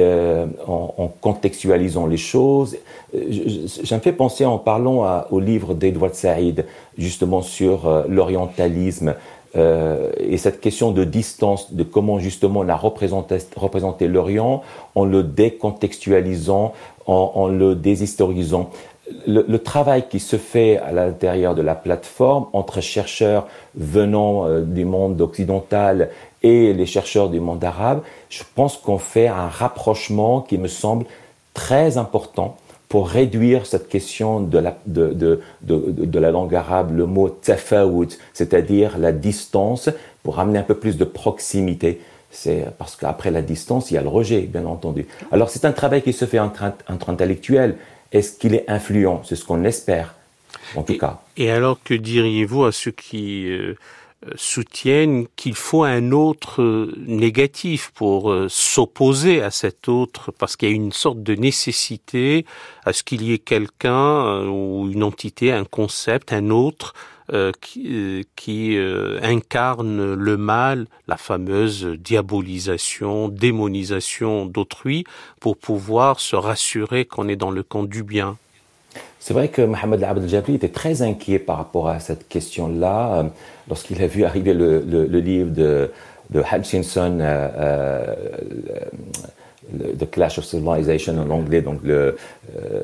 euh, 0.00 0.46
en, 0.66 1.10
contextualisant 1.20 2.06
les 2.06 2.16
choses. 2.16 2.76
Ça 3.84 3.96
me 3.96 4.12
penser 4.12 4.44
en 4.44 4.58
parlant 4.58 5.24
au 5.30 5.40
livre 5.40 5.74
d'Edward 5.74 6.14
Said, 6.14 6.66
justement 6.98 7.42
sur 7.42 7.86
euh, 7.86 8.04
l'orientalisme. 8.08 9.14
et 9.54 10.38
cette 10.38 10.60
question 10.60 10.92
de 10.92 11.02
distance, 11.02 11.72
de 11.74 11.82
comment 11.82 12.20
justement 12.20 12.62
la 12.62 12.76
représenter, 12.76 13.38
représenter 13.56 14.06
l'Orient 14.06 14.62
en 14.94 15.04
le 15.04 15.24
décontextualisant, 15.24 16.72
en, 17.06 17.48
le 17.48 17.74
déshistorisant 17.74 18.70
le, 19.26 19.58
travail 19.58 20.04
qui 20.08 20.20
se 20.20 20.36
fait 20.36 20.78
à 20.78 20.92
l'intérieur 20.92 21.54
de 21.54 21.62
la 21.62 21.74
plateforme 21.74 22.46
entre 22.52 22.80
chercheurs 22.80 23.46
venant 23.74 24.46
euh, 24.46 24.62
du 24.62 24.84
monde 24.84 25.20
occidental 25.20 26.10
et 26.42 26.72
les 26.72 26.86
chercheurs 26.86 27.28
du 27.28 27.40
monde 27.40 27.62
arabe, 27.64 28.02
je 28.30 28.42
pense 28.54 28.76
qu'on 28.76 28.98
fait 28.98 29.28
un 29.28 29.48
rapprochement 29.48 30.40
qui 30.40 30.56
me 30.56 30.68
semble 30.68 31.04
très 31.52 31.98
important 31.98 32.56
pour 32.88 33.08
réduire 33.08 33.66
cette 33.66 33.88
question 33.88 34.40
de 34.40 34.58
la, 34.58 34.78
de, 34.86 35.40
la 36.18 36.30
langue 36.30 36.54
arabe, 36.54 36.96
le 36.96 37.06
mot 37.06 37.28
tafawut, 37.28 38.18
c'est-à-dire 38.32 38.98
la 38.98 39.12
distance, 39.12 39.90
pour 40.22 40.40
amener 40.40 40.58
un 40.58 40.64
peu 40.64 40.74
plus 40.74 40.96
de 40.96 41.04
proximité. 41.04 42.00
C'est 42.32 42.66
parce 42.78 42.96
qu'après 42.96 43.30
la 43.30 43.42
distance, 43.42 43.90
il 43.90 43.94
y 43.94 43.96
a 43.96 44.02
le 44.02 44.08
rejet, 44.08 44.40
bien 44.42 44.64
entendu. 44.64 45.06
Alors 45.30 45.50
c'est 45.50 45.64
un 45.64 45.72
travail 45.72 46.02
qui 46.02 46.12
se 46.12 46.24
fait 46.24 46.38
entre, 46.38 46.64
entre 46.88 47.10
intellectuels, 47.10 47.76
est-ce 48.12 48.36
qu'il 48.38 48.54
est 48.54 48.68
influent? 48.68 49.22
C'est 49.24 49.36
ce 49.36 49.44
qu'on 49.44 49.64
espère, 49.64 50.14
en 50.74 50.82
tout 50.82 50.98
cas. 50.98 51.20
Et 51.36 51.50
alors, 51.50 51.78
que 51.82 51.94
diriez-vous 51.94 52.64
à 52.64 52.72
ceux 52.72 52.90
qui 52.90 53.48
euh, 53.50 53.74
soutiennent 54.34 55.26
qu'il 55.36 55.54
faut 55.54 55.82
un 55.82 56.12
autre 56.12 56.60
euh, 56.60 56.94
négatif 56.98 57.90
pour 57.94 58.30
euh, 58.30 58.48
s'opposer 58.48 59.42
à 59.42 59.50
cet 59.50 59.88
autre, 59.88 60.30
parce 60.32 60.56
qu'il 60.56 60.68
y 60.68 60.72
a 60.72 60.74
une 60.74 60.92
sorte 60.92 61.22
de 61.22 61.34
nécessité 61.34 62.44
à 62.84 62.92
ce 62.92 63.02
qu'il 63.02 63.22
y 63.22 63.32
ait 63.32 63.38
quelqu'un 63.38 64.46
ou 64.46 64.90
une 64.90 65.02
entité, 65.02 65.52
un 65.52 65.64
concept, 65.64 66.32
un 66.32 66.50
autre 66.50 66.94
qui, 67.60 68.26
qui 68.34 68.76
incarne 69.22 70.14
le 70.14 70.36
mal, 70.36 70.88
la 71.06 71.16
fameuse 71.16 71.86
diabolisation, 71.86 73.28
démonisation 73.28 74.46
d'autrui, 74.46 75.04
pour 75.38 75.56
pouvoir 75.56 76.18
se 76.18 76.34
rassurer 76.34 77.04
qu'on 77.04 77.28
est 77.28 77.36
dans 77.36 77.52
le 77.52 77.62
camp 77.62 77.84
du 77.84 78.02
bien. 78.02 78.36
C'est 79.20 79.34
vrai 79.34 79.48
que 79.48 79.60
Mohamed 79.60 80.02
Abdel 80.02 80.28
Jabri 80.28 80.54
était 80.54 80.68
très 80.68 81.02
inquiet 81.02 81.38
par 81.38 81.58
rapport 81.58 81.88
à 81.88 82.00
cette 82.00 82.26
question-là 82.26 83.26
lorsqu'il 83.68 84.02
a 84.02 84.06
vu 84.06 84.24
arriver 84.24 84.54
le, 84.54 84.80
livre 85.20 85.50
de, 85.50 85.90
de 86.30 86.40
Hutchinson, 86.40 87.18
euh, 87.20 88.14
euh, 88.70 89.94
The 89.98 90.10
Clash 90.10 90.38
of 90.38 90.46
Civilization 90.46 91.18
en 91.18 91.30
anglais, 91.30 91.60
donc 91.60 91.80
le, 91.84 92.16
euh, 92.56 92.82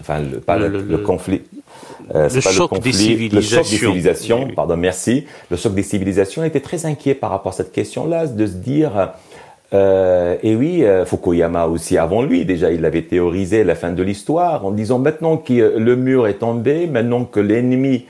enfin 0.00 0.20
le, 0.20 0.38
pas 0.40 0.58
le, 0.58 0.98
conflit. 0.98 1.42
le, 2.14 2.28
choc 2.28 2.78
des 2.80 2.92
civilisations. 2.92 3.58
Le 3.58 3.64
choc 3.64 3.70
des 3.70 3.76
civilisations, 3.78 4.48
pardon, 4.54 4.76
merci. 4.76 5.26
Le 5.50 5.56
choc 5.56 5.74
des 5.74 5.82
civilisations 5.82 6.44
était 6.44 6.60
très 6.60 6.84
inquiet 6.84 7.14
par 7.14 7.30
rapport 7.30 7.52
à 7.52 7.56
cette 7.56 7.72
question-là, 7.72 8.26
de 8.26 8.46
se 8.46 8.52
dire, 8.52 9.12
euh, 9.74 10.36
et 10.42 10.56
oui, 10.56 10.84
Fukuyama 11.04 11.66
aussi 11.66 11.98
avant 11.98 12.22
lui, 12.22 12.44
déjà, 12.44 12.70
il 12.70 12.84
avait 12.84 13.02
théorisé 13.02 13.64
la 13.64 13.74
fin 13.74 13.92
de 13.92 14.02
l'histoire 14.02 14.64
en 14.64 14.70
disant 14.70 14.98
maintenant 14.98 15.36
que 15.36 15.78
le 15.78 15.96
mur 15.96 16.26
est 16.26 16.38
tombé, 16.38 16.86
maintenant 16.86 17.24
que 17.24 17.40
l'ennemi 17.40 18.06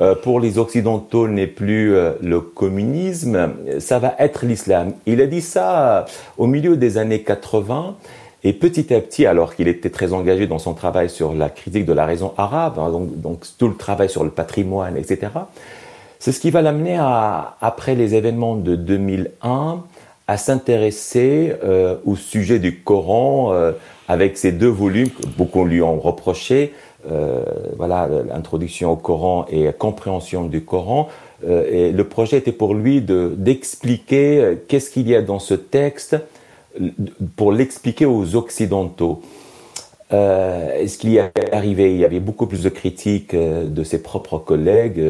euh, 0.00 0.14
pour 0.14 0.40
les 0.40 0.56
Occidentaux 0.56 1.28
n'est 1.28 1.46
plus 1.46 1.94
euh, 1.94 2.12
le 2.22 2.40
communisme, 2.40 3.52
ça 3.80 3.98
va 3.98 4.14
être 4.18 4.46
l'islam. 4.46 4.94
Il 5.04 5.20
a 5.20 5.26
dit 5.26 5.42
ça 5.42 5.98
euh, 5.98 6.02
au 6.38 6.46
milieu 6.46 6.78
des 6.78 6.96
années 6.96 7.22
80 7.22 7.96
et 8.42 8.54
petit 8.54 8.94
à 8.94 9.00
petit, 9.00 9.26
alors 9.26 9.54
qu'il 9.54 9.68
était 9.68 9.90
très 9.90 10.14
engagé 10.14 10.46
dans 10.46 10.58
son 10.58 10.72
travail 10.72 11.10
sur 11.10 11.34
la 11.34 11.50
critique 11.50 11.84
de 11.84 11.92
la 11.92 12.06
raison 12.06 12.32
arabe, 12.38 12.78
hein, 12.78 12.90
donc, 12.90 13.44
tout 13.58 13.68
le 13.68 13.76
travail 13.76 14.08
sur 14.08 14.24
le 14.24 14.30
patrimoine, 14.30 14.96
etc., 14.96 15.32
c'est 16.18 16.32
ce 16.32 16.40
qui 16.40 16.50
va 16.50 16.62
l'amener 16.62 16.96
à, 16.98 17.56
après 17.60 17.94
les 17.94 18.14
événements 18.14 18.56
de 18.56 18.76
2001, 18.76 19.82
à 20.30 20.36
s'intéresser 20.36 21.52
au 22.04 22.16
sujet 22.16 22.58
du 22.58 22.80
Coran 22.82 23.52
avec 24.10 24.36
ces 24.36 24.50
deux 24.50 24.68
volumes 24.68 25.10
beaucoup 25.38 25.64
lui 25.64 25.80
ont 25.82 26.00
reproché, 26.00 26.72
euh, 27.08 27.44
voilà, 27.76 28.08
l'introduction 28.28 28.90
au 28.90 28.96
Coran 28.96 29.46
et 29.48 29.66
la 29.66 29.72
compréhension 29.72 30.46
du 30.46 30.64
Coran. 30.64 31.08
Euh, 31.46 31.64
et 31.70 31.92
le 31.92 32.04
projet 32.04 32.38
était 32.38 32.50
pour 32.50 32.74
lui 32.74 33.02
de 33.02 33.32
d'expliquer 33.36 34.40
euh, 34.40 34.56
qu'est-ce 34.66 34.90
qu'il 34.90 35.08
y 35.08 35.14
a 35.14 35.22
dans 35.22 35.38
ce 35.38 35.54
texte 35.54 36.16
pour 37.36 37.52
l'expliquer 37.52 38.04
aux 38.04 38.34
Occidentaux. 38.34 39.22
Euh, 40.12 40.84
ce 40.88 40.98
qu'il 40.98 41.16
est 41.16 41.54
arrivé? 41.54 41.92
Il 41.94 42.00
y 42.00 42.04
avait 42.04 42.18
beaucoup 42.18 42.46
plus 42.46 42.64
de 42.64 42.68
critiques 42.68 43.36
de 43.36 43.84
ses 43.84 44.02
propres 44.02 44.38
collègues 44.38 45.00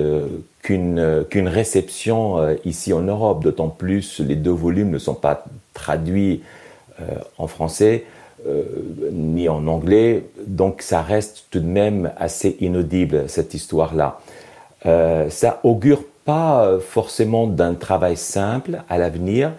qu'une 0.62 1.24
qu'une 1.30 1.48
réception 1.48 2.56
ici 2.64 2.92
en 2.92 3.00
Europe. 3.00 3.42
D'autant 3.42 3.68
plus, 3.68 4.20
les 4.20 4.36
deux 4.36 4.50
volumes 4.50 4.90
ne 4.90 4.98
sont 4.98 5.14
pas 5.14 5.44
traduits 5.74 6.42
en 7.38 7.46
français. 7.46 8.04
Euh, 8.46 8.62
ni 9.12 9.50
en 9.50 9.66
anglais, 9.66 10.24
donc 10.46 10.80
ça 10.80 11.02
reste 11.02 11.44
tout 11.50 11.61
de 11.61 11.66
même 11.66 12.11
assez 12.16 12.56
inaudible 12.61 13.24
cette 13.28 13.52
histoire-là. 13.52 14.18
Euh, 14.86 15.28
ça 15.28 15.61
augure 15.62 16.04
pas 16.24 16.78
forcément 16.80 17.46
d'un 17.46 17.74
travail 17.74 18.16
simple 18.16 18.82
à 18.88 18.96
l'avenir, 18.96 19.52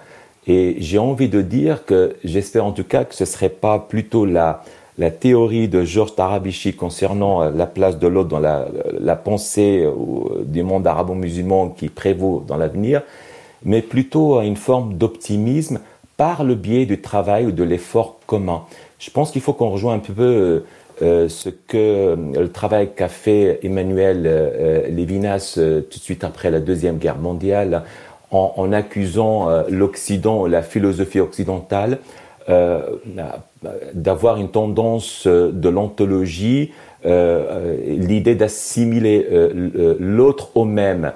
et 0.47 0.77
j'ai 0.79 0.97
envie 0.97 1.29
de 1.29 1.43
dire 1.43 1.85
que 1.85 2.15
j'espère 2.23 2.65
en 2.65 2.71
tout 2.71 2.83
cas 2.83 3.03
que 3.03 3.13
ce 3.13 3.25
serait 3.25 3.49
pas 3.49 3.77
plutôt 3.77 4.25
la, 4.25 4.63
la 4.97 5.11
théorie 5.11 5.67
de 5.67 5.83
Georges 5.83 6.15
Tarabichi 6.15 6.73
concernant 6.73 7.41
euh, 7.41 7.51
la 7.51 7.65
place 7.65 7.97
de 7.99 8.07
l'autre 8.07 8.29
dans 8.29 8.39
la, 8.39 8.67
la 8.99 9.15
pensée 9.15 9.87
du 10.45 10.63
monde 10.63 10.85
arabo-musulman 10.87 11.69
qui 11.69 11.89
prévaut 11.89 12.43
dans 12.47 12.57
l'avenir, 12.57 13.01
mais 13.63 13.81
plutôt 13.81 14.41
une 14.41 14.57
forme 14.57 14.95
d'optimisme 14.95 15.79
par 16.17 16.43
le 16.43 16.53
biais 16.53 16.85
du 16.85 17.01
travail 17.01 17.47
ou 17.47 17.51
de 17.51 17.63
l'effort 17.63 18.19
commun. 18.27 18.63
Je 18.99 19.09
pense 19.09 19.31
qu'il 19.31 19.41
faut 19.41 19.53
qu'on 19.53 19.71
rejoigne 19.71 19.97
un 19.97 20.13
peu 20.13 20.21
euh, 20.21 20.59
euh, 21.01 21.27
ce 21.27 21.49
que 21.49 21.77
euh, 21.77 22.15
le 22.15 22.51
travail 22.51 22.91
qu'a 22.95 23.07
fait 23.07 23.59
Emmanuel 23.63 24.85
Lévinas 24.89 25.53
tout 25.55 25.97
de 25.97 26.03
suite 26.03 26.23
après 26.23 26.51
la 26.51 26.59
Deuxième 26.59 26.99
Guerre 26.99 27.17
mondiale 27.17 27.83
en, 28.29 28.71
accusant 28.71 29.49
l'Occident, 29.67 30.45
la 30.45 30.61
philosophie 30.61 31.19
occidentale, 31.19 31.97
d'avoir 33.93 34.37
une 34.37 34.49
tendance 34.49 35.27
de 35.27 35.69
l'ontologie, 35.69 36.71
l'idée 37.03 38.35
d'assimiler 38.35 39.27
l'autre 39.99 40.51
au 40.55 40.65
même. 40.65 41.13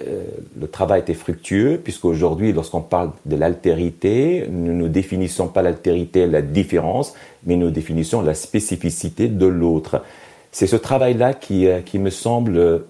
Euh, 0.00 0.24
le 0.58 0.68
travail 0.68 1.00
était 1.00 1.14
fructueux, 1.14 1.78
puisqu'aujourd'hui, 1.82 2.52
lorsqu'on 2.52 2.80
parle 2.80 3.10
de 3.26 3.36
l'altérité, 3.36 4.46
nous 4.50 4.74
ne 4.74 4.88
définissons 4.88 5.48
pas 5.48 5.60
l'altérité, 5.60 6.26
la 6.26 6.40
différence, 6.40 7.14
mais 7.44 7.56
nous 7.56 7.70
définissons 7.70 8.22
la 8.22 8.34
spécificité 8.34 9.28
de 9.28 9.46
l'autre. 9.46 10.02
C'est 10.50 10.66
ce 10.66 10.76
travail-là 10.76 11.34
qui, 11.34 11.66
euh, 11.66 11.80
qui 11.80 11.98
me 11.98 12.10
semble 12.10 12.84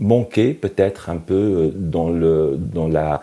manquer 0.00 0.54
peut-être 0.54 1.10
un 1.10 1.16
peu 1.16 1.34
euh, 1.34 1.70
dans, 1.74 2.10
le, 2.10 2.56
dans 2.56 2.88
la, 2.88 3.20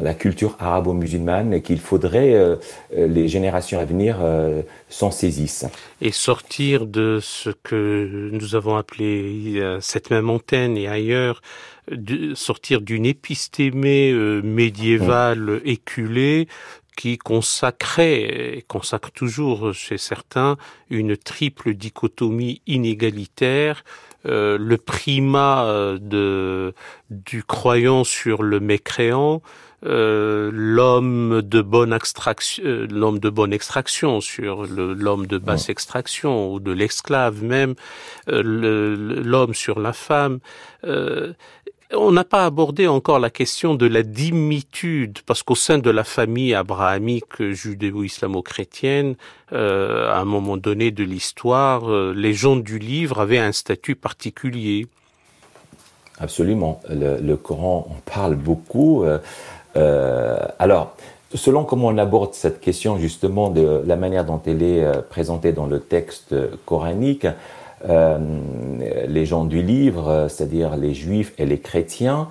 la 0.00 0.14
culture 0.14 0.56
arabo-musulmane 0.58 1.52
et 1.52 1.62
qu'il 1.62 1.80
faudrait 1.80 2.34
euh, 2.34 2.56
les 2.92 3.28
générations 3.28 3.78
à 3.78 3.84
venir 3.84 4.18
euh, 4.20 4.62
s'en 4.88 5.10
saisissent. 5.10 5.66
Et 6.00 6.12
sortir 6.12 6.86
de 6.86 7.18
ce 7.20 7.50
que 7.50 8.30
nous 8.32 8.54
avons 8.54 8.76
appelé 8.76 9.54
euh, 9.56 9.80
cette 9.80 10.10
même 10.10 10.30
antenne 10.30 10.76
et 10.76 10.88
ailleurs, 10.88 11.42
de, 11.90 12.34
sortir 12.34 12.80
d'une 12.80 13.06
épistémée 13.06 14.12
médiévale 14.42 15.60
éculée 15.64 16.46
qui 16.96 17.18
consacrait, 17.18 18.56
et 18.58 18.62
consacre 18.62 19.10
toujours 19.10 19.72
chez 19.74 19.98
certains, 19.98 20.56
une 20.90 21.16
triple 21.16 21.74
dichotomie 21.74 22.60
inégalitaire, 22.66 23.82
le 24.24 24.76
primat 24.76 25.96
de, 26.00 26.74
du 27.10 27.42
croyant 27.42 28.04
sur 28.04 28.44
le 28.44 28.60
mécréant, 28.60 29.42
euh, 29.84 30.50
l'homme 30.52 31.42
de 31.42 31.60
bonne 31.60 31.92
extraction, 31.92 32.62
euh, 32.64 32.86
l'homme 32.88 33.18
de 33.18 33.30
bonne 33.30 33.52
extraction 33.52 34.20
sur 34.20 34.64
l'homme 34.64 35.26
de 35.26 35.38
basse 35.38 35.68
extraction 35.68 36.52
ou 36.52 36.60
de 36.60 36.70
l'esclave 36.70 37.42
même, 37.42 37.74
euh, 38.28 39.22
l'homme 39.24 39.54
sur 39.54 39.80
la 39.80 39.92
femme. 39.92 40.38
on 41.94 42.10
n'a 42.10 42.24
pas 42.24 42.46
abordé 42.46 42.86
encore 42.86 43.18
la 43.18 43.28
question 43.28 43.74
de 43.74 43.86
la 43.86 44.02
dimitude, 44.02 45.18
parce 45.26 45.42
qu'au 45.42 45.54
sein 45.54 45.78
de 45.78 45.90
la 45.90 46.04
famille 46.04 46.54
abrahamique 46.54 47.42
judéo-islamo-chrétienne, 47.42 49.16
à 49.50 50.20
un 50.20 50.24
moment 50.24 50.56
donné 50.56 50.90
de 50.90 51.04
l'histoire, 51.04 52.12
les 52.14 52.32
gens 52.32 52.56
du 52.56 52.78
livre 52.78 53.20
avaient 53.20 53.38
un 53.38 53.52
statut 53.52 53.94
particulier. 53.94 54.86
Absolument. 56.22 56.80
Le, 56.88 57.20
le 57.20 57.36
Coran 57.36 57.88
en 57.90 58.10
parle 58.10 58.36
beaucoup. 58.36 59.04
Euh, 59.04 59.18
alors, 59.74 60.94
selon 61.34 61.64
comment 61.64 61.88
on 61.88 61.98
aborde 61.98 62.34
cette 62.34 62.60
question 62.60 62.98
justement 62.98 63.50
de 63.50 63.82
la 63.86 63.96
manière 63.96 64.24
dont 64.24 64.40
elle 64.46 64.62
est 64.62 64.84
euh, 64.84 65.00
présentée 65.08 65.52
dans 65.52 65.66
le 65.66 65.80
texte 65.80 66.34
coranique, 66.66 67.26
euh, 67.88 68.18
les 69.08 69.26
gens 69.26 69.44
du 69.44 69.62
livre, 69.62 70.26
c'est-à-dire 70.28 70.76
les 70.76 70.94
juifs 70.94 71.32
et 71.38 71.46
les 71.46 71.58
chrétiens, 71.58 72.28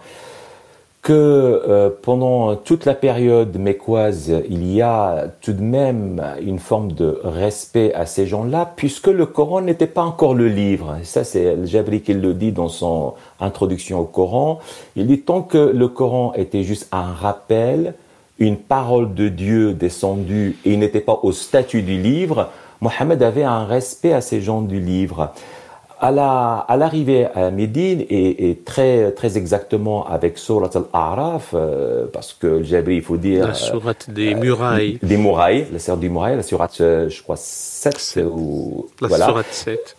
que 1.01 1.13
euh, 1.13 1.89
pendant 2.01 2.55
toute 2.55 2.85
la 2.85 2.93
période 2.93 3.57
mécoise, 3.57 4.31
il 4.49 4.71
y 4.71 4.81
a 4.81 5.29
tout 5.41 5.53
de 5.53 5.61
même 5.61 6.23
une 6.41 6.59
forme 6.59 6.91
de 6.91 7.19
respect 7.23 7.91
à 7.93 8.05
ces 8.05 8.27
gens-là, 8.27 8.71
puisque 8.75 9.07
le 9.07 9.25
Coran 9.25 9.61
n'était 9.61 9.87
pas 9.87 10.03
encore 10.03 10.35
le 10.35 10.47
livre. 10.47 10.97
Ça, 11.03 11.23
c'est 11.23 11.65
Jabri 11.65 12.01
qui 12.01 12.13
le 12.13 12.33
dit 12.35 12.51
dans 12.51 12.67
son 12.67 13.15
introduction 13.39 13.99
au 13.99 14.05
Coran. 14.05 14.59
Il 14.95 15.07
dit 15.07 15.21
tant 15.21 15.41
que 15.41 15.57
le 15.57 15.87
Coran 15.87 16.33
était 16.35 16.63
juste 16.63 16.87
un 16.91 17.13
rappel, 17.13 17.95
une 18.37 18.57
parole 18.57 19.15
de 19.15 19.27
Dieu 19.27 19.73
descendue, 19.73 20.57
et 20.65 20.73
il 20.73 20.79
n'était 20.79 21.01
pas 21.01 21.19
au 21.23 21.31
statut 21.31 21.81
du 21.81 21.97
livre, 21.99 22.49
Mohammed 22.81 23.21
avait 23.21 23.43
un 23.43 23.65
respect 23.65 24.13
à 24.13 24.21
ces 24.21 24.41
gens 24.41 24.61
du 24.61 24.79
livre 24.79 25.33
à 26.01 26.11
la 26.11 26.57
à 26.67 26.77
l'arrivée 26.77 27.27
à 27.35 27.51
Médine 27.51 28.01
et, 28.09 28.49
et, 28.49 28.55
très 28.57 29.11
très 29.11 29.37
exactement 29.37 30.05
avec 30.07 30.39
Surat 30.39 30.71
al-A'raf 30.73 31.51
euh, 31.53 32.07
parce 32.11 32.33
que 32.33 32.63
Jabri 32.63 32.95
il 32.95 33.01
faut 33.03 33.17
dire 33.17 33.47
la 33.47 33.53
sourate 33.53 34.09
des 34.09 34.33
murailles 34.33 34.97
des 35.03 35.17
murailles 35.17 35.67
la 35.71 35.79
sourate 35.79 35.99
des 35.99 36.09
murailles 36.09 36.35
la 36.35 36.43
sourate 36.43 36.81
euh, 36.81 37.07
je 37.07 37.21
crois 37.21 37.37
7 37.37 38.19
ou 38.25 38.87
la 38.99 39.07
voilà. 39.07 39.27
sourate 39.27 39.47
7 39.51 39.95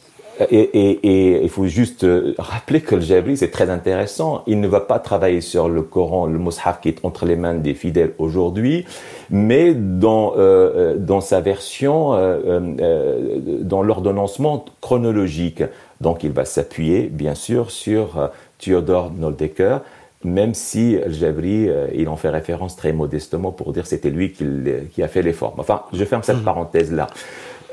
et, 0.50 0.56
et, 0.56 0.90
et, 1.02 1.42
il 1.42 1.48
faut 1.48 1.66
juste 1.66 2.04
euh, 2.04 2.34
rappeler 2.38 2.80
que 2.80 2.94
le 2.94 3.00
Jabri, 3.00 3.36
c'est 3.36 3.50
très 3.50 3.70
intéressant. 3.70 4.42
Il 4.46 4.60
ne 4.60 4.66
va 4.68 4.80
pas 4.80 4.98
travailler 4.98 5.40
sur 5.40 5.68
le 5.68 5.82
Coran, 5.82 6.26
le 6.26 6.38
Mus'haf 6.38 6.80
qui 6.80 6.88
est 6.88 7.04
entre 7.04 7.26
les 7.26 7.36
mains 7.36 7.54
des 7.54 7.74
fidèles 7.74 8.14
aujourd'hui, 8.18 8.86
mais 9.30 9.74
dans, 9.74 10.34
euh, 10.36 10.96
dans 10.96 11.20
sa 11.20 11.40
version, 11.40 12.14
euh, 12.14 12.38
euh, 12.80 13.38
dans 13.60 13.82
l'ordonnancement 13.82 14.64
chronologique. 14.80 15.62
Donc 16.02 16.24
il 16.24 16.32
va 16.32 16.44
s'appuyer 16.44 17.08
bien 17.08 17.34
sûr 17.34 17.70
sur 17.70 18.18
euh, 18.18 18.28
Theodore 18.58 19.10
Noldecker, 19.10 19.78
même 20.24 20.54
si 20.54 20.98
Jabri, 21.08 21.68
il 21.94 22.08
en 22.08 22.16
fait 22.16 22.28
référence 22.28 22.76
très 22.76 22.92
modestement 22.92 23.50
pour 23.50 23.72
dire 23.72 23.88
c'était 23.88 24.10
lui 24.10 24.30
qui, 24.30 24.46
qui, 24.92 25.02
a 25.02 25.08
fait 25.08 25.20
l'effort. 25.20 25.52
Enfin, 25.58 25.82
je 25.92 26.04
ferme 26.04 26.22
cette 26.22 26.36
mmh. 26.36 26.44
parenthèse-là. 26.44 27.08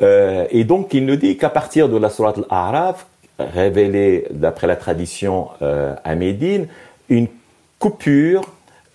Euh, 0.01 0.45
et 0.51 0.63
donc 0.63 0.93
il 0.93 1.05
nous 1.05 1.15
dit 1.15 1.37
qu'à 1.37 1.49
partir 1.49 1.89
de 1.89 1.97
la 1.97 2.09
Surat 2.09 2.33
al-A'raf, 2.37 3.07
révélée 3.39 4.25
d'après 4.31 4.67
la 4.67 4.75
tradition 4.75 5.49
euh, 5.61 5.95
à 6.03 6.15
Médine, 6.15 6.67
une 7.09 7.27
coupure, 7.79 8.41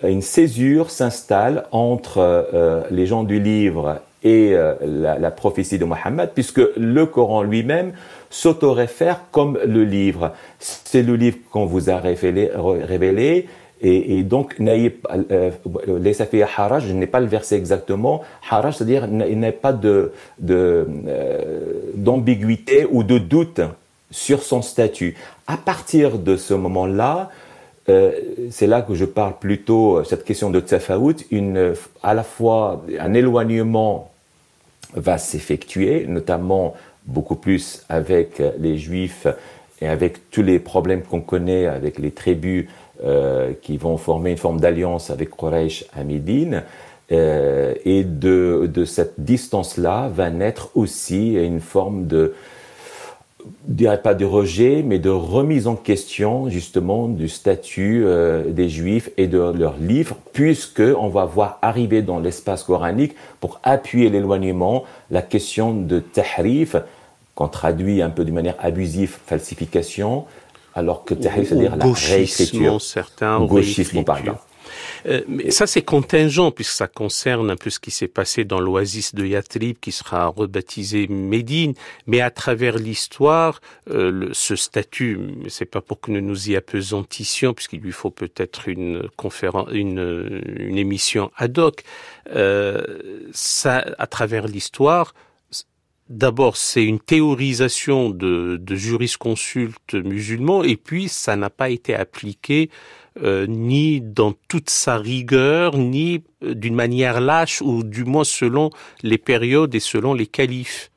une 0.02 0.22
césure 0.22 0.90
s'installe 0.90 1.64
entre 1.72 2.18
euh, 2.18 2.82
les 2.90 3.06
gens 3.06 3.22
du 3.22 3.40
livre 3.40 4.00
et 4.22 4.56
la, 4.80 5.18
la, 5.18 5.30
prophétie 5.30 5.78
de 5.78 5.84
Mohammed, 5.84 6.30
puisque 6.32 6.62
le 6.78 7.04
Coran 7.04 7.42
lui-même 7.42 7.92
s'autoréfère 8.34 9.20
comme 9.30 9.58
le 9.64 9.84
livre. 9.84 10.32
C'est 10.58 11.02
le 11.02 11.14
livre 11.14 11.38
qu'on 11.50 11.66
vous 11.66 11.88
a 11.88 11.98
révélé, 11.98 13.46
et, 13.86 14.22
donc, 14.22 14.58
n'ayez 14.60 14.98
euh, 15.30 15.50
haraj, 16.56 16.86
je 16.86 16.92
n'ai 16.94 17.06
pas 17.06 17.20
le 17.20 17.26
verset 17.26 17.56
exactement. 17.56 18.22
Haraj, 18.48 18.76
c'est-à-dire, 18.76 19.06
il 19.28 19.38
n'y 19.38 19.46
a 19.46 19.52
pas 19.52 19.74
de, 19.74 20.12
euh, 20.48 20.84
d'ambiguïté 21.94 22.86
ou 22.90 23.02
de 23.02 23.18
doute 23.18 23.60
sur 24.10 24.42
son 24.42 24.62
statut. 24.62 25.16
À 25.46 25.58
partir 25.58 26.18
de 26.18 26.36
ce 26.36 26.54
moment-là, 26.54 27.30
euh, 27.90 28.12
c'est 28.50 28.66
là 28.66 28.80
que 28.80 28.94
je 28.94 29.04
parle 29.04 29.34
plutôt 29.38 30.02
cette 30.04 30.24
question 30.24 30.48
de 30.50 30.60
tsafaout, 30.60 31.16
à 32.02 32.14
la 32.14 32.22
fois 32.22 32.82
un 32.98 33.12
éloignement 33.12 34.10
va 34.94 35.18
s'effectuer, 35.18 36.06
notamment 36.06 36.74
beaucoup 37.06 37.36
plus 37.36 37.84
avec 37.88 38.42
les 38.58 38.78
Juifs 38.78 39.26
et 39.80 39.88
avec 39.88 40.30
tous 40.30 40.42
les 40.42 40.58
problèmes 40.58 41.02
qu'on 41.02 41.20
connaît 41.20 41.66
avec 41.66 41.98
les 41.98 42.10
tribus 42.10 42.66
euh, 43.02 43.52
qui 43.60 43.76
vont 43.76 43.96
former 43.96 44.30
une 44.30 44.36
forme 44.36 44.60
d'alliance 44.60 45.10
avec 45.10 45.30
Quraysh 45.36 45.84
à. 45.92 46.00
Euh, 47.12 47.74
et 47.84 48.02
de, 48.02 48.70
de 48.72 48.84
cette 48.86 49.14
distance-là 49.18 50.08
va 50.08 50.30
naître 50.30 50.70
aussi 50.74 51.34
une 51.34 51.60
forme 51.60 52.06
de, 52.06 52.34
je 53.68 53.74
dirais 53.74 54.00
pas 54.00 54.14
de 54.14 54.24
rejet, 54.24 54.82
mais 54.84 54.98
de 54.98 55.10
remise 55.10 55.66
en 55.66 55.76
question 55.76 56.48
justement 56.48 57.08
du 57.08 57.28
statut 57.28 58.02
euh, 58.04 58.50
des 58.50 58.68
Juifs 58.68 59.10
et 59.16 59.26
de 59.26 59.38
leurs 59.38 59.76
livres, 59.78 60.16
puisque 60.32 60.82
on 60.98 61.08
va 61.08 61.24
voir 61.24 61.58
arriver 61.62 62.02
dans 62.02 62.18
l'espace 62.18 62.62
coranique 62.62 63.14
pour 63.40 63.60
appuyer 63.62 64.10
l'éloignement 64.10 64.84
la 65.10 65.22
question 65.22 65.74
de 65.74 66.00
tahrif, 66.00 66.76
qu'on 67.34 67.48
traduit 67.48 68.00
un 68.02 68.10
peu 68.10 68.24
d'une 68.24 68.34
manière 68.34 68.56
abusive, 68.58 69.18
falsification, 69.26 70.24
alors 70.74 71.04
que 71.04 71.14
tahrif, 71.14 71.48
c'est-à-dire 71.48 71.76
la 71.76 71.86
réécriture, 71.86 72.80
certains, 72.80 73.44
gauchisme 73.44 74.04
par 74.04 74.18
exemple. 74.18 74.40
Euh, 75.06 75.22
mais 75.28 75.50
ça, 75.50 75.66
c'est 75.66 75.82
contingent, 75.82 76.50
puisque 76.50 76.72
ça 76.72 76.86
concerne 76.86 77.50
un 77.50 77.56
peu 77.56 77.70
ce 77.70 77.78
qui 77.78 77.90
s'est 77.90 78.08
passé 78.08 78.44
dans 78.44 78.60
l'oasis 78.60 79.14
de 79.14 79.26
Yatrib, 79.26 79.76
qui 79.80 79.92
sera 79.92 80.26
rebaptisé 80.26 81.06
Médine. 81.08 81.74
Mais 82.06 82.20
à 82.20 82.30
travers 82.30 82.76
l'histoire, 82.76 83.60
euh, 83.90 84.10
le, 84.10 84.34
ce 84.34 84.56
statut, 84.56 85.18
c'est 85.48 85.64
pas 85.64 85.80
pour 85.80 86.00
que 86.00 86.10
nous 86.10 86.20
nous 86.20 86.50
y 86.50 86.56
appesantissions, 86.56 87.54
puisqu'il 87.54 87.80
lui 87.80 87.92
faut 87.92 88.10
peut-être 88.10 88.68
une 88.68 89.08
conférence, 89.16 89.68
une, 89.72 90.42
une 90.56 90.78
émission 90.78 91.30
ad 91.36 91.58
hoc. 91.58 91.82
Euh, 92.34 92.82
ça, 93.32 93.84
à 93.98 94.06
travers 94.06 94.46
l'histoire, 94.46 95.14
D'abord, 96.10 96.58
c'est 96.58 96.84
une 96.84 97.00
théorisation 97.00 98.10
de, 98.10 98.58
de 98.60 98.76
jurisconsultes 98.76 99.94
musulmans, 99.94 100.62
et 100.62 100.76
puis 100.76 101.08
ça 101.08 101.34
n'a 101.34 101.48
pas 101.48 101.70
été 101.70 101.94
appliqué 101.94 102.68
euh, 103.22 103.46
ni 103.46 104.00
dans 104.00 104.32
toute 104.48 104.70
sa 104.70 104.96
rigueur, 104.96 105.76
ni 105.76 106.22
euh, 106.42 106.54
d'une 106.54 106.74
manière 106.74 107.20
lâche, 107.20 107.62
ou 107.62 107.84
du 107.84 108.04
moins 108.04 108.24
selon 108.24 108.70
les 109.02 109.18
périodes 109.18 109.74
et 109.74 109.80
selon 109.80 110.14
les 110.14 110.26
califes. 110.26 110.90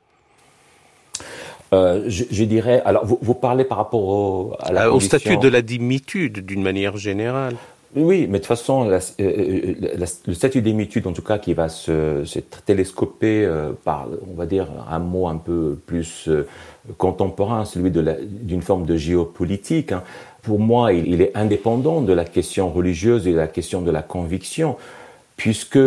Euh, 1.72 2.04
je, 2.08 2.24
je, 2.30 2.44
dirais, 2.44 2.82
alors 2.84 3.04
vous, 3.04 3.18
vous, 3.20 3.34
parlez 3.34 3.64
par 3.64 3.78
rapport 3.78 4.08
au, 4.08 4.56
à 4.58 4.72
la 4.72 4.90
au 4.90 5.00
statut 5.00 5.36
de 5.36 5.48
la 5.48 5.60
dimitude 5.60 6.44
d'une 6.44 6.62
manière 6.62 6.96
générale. 6.96 7.56
Oui, 7.96 8.26
mais 8.28 8.38
de 8.38 8.44
toute 8.44 8.46
façon, 8.46 8.84
la, 8.84 8.98
euh, 9.20 9.74
la, 9.80 10.06
le 10.26 10.34
statut 10.34 10.60
d'émitude, 10.60 11.06
en 11.06 11.12
tout 11.12 11.22
cas, 11.22 11.38
qui 11.38 11.54
va 11.54 11.70
se, 11.70 12.22
se 12.24 12.38
télescoper 12.38 13.44
euh, 13.46 13.72
par, 13.82 14.08
on 14.30 14.34
va 14.34 14.44
dire, 14.44 14.68
un 14.90 14.98
mot 14.98 15.26
un 15.26 15.38
peu 15.38 15.78
plus 15.86 16.28
euh, 16.28 16.46
contemporain, 16.98 17.64
celui 17.64 17.90
d'une 17.90 18.60
forme 18.60 18.84
de 18.84 18.96
géopolitique. 18.96 19.92
Hein. 19.92 20.02
Pour 20.42 20.58
moi, 20.58 20.92
il, 20.92 21.20
est 21.20 21.36
indépendant 21.36 22.00
de 22.00 22.12
la 22.12 22.24
question 22.24 22.70
religieuse 22.70 23.26
et 23.26 23.32
de 23.32 23.36
la 23.36 23.48
question 23.48 23.82
de 23.82 23.90
la 23.90 24.02
conviction, 24.02 24.76
puisque 25.36 25.78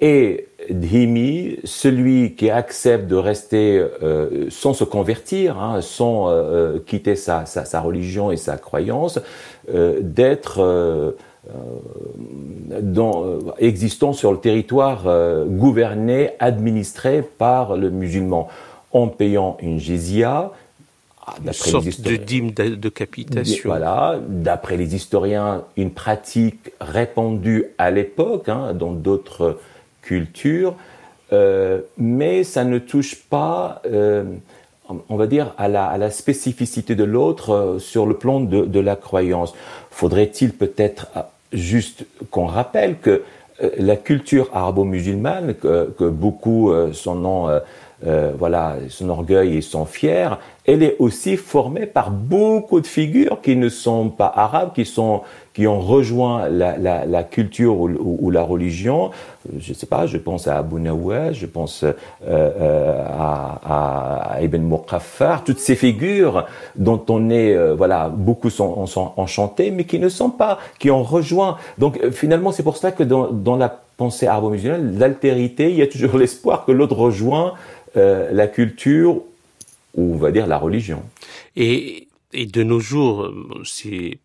est 0.00 0.48
dhimi, 0.68 1.58
celui 1.64 2.34
qui 2.34 2.50
accepte 2.50 3.06
de 3.06 3.14
rester 3.14 3.84
euh, 4.02 4.46
sans 4.50 4.74
se 4.74 4.84
convertir, 4.84 5.58
hein, 5.58 5.80
sans 5.80 6.28
euh, 6.28 6.78
quitter 6.84 7.14
sa, 7.14 7.46
sa, 7.46 7.80
religion 7.80 8.32
et 8.32 8.36
sa 8.36 8.56
croyance, 8.56 9.20
euh, 9.72 10.00
d'être 10.02 10.60
euh, 10.60 11.12
euh, 12.72 13.40
existant 13.58 14.12
sur 14.12 14.32
le 14.32 14.38
territoire 14.38 15.06
euh, 15.06 15.44
gouverné, 15.44 16.30
administré 16.38 17.22
par 17.22 17.76
le 17.76 17.90
musulman, 17.90 18.48
en 18.92 19.08
payant 19.08 19.56
une 19.60 19.80
jizya, 19.80 20.52
une 21.44 21.52
sorte 21.52 22.00
de 22.00 22.16
dîme 22.16 22.50
de, 22.52 22.88
capitation. 22.88 23.68
Voilà, 23.68 24.18
d'après 24.28 24.76
les 24.76 24.94
historiens, 24.94 25.64
une 25.76 25.92
pratique 25.92 26.72
répandue 26.80 27.66
à 27.78 27.90
l'époque 27.90 28.48
hein, 28.48 28.74
dans 28.74 28.92
d'autres 28.92 29.58
cultures, 30.02 30.74
euh, 31.32 31.80
mais 31.96 32.44
ça 32.44 32.64
ne 32.64 32.78
touche 32.78 33.16
pas, 33.16 33.80
euh, 33.86 34.24
on 35.08 35.16
va 35.16 35.26
dire, 35.26 35.54
à 35.58 35.68
la, 35.68 35.86
à 35.86 35.96
la 35.96 36.10
spécificité 36.10 36.94
de 36.94 37.04
l'autre 37.04 37.50
euh, 37.50 37.78
sur 37.78 38.04
le 38.04 38.14
plan 38.14 38.40
de, 38.40 38.64
de 38.64 38.80
la 38.80 38.96
croyance. 38.96 39.54
Faudrait-il 39.90 40.52
peut-être 40.52 41.06
juste 41.52 42.04
qu'on 42.30 42.46
rappelle 42.46 42.98
que 42.98 43.22
la 43.78 43.96
culture 43.96 44.50
arabo-musulmane, 44.52 45.54
que, 45.54 45.94
que, 45.96 46.04
beaucoup 46.04 46.72
son 46.92 47.60
voilà, 48.36 48.76
son 48.88 49.10
orgueil 49.10 49.58
et 49.58 49.60
son 49.60 49.84
fier, 49.84 50.40
elle 50.64 50.82
est 50.82 50.96
aussi 50.98 51.36
formée 51.36 51.86
par 51.86 52.10
beaucoup 52.10 52.80
de 52.80 52.86
figures 52.86 53.40
qui 53.40 53.56
ne 53.56 53.68
sont 53.68 54.08
pas 54.08 54.32
arabes, 54.34 54.72
qui 54.74 54.84
sont 54.84 55.22
qui 55.54 55.66
ont 55.66 55.80
rejoint 55.80 56.48
la, 56.48 57.24
culture 57.24 57.78
ou, 57.78 58.30
la 58.30 58.42
religion. 58.42 59.10
Je 59.58 59.74
sais 59.74 59.86
pas, 59.86 60.06
je 60.06 60.16
pense 60.16 60.48
à 60.48 60.56
Abu 60.56 60.80
Nawas, 60.80 61.32
je 61.32 61.44
pense 61.44 61.84
euh, 61.84 61.92
euh, 62.26 63.04
à, 63.06 64.38
Ibn 64.40 64.62
Muqaffar, 64.62 65.44
toutes 65.44 65.58
ces 65.58 65.74
figures 65.74 66.46
dont 66.74 67.04
on 67.10 67.28
est, 67.28 67.54
euh, 67.54 67.74
voilà, 67.74 68.08
beaucoup 68.08 68.48
sont, 68.48 68.86
sont, 68.86 69.12
enchantés, 69.18 69.70
mais 69.70 69.84
qui 69.84 69.98
ne 69.98 70.08
sont 70.08 70.30
pas, 70.30 70.58
qui 70.78 70.90
ont 70.90 71.02
rejoint. 71.02 71.58
Donc 71.76 71.98
euh, 72.02 72.10
finalement, 72.10 72.50
c'est 72.50 72.62
pour 72.62 72.78
ça 72.78 72.90
que 72.90 73.02
dans, 73.02 73.30
dans 73.30 73.56
la 73.56 73.82
pensée 73.98 74.26
arabo-musulmane, 74.26 74.98
l'altérité, 74.98 75.68
il 75.70 75.76
y 75.76 75.82
a 75.82 75.86
toujours 75.86 76.16
l'espoir 76.16 76.64
que 76.64 76.72
l'autre 76.72 76.96
rejoint 76.96 77.52
euh, 77.98 78.30
la 78.32 78.46
culture 78.46 79.20
ou 79.94 80.14
on 80.14 80.18
va 80.18 80.30
dire 80.30 80.46
la 80.46 80.58
religion. 80.58 81.02
Et 81.56 82.08
et 82.34 82.46
de 82.46 82.62
nos 82.62 82.80
jours, 82.80 83.30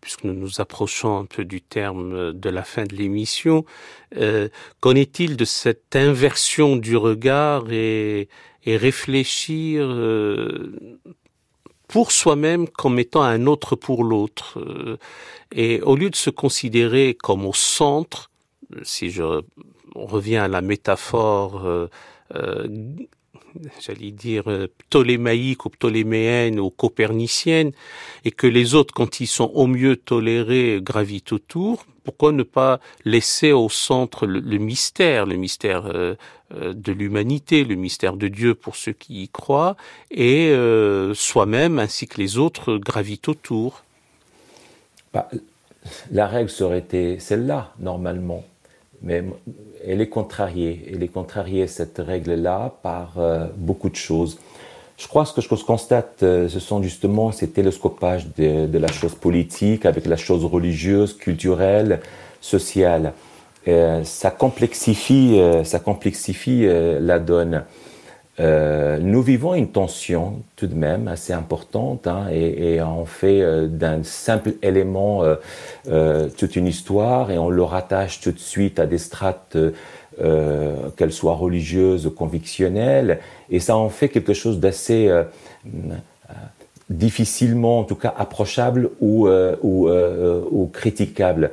puisque 0.00 0.24
nous 0.24 0.32
nous 0.32 0.62
approchons 0.62 1.18
un 1.18 1.26
peu 1.26 1.44
du 1.44 1.60
terme 1.60 2.32
de 2.32 2.48
la 2.48 2.62
fin 2.62 2.84
de 2.84 2.96
l'émission, 2.96 3.66
euh, 4.16 4.48
qu'en 4.80 4.94
est-il 4.94 5.36
de 5.36 5.44
cette 5.44 5.94
inversion 5.94 6.76
du 6.76 6.96
regard 6.96 7.70
et, 7.70 8.30
et 8.64 8.76
réfléchir 8.78 9.82
euh, 9.84 10.72
pour 11.86 12.10
soi-même 12.10 12.66
comme 12.66 12.98
étant 12.98 13.22
un 13.22 13.46
autre 13.46 13.76
pour 13.76 14.04
l'autre? 14.04 14.58
Euh, 14.58 14.96
Et 15.52 15.80
au 15.82 15.96
lieu 15.96 16.10
de 16.10 16.16
se 16.16 16.30
considérer 16.30 17.14
comme 17.14 17.46
au 17.46 17.54
centre, 17.54 18.30
si 18.82 19.10
je 19.10 19.42
reviens 19.94 20.44
à 20.44 20.48
la 20.48 20.60
métaphore 20.60 21.64
euh, 21.64 21.88
j'allais 23.80 24.10
dire, 24.10 24.48
euh, 24.48 24.68
ptolémaïque 24.78 25.64
ou 25.64 25.70
ptoléméenne 25.70 26.60
ou 26.60 26.70
copernicienne, 26.70 27.72
et 28.24 28.30
que 28.30 28.46
les 28.46 28.74
autres, 28.74 28.94
quand 28.94 29.20
ils 29.20 29.26
sont 29.26 29.50
au 29.54 29.66
mieux 29.66 29.96
tolérés, 29.96 30.80
gravitent 30.82 31.32
autour, 31.32 31.84
pourquoi 32.04 32.32
ne 32.32 32.42
pas 32.42 32.80
laisser 33.04 33.52
au 33.52 33.68
centre 33.68 34.26
le, 34.26 34.58
mystère, 34.58 35.26
le 35.26 35.36
mystère 35.36 35.86
euh, 35.86 36.14
euh, 36.54 36.72
de 36.72 36.92
l'humanité, 36.92 37.64
le 37.64 37.74
mystère 37.74 38.16
de 38.16 38.28
Dieu 38.28 38.54
pour 38.54 38.76
ceux 38.76 38.92
qui 38.92 39.22
y 39.22 39.28
croient, 39.28 39.76
et 40.10 40.54
soi-même 41.14 41.78
ainsi 41.78 42.06
que 42.06 42.18
les 42.20 42.38
autres 42.38 42.78
gravitent 42.78 43.28
autour? 43.28 43.84
Bah, 45.12 45.28
La 46.10 46.26
règle 46.26 46.50
serait 46.50 47.18
celle-là, 47.18 47.74
normalement 47.78 48.44
mais 49.02 49.24
elle 49.86 50.00
est 50.00 50.08
contrariée. 50.08 50.90
Elle 50.92 51.02
est 51.02 51.08
contrariée, 51.08 51.66
cette 51.66 51.98
règle-là, 51.98 52.74
par 52.82 53.14
euh, 53.18 53.46
beaucoup 53.56 53.88
de 53.88 53.96
choses. 53.96 54.38
Je 54.96 55.06
crois 55.06 55.24
que 55.24 55.40
ce 55.40 55.48
que 55.48 55.56
je 55.56 55.64
constate, 55.64 56.22
euh, 56.22 56.48
ce 56.48 56.58
sont 56.58 56.82
justement 56.82 57.30
ces 57.30 57.50
télescopages 57.50 58.26
de, 58.36 58.66
de, 58.66 58.78
la 58.78 58.88
chose 58.88 59.14
politique 59.14 59.86
avec 59.86 60.06
la 60.06 60.16
chose 60.16 60.44
religieuse, 60.44 61.16
culturelle, 61.16 62.00
sociale. 62.40 63.12
Euh, 63.68 64.02
ça 64.02 64.30
complexifie, 64.30 65.40
ça 65.64 65.78
complexifie 65.78 66.66
la 66.66 67.18
donne. 67.18 67.64
Euh, 68.40 68.98
nous 69.00 69.22
vivons 69.22 69.54
une 69.54 69.68
tension 69.68 70.42
tout 70.54 70.68
de 70.68 70.74
même 70.74 71.08
assez 71.08 71.32
importante 71.32 72.06
hein, 72.06 72.26
et, 72.30 72.74
et, 72.74 72.82
on 72.82 73.04
fait 73.04 73.42
euh, 73.42 73.66
d'un 73.66 74.04
simple 74.04 74.52
élément 74.62 75.24
euh, 75.88 76.28
toute 76.36 76.54
une 76.54 76.68
histoire 76.68 77.32
et 77.32 77.38
on 77.38 77.50
le 77.50 77.62
rattache 77.62 78.20
tout 78.20 78.30
de 78.30 78.38
suite 78.38 78.78
à 78.78 78.86
des 78.86 78.98
strates 78.98 79.56
qu'elles 80.96 81.12
soient 81.12 81.34
religieuses 81.34 82.06
ou 82.06 82.10
convictionnelles 82.10 83.20
et 83.50 83.60
ça 83.60 83.76
en 83.76 83.88
fait 83.88 84.08
quelque 84.08 84.34
chose 84.34 84.58
d'assez 84.58 85.08
difficilement 86.90 87.78
en 87.78 87.84
tout 87.84 87.94
cas 87.94 88.12
approchable 88.18 88.90
ou, 89.00 89.28
ou, 89.28 89.88
ou 89.88 90.66
critiquable. 90.72 91.52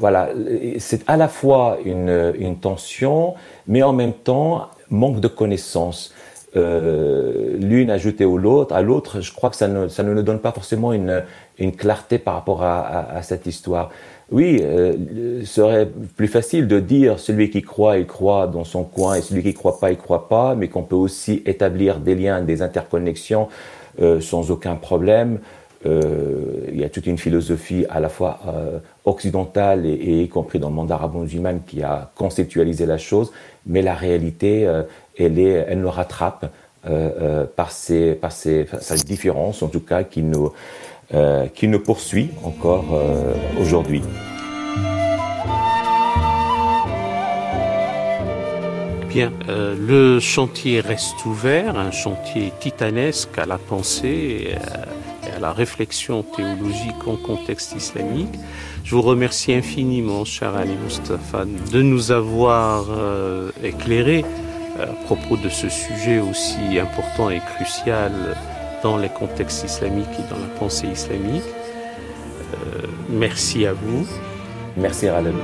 voilà, 0.00 0.30
c'est 0.78 1.08
à 1.08 1.16
la 1.16 1.28
fois 1.28 1.78
une 1.84 2.56
tension, 2.60 3.34
mais 3.68 3.84
en 3.84 3.92
même 3.92 4.12
temps 4.12 4.70
manque 4.90 5.20
de 5.20 5.28
connaissances. 5.28 6.12
Euh, 6.56 7.56
l'une 7.58 7.90
ajoutée 7.90 8.24
à 8.24 8.26
l'autre, 8.26 8.74
à 8.74 8.80
l'autre, 8.80 9.20
je 9.20 9.32
crois 9.34 9.50
que 9.50 9.56
ça 9.56 9.68
ne, 9.68 9.88
ça 9.88 10.02
ne 10.02 10.14
nous 10.14 10.22
donne 10.22 10.40
pas 10.40 10.52
forcément 10.52 10.92
une, 10.92 11.22
une 11.58 11.74
clarté 11.74 12.18
par 12.18 12.34
rapport 12.34 12.62
à, 12.62 13.20
cette 13.22 13.46
histoire. 13.46 13.90
Oui, 14.30 14.60
euh, 14.62 15.44
serait 15.44 15.88
plus 16.16 16.28
facile 16.28 16.68
de 16.68 16.80
dire 16.80 17.18
celui 17.18 17.50
qui 17.50 17.62
croit, 17.62 17.98
il 17.98 18.06
croit 18.06 18.46
dans 18.46 18.64
son 18.64 18.84
coin, 18.84 19.14
et 19.14 19.22
celui 19.22 19.42
qui 19.42 19.54
croit 19.54 19.78
pas, 19.78 19.90
il 19.90 19.96
croit 19.96 20.28
pas, 20.28 20.54
mais 20.54 20.68
qu'on 20.68 20.82
peut 20.82 20.96
aussi 20.96 21.42
établir 21.46 21.98
des 21.98 22.14
liens, 22.14 22.42
des 22.42 22.62
interconnexions 22.62 23.48
euh, 24.00 24.20
sans 24.20 24.50
aucun 24.50 24.76
problème. 24.76 25.38
Euh, 25.86 26.66
il 26.72 26.78
y 26.78 26.84
a 26.84 26.88
toute 26.88 27.06
une 27.06 27.18
philosophie 27.18 27.86
à 27.88 28.00
la 28.00 28.08
fois 28.08 28.40
occidentale 29.04 29.86
et, 29.86 29.92
et, 29.92 30.22
y 30.24 30.28
compris 30.28 30.58
dans 30.58 30.68
le 30.68 30.74
monde 30.74 30.90
arabo-musulman 30.90 31.60
qui 31.66 31.82
a 31.82 32.10
conceptualisé 32.16 32.84
la 32.84 32.98
chose, 32.98 33.32
mais 33.68 33.82
la 33.82 33.94
réalité, 33.94 34.66
euh, 34.66 34.82
elle, 35.18 35.38
est, 35.38 35.66
elle 35.68 35.80
nous 35.80 35.90
rattrape 35.90 36.50
euh, 36.88 37.44
par, 37.44 37.70
ces, 37.70 38.14
par 38.14 38.32
ces, 38.32 38.66
cette 38.80 39.04
différence, 39.04 39.62
en 39.62 39.68
tout 39.68 39.80
cas, 39.80 40.02
qui 40.04 40.22
nous, 40.22 40.52
qui 41.54 41.68
nous 41.68 41.80
poursuit 41.80 42.30
encore 42.44 42.84
aujourd'hui. 43.58 44.02
Bien, 49.08 49.32
euh, 49.48 49.74
le 49.74 50.20
chantier 50.20 50.80
reste 50.80 51.24
ouvert, 51.24 51.78
un 51.78 51.90
chantier 51.90 52.52
titanesque 52.60 53.38
à 53.38 53.46
la 53.46 53.56
pensée. 53.56 54.54
À 55.34 55.38
la 55.38 55.52
réflexion 55.52 56.22
théologique 56.22 57.06
en 57.06 57.16
contexte 57.16 57.74
islamique. 57.76 58.34
Je 58.84 58.94
vous 58.94 59.02
remercie 59.02 59.52
infiniment, 59.52 60.24
cher 60.24 60.54
Ali 60.54 60.74
Mustafa, 60.82 61.44
de 61.44 61.82
nous 61.82 62.10
avoir 62.12 62.86
euh, 62.90 63.50
éclairé 63.62 64.24
euh, 64.78 64.84
à 64.84 65.04
propos 65.04 65.36
de 65.36 65.48
ce 65.48 65.68
sujet 65.68 66.20
aussi 66.20 66.78
important 66.78 67.30
et 67.30 67.40
crucial 67.54 68.12
dans 68.82 68.96
les 68.96 69.08
contextes 69.08 69.64
islamiques 69.64 70.06
et 70.18 70.32
dans 70.32 70.40
la 70.40 70.48
pensée 70.58 70.86
islamique. 70.88 71.42
Euh, 72.54 72.86
merci 73.08 73.66
à 73.66 73.72
vous. 73.72 74.06
Merci, 74.76 75.08
Ralem. 75.08 75.34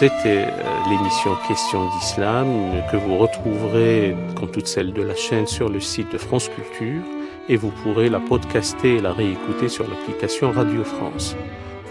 C'était 0.00 0.46
euh, 0.48 0.88
l'émission 0.88 1.36
Questions 1.46 1.86
d'Islam 1.98 2.46
que 2.90 2.96
vous 2.96 3.18
retrouverez, 3.18 4.16
comme 4.34 4.50
toutes 4.50 4.66
celles 4.66 4.94
de 4.94 5.02
la 5.02 5.14
chaîne, 5.14 5.46
sur 5.46 5.68
le 5.68 5.78
site 5.78 6.10
de 6.10 6.16
France 6.16 6.48
Culture 6.48 7.02
et 7.50 7.58
vous 7.58 7.68
pourrez 7.68 8.08
la 8.08 8.18
podcaster 8.18 8.96
et 8.96 9.00
la 9.02 9.12
réécouter 9.12 9.68
sur 9.68 9.86
l'application 9.86 10.52
Radio 10.52 10.84
France. 10.84 11.36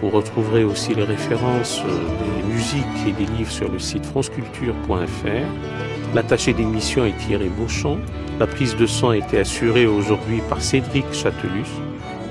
Vous 0.02 0.10
retrouverez 0.10 0.64
aussi 0.64 0.96
les 0.96 1.04
références 1.04 1.84
euh, 1.86 2.42
des 2.42 2.48
musiques 2.52 2.84
et 3.08 3.12
des 3.12 3.32
livres 3.32 3.52
sur 3.52 3.72
le 3.72 3.78
site 3.78 4.08
franceculture.fr. 4.08 6.16
L'attaché 6.16 6.54
d'émission 6.54 7.06
est 7.06 7.16
Thierry 7.20 7.50
Beauchamp. 7.50 8.00
La 8.40 8.48
prise 8.48 8.76
de 8.76 8.88
son 8.88 9.10
a 9.10 9.18
été 9.18 9.38
assurée 9.38 9.86
aujourd'hui 9.86 10.42
par 10.50 10.64
Cédric 10.64 11.06
Chatelus 11.14 11.70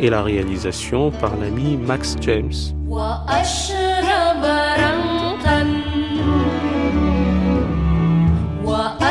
et 0.01 0.11
la 0.11 0.24
réalisation 0.24 1.12
par 1.12 1.37
l'ami 1.37 1.76
Max 1.76 2.16
James. 2.20 2.51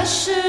precious. 0.07 0.46